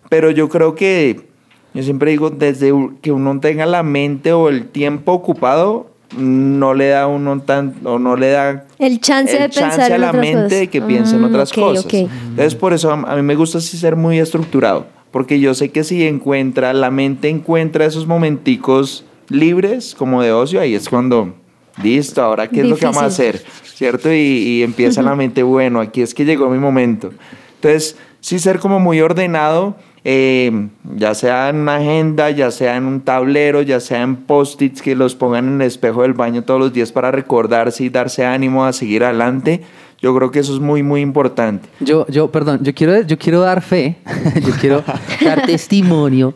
Pero 0.09 0.31
yo 0.31 0.49
creo 0.49 0.75
que, 0.75 1.29
yo 1.75 1.83
siempre 1.83 2.11
digo, 2.11 2.31
desde 2.31 2.73
que 3.03 3.13
uno 3.13 3.39
tenga 3.41 3.67
la 3.67 3.83
mente 3.83 4.33
o 4.33 4.49
el 4.49 4.69
tiempo 4.69 5.13
ocupado, 5.13 5.88
no 6.16 6.75
le 6.75 6.88
da 6.88 7.03
a 7.03 7.07
uno 7.07 7.40
tan, 7.42 7.75
o 7.85 7.99
no 7.99 8.16
le 8.16 8.31
da 8.31 8.64
El 8.79 9.01
chance 9.01 9.35
el 9.37 9.42
de 9.42 9.49
pensar 9.49 9.71
chance 9.71 9.92
a 9.92 9.94
en 9.97 10.01
la 10.01 10.12
mente 10.12 10.42
cosas. 10.44 10.51
de 10.61 10.66
que 10.68 10.81
piense 10.83 11.16
en 11.16 11.23
Mm, 11.23 11.25
otras 11.27 11.51
ok, 11.53 11.59
cosas. 11.59 11.85
ok. 11.85 11.94
Entonces, 11.94 12.55
por 12.55 12.73
eso 12.73 12.90
a 12.90 12.94
a 12.94 13.16
mí 13.16 13.23
me 13.23 13.35
gusta 13.35 13.59
así 13.59 13.77
ser 13.77 13.94
muy 13.97 14.18
estructurado, 14.18 14.87
porque 15.11 15.38
yo 15.40 15.53
sé 15.55 15.68
que 15.71 15.85
si 15.85 16.07
encuentra, 16.07 16.73
la 16.73 16.90
mente 16.90 17.29
encuentra 17.29 17.85
esos 17.85 18.07
momenticos 18.07 19.05
libres 19.29 19.94
como 19.97 20.23
de 20.23 20.33
ocio, 20.33 20.61
ahí 20.61 20.75
es 20.75 20.88
cuando, 20.88 21.35
listo, 21.83 22.23
ahora 22.23 22.49
qué 22.49 22.61
es 22.62 22.66
lo 22.66 22.77
que 22.77 22.87
vamos 22.87 23.03
a 23.03 23.07
Difícil. 23.09 23.27
hacer, 23.37 23.42
¿cierto? 23.75 24.12
Y, 24.12 24.16
y 24.16 24.62
empieza 24.62 25.03
la 25.03 25.14
mente, 25.14 25.42
bueno, 25.42 25.81
aquí 25.81 26.01
es 26.01 26.14
que 26.14 26.25
llegó 26.25 26.49
mi 26.49 26.59
momento. 26.59 27.11
Entonces, 27.57 27.97
sí 28.21 28.38
ser 28.38 28.59
como 28.61 28.81
muy 28.81 29.01
ordenado, 29.03 29.77
eh, 30.05 30.69
ya 30.97 31.15
sea 31.15 31.49
en 31.49 31.57
una 31.57 31.77
agenda, 31.77 32.31
ya 32.31 32.51
sea 32.51 32.77
en 32.77 32.85
un 32.85 33.01
tablero, 33.01 33.63
ya 33.63 33.81
sea 33.81 34.03
en 34.03 34.17
post-its 34.17 34.83
que 34.83 34.95
los 34.95 35.15
pongan 35.15 35.49
en 35.49 35.61
el 35.61 35.67
espejo 35.67 36.03
del 36.03 36.15
baño 36.15 36.43
todos 36.43 36.61
los 36.61 36.73
días 36.73 36.93
para 36.93 37.11
recordarse 37.11 37.85
y 37.85 37.89
darse 37.89 38.25
ánimo 38.25 38.65
a 38.65 38.73
seguir 38.73 39.05
adelante. 39.05 39.63
Yo 40.01 40.15
creo 40.15 40.31
que 40.31 40.39
eso 40.39 40.55
es 40.55 40.61
muy, 40.61 40.85
muy 40.85 41.01
importante. 41.01 41.69
Yo, 41.81 42.07
yo, 42.07 42.31
perdón, 42.31 42.61
yo 42.63 42.73
quiero, 42.73 43.03
yo 43.03 43.19
quiero 43.19 43.41
dar 43.41 43.61
fe, 43.63 43.97
yo 44.47 44.53
quiero 44.61 44.85
dar 45.25 45.45
testimonio 45.45 46.35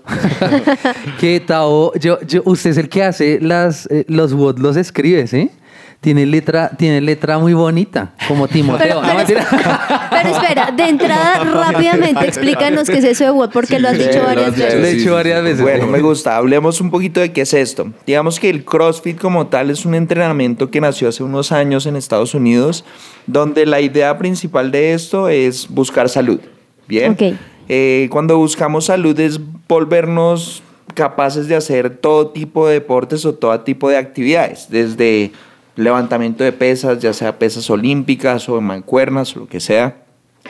que 1.20 1.38
Tao, 1.38 1.92
yo, 1.94 2.20
yo, 2.22 2.42
usted 2.44 2.70
es 2.70 2.76
el 2.76 2.88
que 2.88 3.04
hace 3.04 3.38
las, 3.40 3.86
eh, 3.86 4.04
los 4.08 4.34
WOD, 4.34 4.58
los 4.58 4.76
escribe, 4.76 5.28
¿sí? 5.28 5.50
Tiene 6.00 6.26
letra, 6.26 6.70
tiene 6.76 7.00
letra 7.00 7.38
muy 7.38 7.54
bonita, 7.54 8.12
como 8.26 8.48
Timoteo. 8.48 9.00
Pero, 9.00 9.02
No, 9.02 9.24
pero 9.24 9.38
espera, 9.40 10.08
pero 10.10 10.28
espera, 10.30 10.70
de 10.72 10.88
entrada 10.88 11.44
rápidamente 11.72 12.26
explícanos 12.26 12.90
qué 12.90 12.98
es 12.98 13.04
eso 13.04 13.24
de 13.24 13.30
WOD, 13.30 13.50
porque 13.50 13.78
lo 13.78 13.88
has 13.88 13.96
Sí, 13.96 14.02
dicho 14.02 14.18
lo 14.18 14.24
varias 14.24 14.56
veces. 14.56 14.74
Lo 14.80 14.86
he 14.86 14.90
sí, 14.90 14.96
dicho 14.96 15.10
sí, 15.10 15.14
varias 15.14 15.38
sí. 15.38 15.44
veces. 15.44 15.62
Bueno, 15.62 15.86
me 15.86 16.00
gusta. 16.00 16.36
Hablemos 16.36 16.80
un 16.80 16.90
poquito 16.90 17.20
de 17.20 17.32
qué 17.32 17.42
es 17.42 17.54
esto. 17.54 17.92
Digamos 18.04 18.40
que 18.40 18.50
el 18.50 18.64
CrossFit 18.64 19.16
como 19.16 19.46
tal 19.46 19.70
es 19.70 19.84
un 19.84 19.94
entrenamiento 19.94 20.70
que 20.70 20.80
nació 20.80 21.08
hace 21.08 21.22
unos 21.22 21.52
años 21.52 21.86
en 21.86 21.94
Estados 21.94 22.34
Unidos, 22.34 22.84
donde 23.28 23.64
la 23.64 23.80
idea 23.80 24.18
principal 24.18 24.72
de 24.72 24.94
esto 24.94 25.28
es 25.28 25.68
buscar 25.68 26.08
salud. 26.08 26.40
Bien. 26.88 27.12
Ok. 27.12 27.38
Eh, 27.68 28.08
cuando 28.10 28.36
buscamos 28.38 28.86
salud 28.86 29.18
es 29.20 29.38
volvernos 29.68 30.64
capaces 30.94 31.48
de 31.48 31.54
hacer 31.56 31.90
todo 31.90 32.28
tipo 32.30 32.66
de 32.66 32.74
deportes 32.74 33.24
o 33.24 33.34
todo 33.34 33.58
tipo 33.60 33.88
de 33.88 33.96
actividades, 33.96 34.66
desde 34.68 35.32
levantamiento 35.76 36.44
de 36.44 36.52
pesas, 36.52 36.98
ya 37.00 37.12
sea 37.12 37.38
pesas 37.38 37.68
olímpicas 37.70 38.48
o 38.48 38.60
mancuernas 38.60 39.36
o 39.36 39.40
lo 39.40 39.46
que 39.46 39.60
sea, 39.60 40.02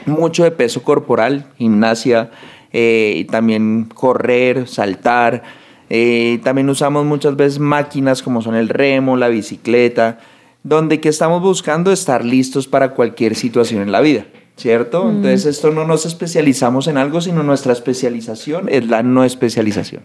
mucho 0.07 0.45
de 0.45 0.51
peso 0.51 0.83
corporal, 0.83 1.47
gimnasia, 1.59 2.31
eh, 2.73 3.15
y 3.17 3.25
también 3.25 3.89
correr, 3.95 4.67
saltar. 4.67 5.43
eh, 5.91 6.41
también 6.43 6.71
usamos 6.71 7.05
muchas 7.05 7.37
veces 7.37 7.59
máquinas 7.59 8.23
como 8.23 8.41
son 8.41 8.55
el 8.55 8.71
remo, 8.71 9.17
la 9.19 9.29
bicicleta, 9.29 10.19
donde 10.63 11.01
que 11.01 11.11
estamos 11.11 11.43
buscando 11.43 11.93
estar 11.93 12.25
listos 12.25 12.67
para 12.67 12.93
cualquier 12.95 13.35
situación 13.35 13.83
en 13.83 13.93
la 13.93 14.01
vida, 14.01 14.25
¿cierto? 14.57 15.11
Entonces 15.11 15.45
esto 15.45 15.71
no 15.71 15.87
nos 15.87 16.07
especializamos 16.07 16.87
en 16.87 16.97
algo, 16.97 17.21
sino 17.21 17.43
nuestra 17.43 17.75
especialización 17.75 18.69
es 18.71 18.89
la 18.89 19.03
no 19.03 19.25
especialización, 19.25 20.03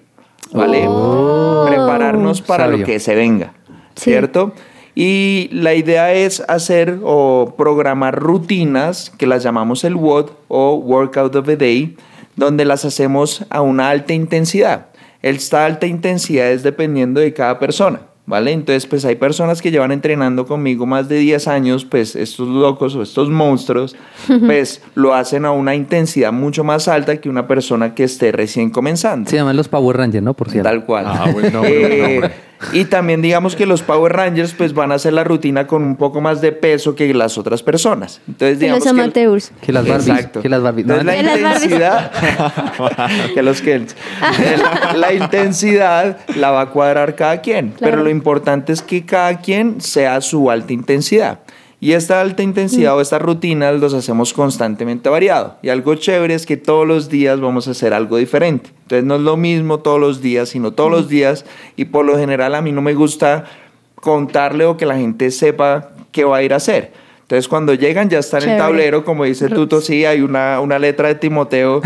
¿vale? 0.51 0.85
Oh. 0.87 1.65
Prepararnos 1.69 2.41
para 2.41 2.65
Sabio. 2.65 2.79
lo 2.79 2.85
que 2.85 2.99
se 2.99 3.15
venga, 3.15 3.53
Sí. 3.95 4.11
Y 4.99 5.49
la 5.51 5.75
idea 5.75 6.11
es 6.11 6.41
hacer 6.47 7.01
o 7.03 7.53
programar 7.55 8.15
rutinas 8.19 9.11
que 9.15 9.27
las 9.27 9.43
llamamos 9.43 9.83
el 9.83 9.93
WOD 9.93 10.31
o 10.47 10.73
Workout 10.73 11.35
of 11.35 11.45
the 11.45 11.55
Day, 11.55 11.95
donde 12.35 12.65
las 12.65 12.83
hacemos 12.83 13.45
a 13.51 13.61
una 13.61 13.91
alta 13.91 14.13
intensidad. 14.13 14.87
Esta 15.21 15.67
alta 15.67 15.85
intensidad 15.85 16.49
es 16.49 16.63
dependiendo 16.63 17.19
de 17.19 17.31
cada 17.31 17.59
persona. 17.59 18.01
¿Vale? 18.25 18.51
Entonces, 18.51 18.87
pues 18.87 19.05
hay 19.05 19.15
personas 19.15 19.61
que 19.61 19.71
llevan 19.71 19.93
entrenando 19.93 20.45
conmigo 20.45 20.85
más 20.85 21.07
de 21.07 21.17
10 21.17 21.47
años, 21.47 21.85
pues 21.85 22.13
estos 22.13 22.49
locos 22.49 22.93
o 22.95 23.01
estos 23.01 23.29
monstruos, 23.29 23.95
pues 24.45 24.81
lo 24.95 25.13
hacen 25.13 25.45
a 25.45 25.51
una 25.51 25.75
intensidad 25.75 26.33
mucho 26.33 26.65
más 26.65 26.89
alta 26.89 27.21
que 27.21 27.29
una 27.29 27.47
persona 27.47 27.95
que 27.95 28.03
esté 28.03 28.33
recién 28.33 28.69
comenzando. 28.69 29.29
Se 29.29 29.37
llaman 29.37 29.55
los 29.55 29.69
Power 29.69 29.95
Rangers, 29.95 30.25
¿no? 30.25 30.33
Por 30.33 30.49
cierto. 30.49 30.67
Tal 30.67 30.83
cual. 30.83 31.05
Ah, 31.07 31.29
buen 31.31 31.53
nombre, 31.53 32.17
buen 32.17 32.23
Eh. 32.25 32.46
Y 32.73 32.85
también 32.85 33.21
digamos 33.21 33.55
que 33.55 33.65
los 33.65 33.81
Power 33.83 34.13
Rangers 34.13 34.53
pues 34.53 34.73
van 34.73 34.91
a 34.91 34.95
hacer 34.95 35.13
la 35.13 35.23
rutina 35.23 35.67
con 35.67 35.83
un 35.83 35.95
poco 35.95 36.21
más 36.21 36.41
de 36.41 36.51
peso 36.51 36.95
que 36.95 37.13
las 37.13 37.37
otras 37.37 37.61
personas. 37.63 38.19
Entonces 38.27 38.57
Que 38.57 38.65
digamos 38.65 38.83
los 38.85 38.91
amateurs. 38.93 39.51
Que 39.61 39.71
las 39.71 39.87
Barbies. 39.87 40.07
Exacto. 40.09 40.41
Que 40.41 40.49
las 40.49 40.61
Barbies. 40.61 40.87
No, 40.87 40.95
Entonces, 40.95 41.23
la 41.23 41.33
Que 41.33 41.39
intensidad 41.39 42.11
que 43.35 43.41
los. 43.43 43.61
El- 43.61 43.85
la 44.99 45.13
intensidad 45.13 46.17
la 46.35 46.51
va 46.51 46.61
a 46.61 46.65
cuadrar 46.69 47.15
cada 47.15 47.41
quien, 47.41 47.69
Claro. 47.71 47.91
pero 47.91 48.03
lo 48.03 48.09
importante 48.09 48.73
es 48.73 48.81
que 48.81 49.05
cada 49.05 49.39
quien 49.39 49.81
sea 49.81 50.19
su 50.21 50.49
alta 50.49 50.73
intensidad. 50.73 51.39
Y 51.79 51.91
esta 51.91 52.21
alta 52.21 52.41
intensidad 52.41 52.97
o 52.97 53.01
estas 53.01 53.21
rutinas 53.21 53.79
los 53.79 53.93
hacemos 53.93 54.33
constantemente 54.33 55.09
variado. 55.09 55.57
Y 55.61 55.69
algo 55.69 55.93
chévere 55.93 56.33
es 56.33 56.47
que 56.47 56.57
todos 56.57 56.87
los 56.87 57.07
días 57.07 57.39
vamos 57.39 57.67
a 57.67 57.71
hacer 57.71 57.93
algo 57.93 58.17
diferente. 58.17 58.71
Entonces 58.83 59.05
no 59.05 59.15
es 59.15 59.21
lo 59.21 59.37
mismo 59.37 59.79
todos 59.79 59.99
los 59.99 60.19
días, 60.19 60.49
sino 60.49 60.71
todos 60.71 60.89
los 60.89 61.07
días. 61.07 61.45
Y 61.75 61.85
por 61.85 62.03
lo 62.03 62.17
general 62.17 62.55
a 62.55 62.61
mí 62.61 62.71
no 62.71 62.81
me 62.81 62.95
gusta 62.95 63.45
contarle 63.95 64.65
o 64.65 64.75
que 64.75 64.87
la 64.87 64.97
gente 64.97 65.29
sepa 65.29 65.91
qué 66.11 66.23
va 66.23 66.37
a 66.37 66.43
ir 66.43 66.53
a 66.53 66.57
hacer. 66.57 66.93
Entonces 67.27 67.49
cuando 67.49 67.73
llegan 67.73 68.09
ya 68.09 68.19
está 68.19 68.37
en 68.37 68.51
el 68.51 68.57
tablero, 68.57 69.03
como 69.03 69.25
dice 69.25 69.49
Tuto, 69.49 69.81
sí, 69.81 70.05
hay 70.05 70.21
una, 70.21 70.61
una 70.61 70.79
letra 70.79 71.09
de 71.09 71.15
Timoteo. 71.15 71.81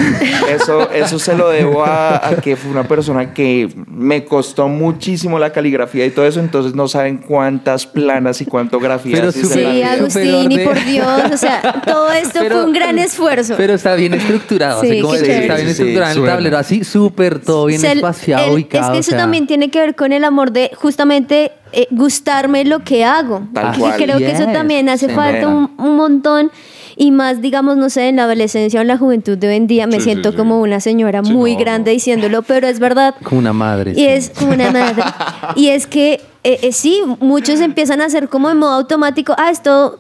Eso, 0.47 0.91
eso 0.91 1.17
se 1.17 1.35
lo 1.35 1.49
debo 1.49 1.83
a, 1.83 2.27
a 2.27 2.35
que 2.35 2.55
fue 2.55 2.69
una 2.69 2.83
persona 2.87 3.33
que 3.33 3.67
me 3.87 4.23
costó 4.23 4.67
muchísimo 4.67 5.39
la 5.39 5.51
caligrafía 5.51 6.05
y 6.05 6.11
todo 6.11 6.27
eso, 6.27 6.39
entonces 6.39 6.75
no 6.75 6.87
saben 6.87 7.17
cuántas 7.17 7.87
planas 7.87 8.39
y 8.41 8.45
cuánto 8.45 8.79
grafías 8.79 9.19
Pero 9.19 9.31
Sí. 9.31 9.81
Agustín, 9.81 10.51
y 10.51 10.59
por 10.59 10.85
Dios, 10.85 11.07
o 11.33 11.37
sea, 11.37 11.81
todo 11.87 12.11
esto 12.11 12.37
Pero- 12.39 12.57
fue 12.57 12.65
un 12.65 12.73
gran 12.73 12.99
esfuerzo. 12.99 13.55
Pero 13.57 13.73
está 13.73 13.95
bien 13.95 14.13
estructurado. 14.13 14.81
Sí, 14.81 14.91
así 14.91 15.01
como 15.01 15.15
chévere. 15.15 15.41
está 15.41 15.55
bien 15.55 15.67
Sí, 15.69 15.73
sí, 15.73 15.81
estructurado 15.81 16.11
en 16.11 16.19
el 16.19 16.25
tablero. 16.29 16.57
Así 16.59 16.83
súper 16.83 17.39
todo 17.39 17.65
bien 17.65 17.81
Se- 17.81 17.93
espaciado, 17.93 18.45
el- 18.45 18.53
ubicado. 18.53 18.83
Es 18.89 18.91
que 18.91 18.99
eso 18.99 19.09
o 19.09 19.13
sea, 19.13 19.19
también 19.21 19.47
tiene 19.47 19.71
que 19.71 19.79
ver 19.79 19.95
con 19.95 20.13
el 20.13 20.23
amor 20.23 20.51
de 20.51 20.69
justamente 20.75 21.51
eh, 21.73 21.87
gustarme 21.91 22.65
lo 22.65 22.79
que 22.83 23.03
hago. 23.05 23.41
Tal 23.53 23.77
cual. 23.77 23.95
creo 23.97 24.17
que 24.17 24.31
eso 24.31 24.45
también 24.47 24.89
hace 24.89 25.07
Sí, 25.07 25.13
falta 25.13 25.47
un, 25.47 25.71
un 25.77 25.95
montón. 25.95 26.51
Y 26.97 27.11
más, 27.11 27.41
digamos, 27.41 27.77
no 27.77 27.89
sé, 27.89 28.09
en 28.09 28.17
la 28.17 28.23
adolescencia 28.25 28.79
o 28.79 28.81
en 28.81 28.87
la 28.89 28.97
juventud 28.97 29.37
de 29.37 29.47
hoy 29.47 29.55
en 29.55 29.65
día 29.67 29.87
me 29.87 29.93
Sí, 29.93 29.99
sí, 29.99 30.03
siento 30.05 30.31
sí. 30.31 30.37
como 30.37 30.59
una 30.61 30.79
señora 30.81 31.23
Sí, 31.23 31.31
muy 31.31 31.53
no. 31.53 31.59
grande 31.61 31.91
diciéndolo, 31.91 32.41
pero 32.43 32.67
es 32.67 32.79
verdad. 32.79 33.15
Como 33.23 33.39
una 33.39 33.53
madre. 33.53 33.91
Y 33.91 33.95
sí. 33.95 34.05
es 34.07 34.29
como 34.29 34.51
una 34.53 34.71
madre. 34.71 35.01
y 35.55 35.69
es 35.69 35.87
que 35.87 36.21
eh, 36.43 36.59
eh, 36.63 36.71
sí, 36.73 37.01
muchos 37.19 37.59
empiezan 37.61 38.01
a 38.01 38.05
hacer 38.05 38.27
como 38.27 38.49
en 38.49 38.57
modo 38.57 38.71
automático, 38.73 39.33
ah, 39.37 39.49
esto 39.51 39.99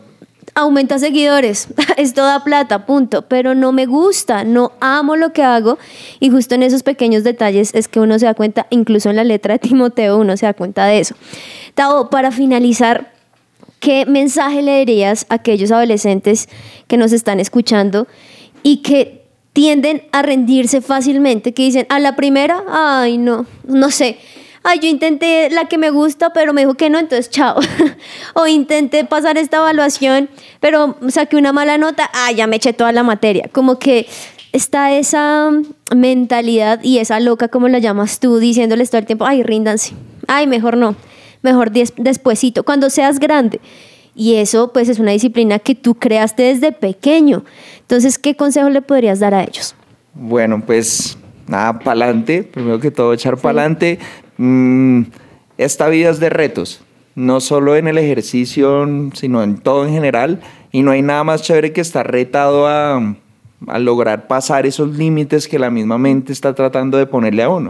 aumenta 0.53 0.99
seguidores, 0.99 1.67
esto 1.97 2.23
da 2.23 2.43
plata, 2.43 2.85
punto. 2.85 3.23
Pero 3.23 3.55
no 3.55 3.71
me 3.71 3.85
gusta, 3.85 4.43
no 4.43 4.73
amo 4.79 5.15
lo 5.15 5.33
que 5.33 5.43
hago. 5.43 5.77
Y 6.19 6.29
justo 6.29 6.55
en 6.55 6.63
esos 6.63 6.83
pequeños 6.83 7.23
detalles 7.23 7.73
es 7.73 7.87
que 7.87 7.99
uno 7.99 8.19
se 8.19 8.25
da 8.25 8.33
cuenta, 8.33 8.67
incluso 8.69 9.09
en 9.09 9.15
la 9.15 9.23
letra 9.23 9.53
de 9.53 9.59
Timoteo, 9.59 10.17
uno 10.17 10.37
se 10.37 10.45
da 10.45 10.53
cuenta 10.53 10.85
de 10.85 10.99
eso. 10.99 11.15
Tao, 11.75 12.09
para 12.09 12.31
finalizar, 12.31 13.13
¿qué 13.79 14.05
mensaje 14.05 14.61
le 14.61 14.79
dirías 14.79 15.25
a 15.29 15.35
aquellos 15.35 15.71
adolescentes 15.71 16.49
que 16.87 16.97
nos 16.97 17.11
están 17.11 17.39
escuchando 17.39 18.07
y 18.63 18.77
que 18.77 19.21
tienden 19.53 20.03
a 20.11 20.21
rendirse 20.21 20.81
fácilmente, 20.81 21.53
que 21.53 21.63
dicen, 21.63 21.85
a 21.89 21.99
la 21.99 22.15
primera, 22.15 22.63
ay, 22.69 23.17
no, 23.17 23.45
no 23.67 23.91
sé, 23.91 24.17
ay, 24.63 24.79
yo 24.79 24.87
intenté 24.89 25.49
la 25.49 25.65
que 25.65 25.77
me 25.77 25.89
gusta, 25.89 26.33
pero 26.33 26.53
me 26.53 26.61
dijo 26.61 26.75
que 26.75 26.89
no, 26.89 26.99
entonces 26.99 27.29
chao. 27.29 27.57
o 28.35 28.47
intenté 28.47 29.05
pasar 29.05 29.37
esta 29.37 29.57
evaluación, 29.57 30.29
pero 30.59 30.97
saqué 31.09 31.35
una 31.37 31.53
mala 31.53 31.77
nota, 31.77 32.09
ay, 32.13 32.35
ya 32.35 32.47
me 32.47 32.57
eché 32.57 32.73
toda 32.73 32.91
la 32.91 33.03
materia. 33.03 33.49
Como 33.51 33.79
que 33.79 34.07
está 34.53 34.91
esa 34.91 35.49
mentalidad 35.95 36.79
y 36.83 36.97
esa 36.99 37.19
loca, 37.19 37.47
como 37.47 37.67
la 37.67 37.79
llamas 37.79 38.19
tú, 38.19 38.37
diciéndoles 38.37 38.89
todo 38.89 38.99
el 38.99 39.05
tiempo, 39.05 39.25
ay, 39.25 39.43
ríndanse, 39.43 39.93
ay, 40.27 40.47
mejor 40.47 40.77
no, 40.77 40.95
mejor 41.41 41.71
des- 41.71 41.93
despuesito, 41.97 42.63
cuando 42.63 42.89
seas 42.89 43.19
grande. 43.19 43.59
Y 44.13 44.35
eso 44.35 44.73
pues 44.73 44.89
es 44.89 44.99
una 44.99 45.11
disciplina 45.11 45.57
que 45.59 45.73
tú 45.73 45.95
creaste 45.95 46.43
desde 46.43 46.73
pequeño. 46.73 47.45
Entonces, 47.79 48.19
¿qué 48.19 48.35
consejo 48.35 48.69
le 48.69 48.81
podrías 48.81 49.19
dar 49.21 49.33
a 49.33 49.41
ellos? 49.43 49.73
Bueno, 50.13 50.61
pues 50.65 51.17
nada, 51.47 51.79
pa'lante. 51.79 52.43
Primero 52.43 52.77
que 52.81 52.91
todo, 52.91 53.13
echar 53.13 53.37
pa'lante. 53.37 53.99
Mm, 54.37 55.03
esta 55.57 55.87
vida 55.89 56.09
es 56.09 56.19
de 56.19 56.29
retos, 56.29 56.81
no 57.15 57.39
solo 57.41 57.75
en 57.75 57.87
el 57.87 57.97
ejercicio, 57.97 58.87
sino 59.13 59.43
en 59.43 59.57
todo 59.57 59.85
en 59.85 59.93
general. 59.93 60.39
Y 60.71 60.83
no 60.83 60.91
hay 60.91 61.01
nada 61.01 61.23
más 61.23 61.41
chévere 61.41 61.73
que 61.73 61.81
estar 61.81 62.09
retado 62.09 62.67
a, 62.67 63.15
lograr 63.77 64.27
pasar 64.27 64.65
esos 64.65 64.97
límites 64.97 65.47
que 65.47 65.59
la 65.59 65.69
misma 65.69 65.97
mente 65.97 66.33
está 66.33 66.55
tratando 66.55 66.97
de 66.97 67.05
ponerle 67.05 67.43
a 67.43 67.49
uno. 67.49 67.69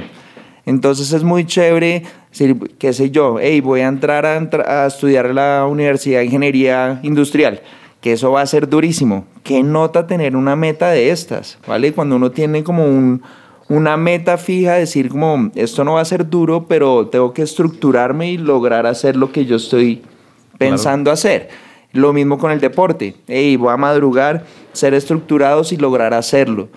Entonces 0.66 1.12
es 1.12 1.24
muy 1.24 1.46
chévere, 1.46 2.04
decir, 2.30 2.56
qué 2.78 2.94
sé 2.94 3.10
yo, 3.10 3.38
hey, 3.42 3.60
voy 3.62 3.82
a 3.82 3.88
entrar 3.88 4.26
a, 4.26 4.38
entra- 4.38 4.84
a 4.84 4.86
estudiar 4.86 5.26
a 5.26 5.34
la 5.34 5.66
Universidad 5.66 6.20
de 6.20 6.26
Ingeniería 6.26 7.00
Industrial, 7.02 7.62
que 8.00 8.14
eso 8.14 8.32
va 8.32 8.42
a 8.42 8.46
ser 8.46 8.70
durísimo. 8.70 9.26
¿Qué 9.44 9.64
nota 9.64 10.06
tener 10.06 10.36
una 10.36 10.56
meta 10.56 10.92
de 10.92 11.10
estas? 11.10 11.58
¿Vale? 11.68 11.92
Cuando 11.94 12.16
uno 12.16 12.30
tiene 12.32 12.64
como 12.64 12.86
un, 12.86 13.24
una 13.72 13.96
meta 13.96 14.38
fija, 14.38 14.74
decir 14.74 15.08
como, 15.08 15.50
esto 15.56 15.86
no 15.86 15.94
va 15.94 16.02
a 16.02 16.06
ser 16.06 16.30
duro, 16.30 16.66
pero 16.68 17.08
tengo 17.08 17.34
que 17.34 17.42
estructurarme 17.42 18.30
y 18.30 18.38
lograr 18.38 18.86
hacer 18.86 19.16
lo 19.16 19.32
que 19.32 19.46
yo 19.46 19.56
estoy 19.56 20.02
pensando 20.58 21.10
hacer. 21.10 21.48
Lo 21.94 22.12
mismo 22.12 22.38
con 22.38 22.52
el 22.52 22.60
deporte. 22.60 23.16
Hey, 23.30 23.56
voy 23.56 23.72
a 23.72 23.78
madrugar, 23.78 24.44
ser 24.74 24.94
estructurados 24.94 25.72
y 25.72 25.78
lograr 25.78 26.14
hacerlo. 26.14 26.68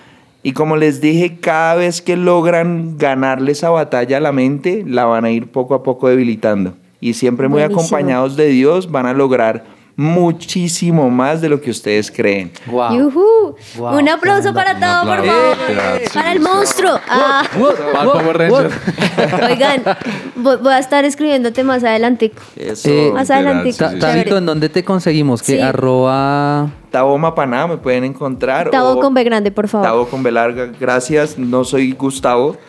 Y 0.45 0.53
como 0.53 0.77
les 0.77 1.01
dije, 1.01 1.39
cada 1.41 1.75
vez 1.75 2.01
que 2.01 2.17
logran 2.17 2.97
ganarle 2.97 3.51
esa 3.51 3.71
batalla 3.71 4.19
a 4.19 4.21
la 4.21 4.31
mente, 4.31 4.85
la 4.87 5.05
van 5.05 5.25
a 5.25 5.33
ir 5.33 5.51
poco 5.51 5.75
a 5.75 5.83
poco 5.83 6.09
debilitando. 6.09 6.75
Y 7.01 7.15
siempre 7.15 7.49
muy 7.49 7.59
Buenísimo. 7.59 7.81
acompañados 7.81 8.37
de 8.37 8.47
Dios 8.51 8.89
van 8.93 9.07
a 9.07 9.15
lograr 9.15 9.65
muchísimo 9.97 11.09
más 11.11 11.41
de 11.41 11.49
lo 11.49 11.61
que 11.61 11.71
ustedes 11.71 12.11
creen. 12.11 12.51
Wow. 12.67 12.97
¡Yujú! 12.97 13.57
Wow, 13.77 13.99
Un 13.99 14.09
aplauso 14.09 14.53
para 14.53 14.75
Un 14.75 14.81
Tao, 14.81 15.07
por 15.07 15.25
favor. 15.25 15.57
Para 16.13 16.33
el 16.33 16.41
monstruo. 16.41 16.99
Ah, 17.09 17.45
Pal 17.93 18.11
Power 18.13 18.37
Ranger. 18.39 18.71
oigan, 19.51 19.83
voy, 20.37 20.73
a 20.73 20.79
estar 20.79 21.05
escribiéndote 21.05 21.63
más 21.65 21.85
adelante. 21.85 22.33
Eso. 22.57 22.89
Eh, 22.91 23.11
Más 23.13 23.31
adelante. 23.31 23.73
sí, 23.73 23.73
sí, 23.73 23.79
Ta- 23.79 23.91
sí. 23.91 23.99
Tabito, 23.99 24.37
¿en 24.39 24.47
dónde 24.47 24.69
te 24.69 24.83
conseguimos? 24.85 25.43
Que 25.43 25.57
Sí. 25.57 25.61
arroba... 25.61 26.71
Tabo 26.95 27.19
Mapaná 27.19 27.67
me 27.67 27.77
pueden 27.77 28.05
encontrar. 28.05 28.71
Tao 28.71 28.97
o 28.97 29.01
con 29.01 29.15
B 29.15 29.25
grande, 29.25 29.51
por 29.51 29.67
favor. 29.67 29.85
Tabo 29.85 30.07
con 30.07 30.23
B 30.23 30.31
larga. 30.31 30.67
Gracias. 30.79 31.37
No 31.37 31.65
soy 31.65 31.91
Gustavo. 31.91 32.57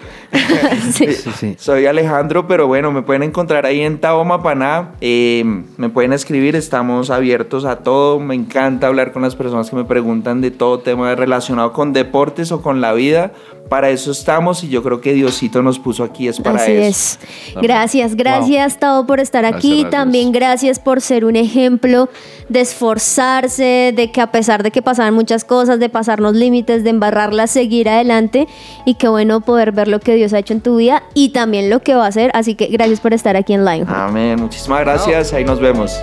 Sí. 0.92 1.06
Sí, 1.14 1.32
sí. 1.38 1.56
Soy 1.60 1.86
Alejandro, 1.86 2.46
pero 2.48 2.68
bueno, 2.68 2.92
me 2.92 3.04
pueden 3.04 3.24
encontrar 3.24 3.66
ahí 3.66 3.82
en 3.82 4.00
Tabo 4.00 4.26
Mapaná. 4.26 4.94
Eh, 5.00 5.44
me 5.78 5.90
pueden 5.90 6.12
escribir, 6.12 6.56
estamos 6.56 7.10
abiertos 7.10 7.64
a 7.64 7.78
todo. 7.78 8.20
Me 8.20 8.34
encanta 8.36 8.88
hablar 8.88 9.14
con 9.14 9.22
las 9.22 9.36
personas 9.36 9.70
que 9.70 9.76
me 9.76 9.86
preguntan 9.86 10.42
de 10.42 10.50
todo 10.52 10.80
tema 10.80 11.14
relacionado 11.16 11.72
con 11.72 11.94
deportes 11.94 12.52
o 12.52 12.62
con 12.62 12.82
la 12.82 12.92
vida. 12.94 13.32
Para 13.70 13.90
eso 13.90 14.12
estamos 14.12 14.64
y 14.64 14.70
yo 14.70 14.84
creo 14.84 15.02
que 15.02 15.14
Diosito 15.14 15.64
nos 15.64 15.80
puso 15.80 16.04
aquí, 16.04 16.28
es 16.28 16.40
para 16.40 16.60
Así 16.62 16.72
eso. 16.74 16.84
es. 16.84 17.20
Gracias, 17.62 18.16
gracias, 18.16 18.78
Tao, 18.80 19.08
por 19.08 19.20
estar 19.20 19.42
Gracias, 19.42 19.60
aquí. 19.60 19.82
gracias. 19.82 19.92
También 19.92 20.32
gracias 20.32 20.80
por 20.80 21.02
ser 21.02 21.26
un 21.26 21.36
ejemplo 21.36 22.08
de 22.48 22.62
esforzarse, 22.62 23.92
de 23.96 24.12
que 24.16 24.22
a 24.22 24.28
pesar 24.28 24.64
de 24.64 24.72
que 24.72 24.82
pasaban 24.82 25.14
muchas 25.14 25.44
cosas, 25.44 25.78
de 25.78 25.90
pasarnos 25.90 26.36
límites, 26.36 26.86
de 26.86 26.90
embarrarlas, 26.90 27.52
seguir 27.52 27.90
adelante. 27.90 28.48
Y 28.86 28.94
qué 28.94 29.10
bueno 29.10 29.42
poder 29.42 29.74
ver 29.74 29.90
lo 29.90 30.00
que 30.00 30.16
Dios 30.16 30.32
ha 30.32 30.40
hecho 30.40 30.54
en 30.54 30.62
tu 30.62 30.78
vida 30.78 31.04
y 31.14 31.34
también 31.34 31.70
lo 31.70 31.82
que 31.82 31.96
va 31.96 32.06
a 32.06 32.08
hacer. 32.08 32.32
Así 32.34 32.56
que 32.56 32.68
gracias 32.68 33.02
por 33.02 33.14
estar 33.14 33.36
aquí 33.36 33.52
en 33.52 33.66
Lionheart. 33.66 34.10
Amén. 34.10 34.40
Muchísimas 34.40 34.80
gracias. 34.80 35.34
Ahí 35.34 35.44
nos 35.44 35.60
vemos. 35.60 36.00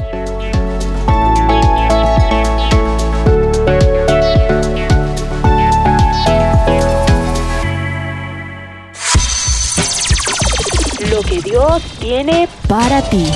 Lo 11.10 11.22
que 11.22 11.40
Dios 11.40 11.82
tiene 11.98 12.46
Para 12.68 13.00
ti. 13.08 13.30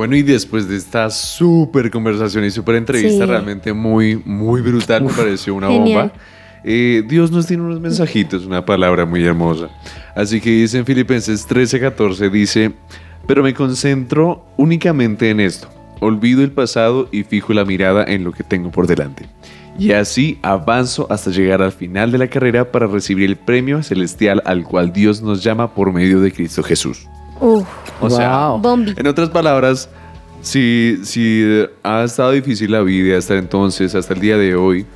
Bueno, 0.00 0.16
y 0.16 0.22
después 0.22 0.66
de 0.66 0.78
esta 0.78 1.10
súper 1.10 1.90
conversación 1.90 2.42
y 2.46 2.50
súper 2.50 2.76
entrevista, 2.76 3.26
Sí. 3.26 3.30
realmente 3.30 3.74
muy, 3.74 4.16
muy 4.24 4.62
brutal, 4.62 5.02
me 5.04 5.12
pareció 5.12 5.54
una 5.54 5.68
Genial. 5.68 6.08
bomba. 6.08 6.12
eh, 6.64 7.02
Dios 7.06 7.30
nos 7.30 7.46
tiene 7.46 7.64
unos 7.64 7.82
mensajitos, 7.82 8.46
una 8.46 8.64
palabra 8.64 9.04
muy 9.04 9.22
hermosa. 9.22 9.68
Así 10.16 10.40
que 10.40 10.48
dice 10.52 10.78
en 10.78 10.86
Filipenses 10.86 11.46
13:14, 11.46 12.30
dice, 12.30 12.72
pero 13.26 13.42
me 13.42 13.52
concentro 13.52 14.42
únicamente 14.56 15.28
en 15.28 15.38
esto. 15.40 15.68
Olvido 16.00 16.42
el 16.42 16.50
pasado 16.52 17.06
y 17.12 17.24
fijo 17.24 17.52
la 17.52 17.66
mirada 17.66 18.02
en 18.04 18.24
lo 18.24 18.32
que 18.32 18.42
tengo 18.42 18.70
por 18.70 18.86
delante. 18.86 19.26
Y 19.78 19.92
así 19.92 20.38
avanzo 20.40 21.08
hasta 21.10 21.30
llegar 21.30 21.60
al 21.60 21.72
final 21.72 22.10
de 22.10 22.16
la 22.16 22.28
carrera 22.28 22.72
para 22.72 22.86
recibir 22.86 23.28
el 23.28 23.36
premio 23.36 23.82
celestial 23.82 24.40
al 24.46 24.64
cual 24.64 24.94
Dios 24.94 25.20
nos 25.20 25.42
llama 25.44 25.74
por 25.74 25.92
medio 25.92 26.22
de 26.22 26.32
Cristo 26.32 26.62
Jesús. 26.62 27.06
Uf, 27.40 27.66
O 28.00 28.10
sea, 28.10 28.48
Wow. 28.48 28.58
bombi. 28.60 28.94
en 28.96 29.06
otras 29.06 29.28
palabras, 29.30 29.88
si, 30.42 30.98
si 31.02 31.44
ha 31.82 32.04
estado 32.04 32.32
difícil 32.32 32.70
la 32.72 32.80
vida 32.82 33.18
hasta 33.18 33.36
entonces, 33.36 33.94
hasta 33.94 34.14
el 34.14 34.20
día 34.20 34.36
de 34.36 34.54
hoy, 34.54 34.86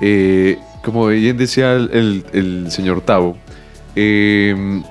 eh, 0.00 0.58
como 0.84 1.06
bien 1.08 1.36
decía 1.36 1.72
el, 1.74 1.90
el- 1.92 2.24
el 2.32 2.70
señor 2.70 3.00
Tavo, 3.02 3.36
eh, 3.96 4.82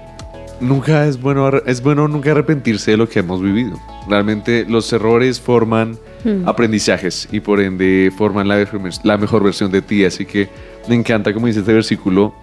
nunca 0.59 1.05
es 1.05 1.19
bueno, 1.21 1.49
es 1.65 1.81
bueno 1.81 2.07
nunca 2.07 2.31
arrepentirse 2.31 2.91
de 2.91 2.97
lo 2.97 3.07
que 3.09 3.19
hemos 3.19 3.41
vivido. 3.41 3.79
Realmente 4.07 4.65
los 4.67 4.91
errores 4.93 5.39
forman 5.39 5.97
aprendizajes 6.45 7.29
y 7.31 7.39
por 7.39 7.61
ende 7.61 8.11
forman 8.17 8.47
la, 8.47 8.67
la 9.03 9.17
mejor 9.17 9.41
versión 9.43 9.71
de 9.71 9.81
ti. 9.81 10.03
Así 10.03 10.25
que 10.25 10.49
me 10.87 10.95
encanta 10.95 11.33
como 11.33 11.47
dice 11.47 11.59
este 11.59 11.73
versículo. 11.73 12.33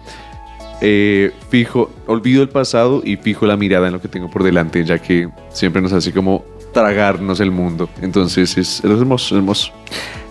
Eh, 0.81 1.31
fijo, 1.49 1.89
olvido 2.05 2.41
el 2.43 2.49
pasado 2.49 3.01
y 3.03 3.17
fijo 3.17 3.45
la 3.45 3.57
mirada 3.57 3.87
en 3.87 3.93
lo 3.93 4.01
que 4.01 4.07
tengo 4.07 4.29
por 4.29 4.43
delante, 4.43 4.83
ya 4.85 4.99
que 4.99 5.29
siempre 5.49 5.81
nos 5.81 5.93
hace 5.93 6.11
como 6.11 6.43
tragarnos 6.73 7.39
el 7.39 7.51
mundo. 7.51 7.89
Entonces 8.01 8.57
es, 8.57 8.79
es 8.79 8.83
hermoso, 8.83 9.35
hermoso. 9.35 9.71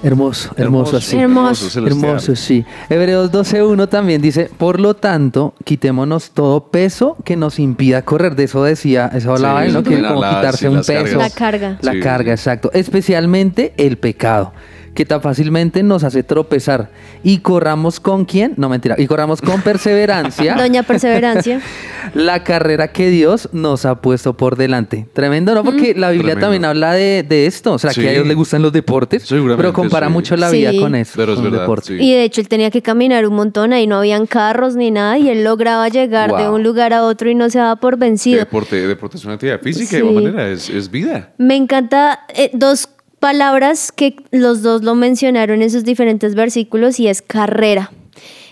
Hermoso, 0.03 0.51
hermoso 0.57 0.99
así. 0.99 1.17
Hermoso. 1.17 1.85
Hermoso, 1.85 2.37
sí. 2.37 2.65
Hebreos 2.89 3.33
12.1 3.33 3.89
también 3.89 4.21
dice, 4.23 4.51
por 4.57 4.79
lo 4.79 4.95
tanto, 4.95 5.55
quitémonos 5.65 6.31
todo 6.31 6.69
peso 6.69 7.17
que 7.25 7.35
nos 7.35 7.59
impida 7.59 8.03
correr. 8.03 8.37
De 8.37 8.45
eso 8.45 8.63
decía, 8.63 9.11
eso 9.13 9.33
hablaba 9.33 9.63
Sí, 9.63 9.69
él, 9.69 9.73
¿no? 9.75 9.83
Que 9.83 10.03
como 10.03 10.21
quitarse 10.21 10.59
sí, 10.59 10.67
un 10.67 10.77
peso. 10.83 10.93
cargas. 10.93 11.17
La 11.19 11.31
carga. 11.31 11.79
La 11.81 11.93
Sí, 11.93 12.01
carga, 12.01 12.37
sí. 12.37 12.41
exacto. 12.43 12.71
Especialmente 12.75 13.73
el 13.79 13.97
pecado, 13.97 14.53
que 14.97 15.05
tan 15.05 15.23
fácilmente 15.23 15.85
nos 15.85 16.03
hace 16.03 16.25
tropezar. 16.25 16.91
Y 17.23 17.39
corramos 17.39 18.01
con 18.01 18.25
quién? 18.25 18.55
No, 18.57 18.69
mentira. 18.69 18.97
Y 18.99 19.07
corramos 19.07 19.41
con 19.41 19.61
perseverancia 19.63 20.55
Doña 20.59 20.83
Perseverancia. 20.83 21.61
la 22.15 22.43
carrera 22.43 22.89
que 22.93 23.11
Dios 23.11 23.49
nos 23.53 23.85
ha 23.85 24.01
puesto 24.01 24.37
por 24.37 24.57
delante. 24.57 25.07
Tremendo, 25.13 25.55
¿no? 25.55 25.63
Porque 25.63 25.95
la 25.95 26.11
Biblia 26.11 26.33
Tremendo. 26.35 26.41
también 26.47 26.65
habla 26.65 26.93
de, 26.95 27.23
de 27.23 27.47
esto. 27.47 27.75
O 27.75 27.79
sea, 27.79 27.93
Sí. 27.93 28.01
que 28.01 28.09
a 28.09 28.13
ellos 28.13 28.27
les 28.27 28.37
gustan 28.37 28.63
los 28.63 28.73
deportes. 28.73 29.23
Seguramente, 29.23 29.63
Pero 29.63 29.73
compara 29.73 30.07
sí. 30.09 30.13
mucho 30.13 30.37
la 30.37 30.51
Sí. 30.51 30.57
vida 30.59 30.73
con 30.81 30.95
eso. 30.97 31.13
Pero 31.17 31.35
es 31.35 31.41
con 31.41 31.51
verdad. 31.51 31.69
Y 31.91 32.13
de 32.13 32.25
hecho 32.25 32.41
él 32.41 32.49
tenía 32.49 32.71
que 32.71 32.83
caminar 32.83 33.27
un 33.27 33.35
montón, 33.35 33.73
ahí 33.73 33.87
no 33.87 33.99
habían 33.99 34.27
carros 34.27 34.75
ni 34.77 34.91
nada 34.91 35.19
y 35.19 35.29
él 35.29 35.45
lograba 35.45 35.89
llegar 35.89 36.35
de 36.37 36.49
un 36.49 36.63
lugar 36.63 36.93
a 36.93 37.03
otro 37.05 37.29
y 37.31 37.35
no 37.35 37.51
se 37.51 37.59
daba 37.59 37.77
por 37.77 37.99
vencido. 37.99 38.39
deporte, 38.39 38.87
deporte 38.89 39.19
es 39.19 39.25
una 39.25 39.35
actividad 39.35 39.61
física, 39.61 39.97
de 39.97 39.99
igual 39.99 40.25
manera, 40.25 40.49
es, 40.49 40.71
es 40.71 40.91
vida. 40.91 41.33
Me 41.39 41.55
encanta 41.57 42.21
eh, 42.35 42.51
dos 42.55 42.89
palabras 43.27 43.91
que 43.91 44.15
los 44.31 44.63
dos 44.63 44.85
lo 44.85 44.95
mencionaron 44.95 45.61
en 45.61 45.69
sus 45.69 45.83
diferentes 45.83 46.37
versículos 46.37 47.01
y 47.01 47.09
es 47.09 47.23
carrera. 47.23 47.91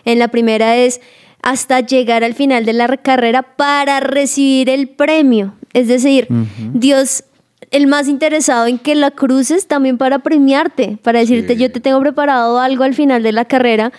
En 0.05 0.19
la 0.19 0.27
primera 0.27 0.75
es 0.75 1.01
hasta 1.43 1.79
llegar 1.79 2.25
al 2.25 2.35
final 2.35 2.65
de 2.65 2.73
la 2.73 2.89
carrera 2.97 3.43
para 3.55 4.01
recibir 4.01 4.69
el 4.69 4.89
premio. 4.89 5.55
Es 5.75 5.87
decir, 5.87 6.27
Dios 6.73 7.23
el 7.71 7.87
más 7.87 8.09
interesado 8.09 8.67
en 8.67 8.79
que 8.79 8.97
la 8.97 9.13
cruces 9.13 9.69
también 9.69 9.97
para 9.97 10.19
premiarte, 10.19 10.99
para 11.05 11.21
decirte 11.21 11.55
Sí. 11.55 11.61
yo 11.61 11.71
te 11.71 11.79
tengo 11.79 12.01
preparado 12.01 12.59
algo 12.59 12.83
al 12.83 12.95
final 12.95 13.23
de 13.23 13.31
la 13.31 13.45
carrera. 13.45 13.93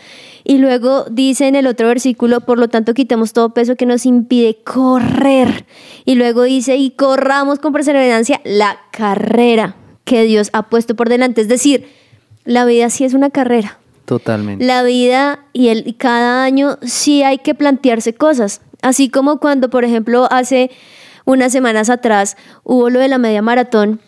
Y 0.44 0.58
luego 0.58 1.06
dice 1.10 1.48
en 1.48 1.56
el 1.56 1.68
otro 1.68 1.88
versículo, 1.88 2.42
por 2.42 2.60
lo 2.60 2.68
tanto 2.68 2.94
quitemos 2.94 3.32
todo 3.32 3.54
peso 3.54 3.78
que 3.78 3.86
nos 3.86 4.06
impide 4.06 4.58
correr. 4.66 5.66
Y 6.04 6.16
luego 6.16 6.44
dice, 6.44 6.76
y 6.76 6.92
corramos 6.92 7.60
con 7.60 7.72
perseverancia 7.72 8.42
la 8.44 8.78
carrera 8.92 9.78
que 10.06 10.24
Dios 10.24 10.50
ha 10.54 10.64
puesto 10.70 10.96
por 10.96 11.10
delante. 11.10 11.42
Es 11.42 11.48
decir, 11.50 11.88
la 12.46 12.64
vida 12.66 12.90
sí 12.90 13.04
es 13.04 13.14
una 13.14 13.30
carrera. 13.30 13.80
Totalmente. 14.06 14.64
La 14.64 14.84
vida 14.84 15.40
y, 15.52 15.70
el, 15.70 15.88
y 15.88 15.94
cada 15.94 16.44
año 16.44 16.78
sí 16.84 17.24
hay 17.24 17.40
que 17.40 17.56
plantearse 17.56 18.14
cosas. 18.14 18.62
Así 18.82 19.10
como 19.10 19.40
cuando, 19.40 19.70
por 19.70 19.84
ejemplo, 19.84 20.28
hace 20.32 20.70
unas 21.26 21.52
semanas 21.52 21.90
atrás 21.90 22.38
hubo 22.64 22.90
lo 22.92 23.00
de 23.00 23.08
la 23.08 23.18
media 23.18 23.42
maratón. 23.42 24.00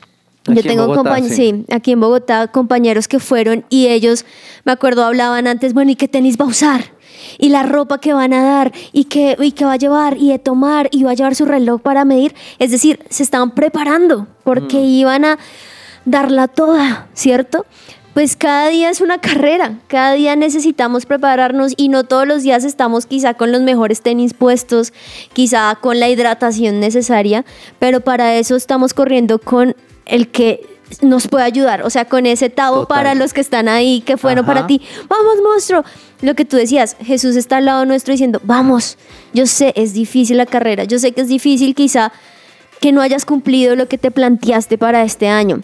Aquí 0.45 0.53
Yo 0.53 0.61
en 0.61 0.67
tengo 0.67 0.87
Bogotá, 0.87 1.15
compañ- 1.17 1.27
sí. 1.27 1.35
sí, 1.35 1.65
aquí 1.73 1.91
en 1.93 1.99
Bogotá, 1.99 2.47
compañeros 2.47 3.07
que 3.07 3.19
fueron 3.19 3.65
y 3.69 3.87
ellos, 3.87 4.23
me 4.65 4.71
acuerdo, 4.71 5.03
hablaban 5.03 5.45
antes, 5.47 5.73
bueno, 5.73 5.91
¿y 5.91 5.95
qué 5.95 6.07
tenis 6.07 6.37
va 6.39 6.45
a 6.45 6.49
usar? 6.49 6.85
Y 7.39 7.49
la 7.49 7.63
ropa 7.63 7.99
que 7.99 8.13
van 8.13 8.31
a 8.33 8.43
dar, 8.43 8.71
y 8.93 9.05
qué, 9.05 9.35
y 9.41 9.51
qué 9.51 9.65
va 9.65 9.73
a 9.73 9.77
llevar, 9.77 10.15
y 10.17 10.29
de 10.29 10.39
tomar, 10.39 10.87
y 10.91 11.03
va 11.03 11.11
a 11.11 11.13
llevar 11.15 11.35
su 11.35 11.43
reloj 11.45 11.81
para 11.81 12.05
medir. 12.05 12.33
Es 12.59 12.71
decir, 12.71 12.99
se 13.09 13.23
estaban 13.23 13.51
preparando 13.55 14.27
porque 14.43 14.79
iban 14.79 15.25
a 15.25 15.37
darla 16.07 16.47
toda, 16.47 17.07
¿cierto? 17.13 17.65
Pues 18.13 18.35
cada 18.35 18.69
día 18.69 18.89
es 18.89 19.01
una 19.01 19.19
carrera, 19.19 19.77
cada 19.87 20.13
día 20.13 20.35
necesitamos 20.35 21.05
prepararnos 21.05 21.73
y 21.77 21.89
no 21.89 22.05
todos 22.05 22.25
los 22.25 22.41
días 22.41 22.63
estamos 22.63 23.05
quizá 23.05 23.35
con 23.35 23.51
los 23.51 23.61
mejores 23.61 24.01
tenis 24.01 24.33
puestos, 24.33 24.91
quizá 25.33 25.77
con 25.79 25.99
la 25.99 26.09
hidratación 26.09 26.79
necesaria, 26.79 27.45
pero 27.77 27.99
para 28.01 28.35
eso 28.35 28.55
estamos 28.55 28.95
corriendo 28.95 29.37
con 29.37 29.75
el 30.05 30.29
que 30.29 30.65
nos 31.01 31.27
puede 31.27 31.43
ayudar, 31.43 31.83
o 31.83 31.89
sea, 31.89 32.05
con 32.05 32.25
ese 32.25 32.49
tabo 32.49 32.81
Total. 32.81 32.97
para 32.97 33.15
los 33.15 33.33
que 33.33 33.41
están 33.41 33.67
ahí, 33.67 34.01
que 34.01 34.15
fueron 34.15 34.45
Ajá. 34.45 34.53
para 34.53 34.67
ti. 34.67 34.81
Vamos, 35.09 35.35
monstruo. 35.43 35.83
Lo 36.21 36.33
que 36.33 36.45
tú 36.45 36.55
decías, 36.55 36.95
Jesús 37.03 37.35
está 37.35 37.57
al 37.57 37.65
lado 37.65 37.85
nuestro 37.85 38.13
diciendo, 38.13 38.39
vamos, 38.45 38.97
yo 39.33 39.45
sé, 39.45 39.73
es 39.75 39.93
difícil 39.93 40.37
la 40.37 40.45
carrera, 40.45 40.85
yo 40.85 40.97
sé 40.97 41.11
que 41.11 41.21
es 41.21 41.27
difícil 41.27 41.75
quizá 41.75 42.13
que 42.79 42.93
no 42.93 43.01
hayas 43.01 43.25
cumplido 43.25 43.75
lo 43.75 43.87
que 43.89 43.97
te 43.97 44.09
planteaste 44.09 44.77
para 44.77 45.03
este 45.03 45.27
año. 45.27 45.61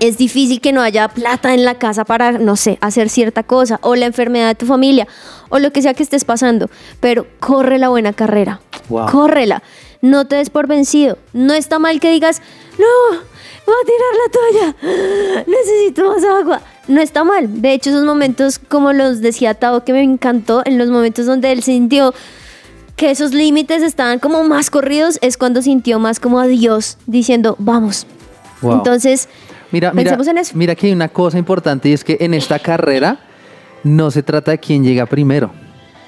Es 0.00 0.18
difícil 0.18 0.60
que 0.60 0.72
no 0.72 0.82
haya 0.82 1.08
plata 1.08 1.54
en 1.54 1.64
la 1.64 1.76
casa 1.76 2.04
para, 2.04 2.32
no 2.32 2.56
sé, 2.56 2.78
hacer 2.80 3.08
cierta 3.08 3.42
cosa, 3.42 3.78
o 3.82 3.94
la 3.94 4.06
enfermedad 4.06 4.48
de 4.48 4.54
tu 4.54 4.66
familia, 4.66 5.06
o 5.48 5.58
lo 5.58 5.72
que 5.72 5.82
sea 5.82 5.94
que 5.94 6.02
estés 6.02 6.24
pasando, 6.24 6.68
pero 7.00 7.26
corre 7.40 7.78
la 7.78 7.88
buena 7.88 8.12
carrera. 8.12 8.60
Wow. 8.88 9.10
Córrela. 9.10 9.62
No 10.02 10.26
te 10.26 10.36
des 10.36 10.50
por 10.50 10.66
vencido. 10.66 11.18
No 11.32 11.54
está 11.54 11.78
mal 11.78 12.00
que 12.00 12.10
digas, 12.10 12.42
no, 12.78 13.18
voy 13.64 13.74
a 13.74 13.86
tirar 13.86 14.12
la 14.22 14.30
toalla, 14.32 15.44
necesito 15.46 16.12
más 16.12 16.24
agua. 16.24 16.60
No 16.88 17.00
está 17.00 17.24
mal. 17.24 17.62
De 17.62 17.72
hecho, 17.72 17.90
esos 17.90 18.04
momentos, 18.04 18.58
como 18.58 18.92
los 18.92 19.20
decía 19.20 19.54
Tao, 19.54 19.84
que 19.84 19.92
me 19.92 20.02
encantó, 20.02 20.62
en 20.64 20.78
los 20.78 20.88
momentos 20.88 21.26
donde 21.26 21.50
él 21.52 21.62
sintió 21.62 22.14
que 22.94 23.10
esos 23.10 23.32
límites 23.32 23.82
estaban 23.82 24.18
como 24.18 24.44
más 24.44 24.70
corridos, 24.70 25.18
es 25.20 25.36
cuando 25.36 25.62
sintió 25.62 25.98
más 25.98 26.20
como 26.20 26.38
a 26.38 26.46
Dios 26.46 26.96
diciendo, 27.06 27.56
vamos. 27.58 28.06
Wow. 28.62 28.74
Entonces, 28.74 29.28
Mira, 29.76 29.92
mira, 29.92 30.10
pensemos 30.10 30.26
en 30.28 30.38
eso. 30.38 30.52
mira 30.56 30.74
que 30.74 30.86
hay 30.86 30.92
una 30.94 31.08
cosa 31.08 31.36
importante 31.38 31.88
y 31.88 31.92
es 31.92 32.02
que 32.02 32.16
en 32.20 32.32
esta 32.34 32.58
carrera 32.58 33.18
no 33.84 34.10
se 34.10 34.22
trata 34.22 34.52
de 34.52 34.58
quién 34.58 34.82
llega 34.82 35.04
primero. 35.06 35.50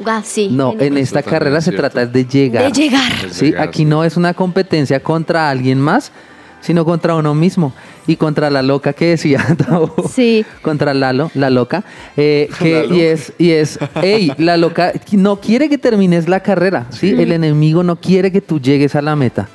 ah, 0.06 0.22
sí. 0.24 0.48
No, 0.50 0.72
en 0.78 0.96
esta 0.96 1.20
Totalmente 1.20 1.30
carrera 1.30 1.60
se 1.60 1.70
cierto. 1.70 1.90
trata 1.90 2.06
de 2.06 2.24
llegar. 2.24 2.64
de 2.64 2.72
llegar. 2.72 3.12
Sí, 3.30 3.46
llegar, 3.46 3.68
aquí 3.68 3.78
sí. 3.80 3.84
no 3.84 4.04
es 4.04 4.16
una 4.16 4.32
competencia 4.32 5.00
contra 5.00 5.50
alguien 5.50 5.78
más, 5.80 6.12
sino 6.60 6.84
contra 6.84 7.14
uno 7.14 7.34
mismo 7.34 7.72
y 8.06 8.16
contra 8.16 8.48
la 8.48 8.62
loca 8.62 8.94
que 8.94 9.10
decía 9.10 9.44
Tavo. 9.68 9.94
Sí. 10.10 10.46
contra 10.62 10.94
Lalo, 10.94 11.30
la 11.34 11.50
loca, 11.50 11.84
eh, 12.16 12.48
que, 12.58 12.86
La 12.88 12.94
y 12.96 13.00
es, 13.02 13.32
y 13.38 13.50
es, 13.50 13.78
hey, 14.02 14.32
la 14.38 14.56
loca 14.56 14.92
no 15.12 15.40
quiere 15.40 15.68
que 15.68 15.76
termines 15.78 16.26
la 16.26 16.40
carrera, 16.40 16.86
¿sí? 16.90 17.10
El 17.10 17.32
enemigo 17.32 17.82
no 17.84 17.96
quiere 17.96 18.32
que 18.32 18.40
tú 18.40 18.60
llegues 18.60 18.96
a 18.96 19.02
la 19.02 19.14
meta. 19.14 19.46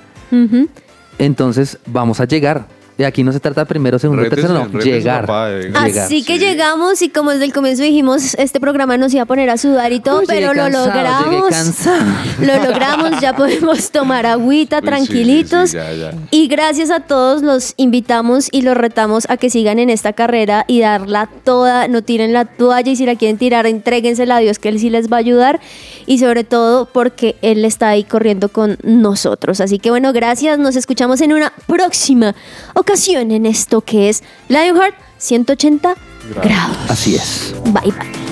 Entonces, 1.18 1.78
vamos 1.86 2.20
a 2.20 2.26
llegar. 2.26 2.68
Y 2.98 3.04
aquí 3.04 3.24
no 3.24 3.32
se 3.32 3.40
trata 3.40 3.66
primero, 3.66 3.98
segundo, 3.98 4.24
Rétese, 4.24 4.44
tercero, 4.44 4.68
no, 4.72 4.80
llegar. 4.80 5.22
papá, 5.22 5.50
llegar. 5.50 5.86
Así 5.90 6.24
que 6.24 6.38
Sí. 6.38 6.46
llegamos 6.46 7.02
y 7.02 7.10
como 7.10 7.32
desde 7.32 7.46
el 7.46 7.54
comienzo 7.54 7.82
dijimos, 7.84 8.36
este 8.36 8.60
programa 8.60 8.98
nos 8.98 9.14
iba 9.14 9.24
a 9.24 9.26
poner 9.26 9.50
a 9.50 9.58
sudar 9.58 9.92
y 9.94 10.00
todo, 10.00 10.20
Uy, 10.20 10.26
pero 10.28 10.54
lo 10.54 10.70
logramos. 10.70 11.54
Lo 12.40 12.56
logramos, 12.64 13.20
ya 13.22 13.36
podemos 13.36 13.92
tomar 13.92 14.26
agüita 14.26 14.78
Uy, 14.78 14.82
sí, 14.82 14.88
tranquilitos. 14.88 15.70
sí, 15.72 15.78
sí, 15.78 15.84
ya, 16.00 16.12
ya. 16.12 16.18
Y 16.32 16.48
gracias 16.48 16.92
a 16.92 17.00
todos 17.02 17.42
los 17.42 17.74
invitamos 17.78 18.48
y 18.52 18.62
los 18.62 18.76
retamos 18.76 19.26
a 19.30 19.38
que 19.38 19.50
sigan 19.50 19.80
en 19.80 19.90
esta 19.90 20.14
carrera 20.14 20.66
y 20.68 20.80
darla 20.82 21.30
toda, 21.44 21.88
no 21.88 22.02
tiren 22.04 22.34
la 22.34 22.46
toalla 22.46 22.92
y 22.92 22.96
si 22.96 23.06
la 23.06 23.16
quieren 23.16 23.38
tirar, 23.38 23.66
entréguensela 23.66 24.38
a 24.38 24.40
Dios 24.40 24.60
que 24.60 24.70
Él 24.70 24.80
sí 24.80 24.90
les 24.90 25.12
va 25.12 25.18
a 25.18 25.20
ayudar 25.20 25.60
y 26.06 26.20
sobre 26.20 26.44
todo 26.44 26.86
porque 26.86 27.36
Él 27.42 27.64
está 27.66 27.90
ahí 27.90 28.04
corriendo 28.04 28.50
con 28.50 28.78
nosotros. 28.84 29.62
Así 29.62 29.80
que 29.80 29.90
bueno, 29.90 30.12
gracias, 30.14 30.60
nos 30.60 30.76
escuchamos 30.76 31.22
en 31.22 31.34
una 31.34 31.54
próxima 31.68 32.36
ocasión 32.84 33.32
en 33.32 33.46
esto 33.46 33.82
que 33.82 34.10
es 34.10 34.24
Lionheart 34.50 34.96
180 35.18 35.96
grados. 36.44 36.78
Así 36.90 37.16
es. 37.16 37.56
Bye 37.64 37.92
bye. 37.92 38.23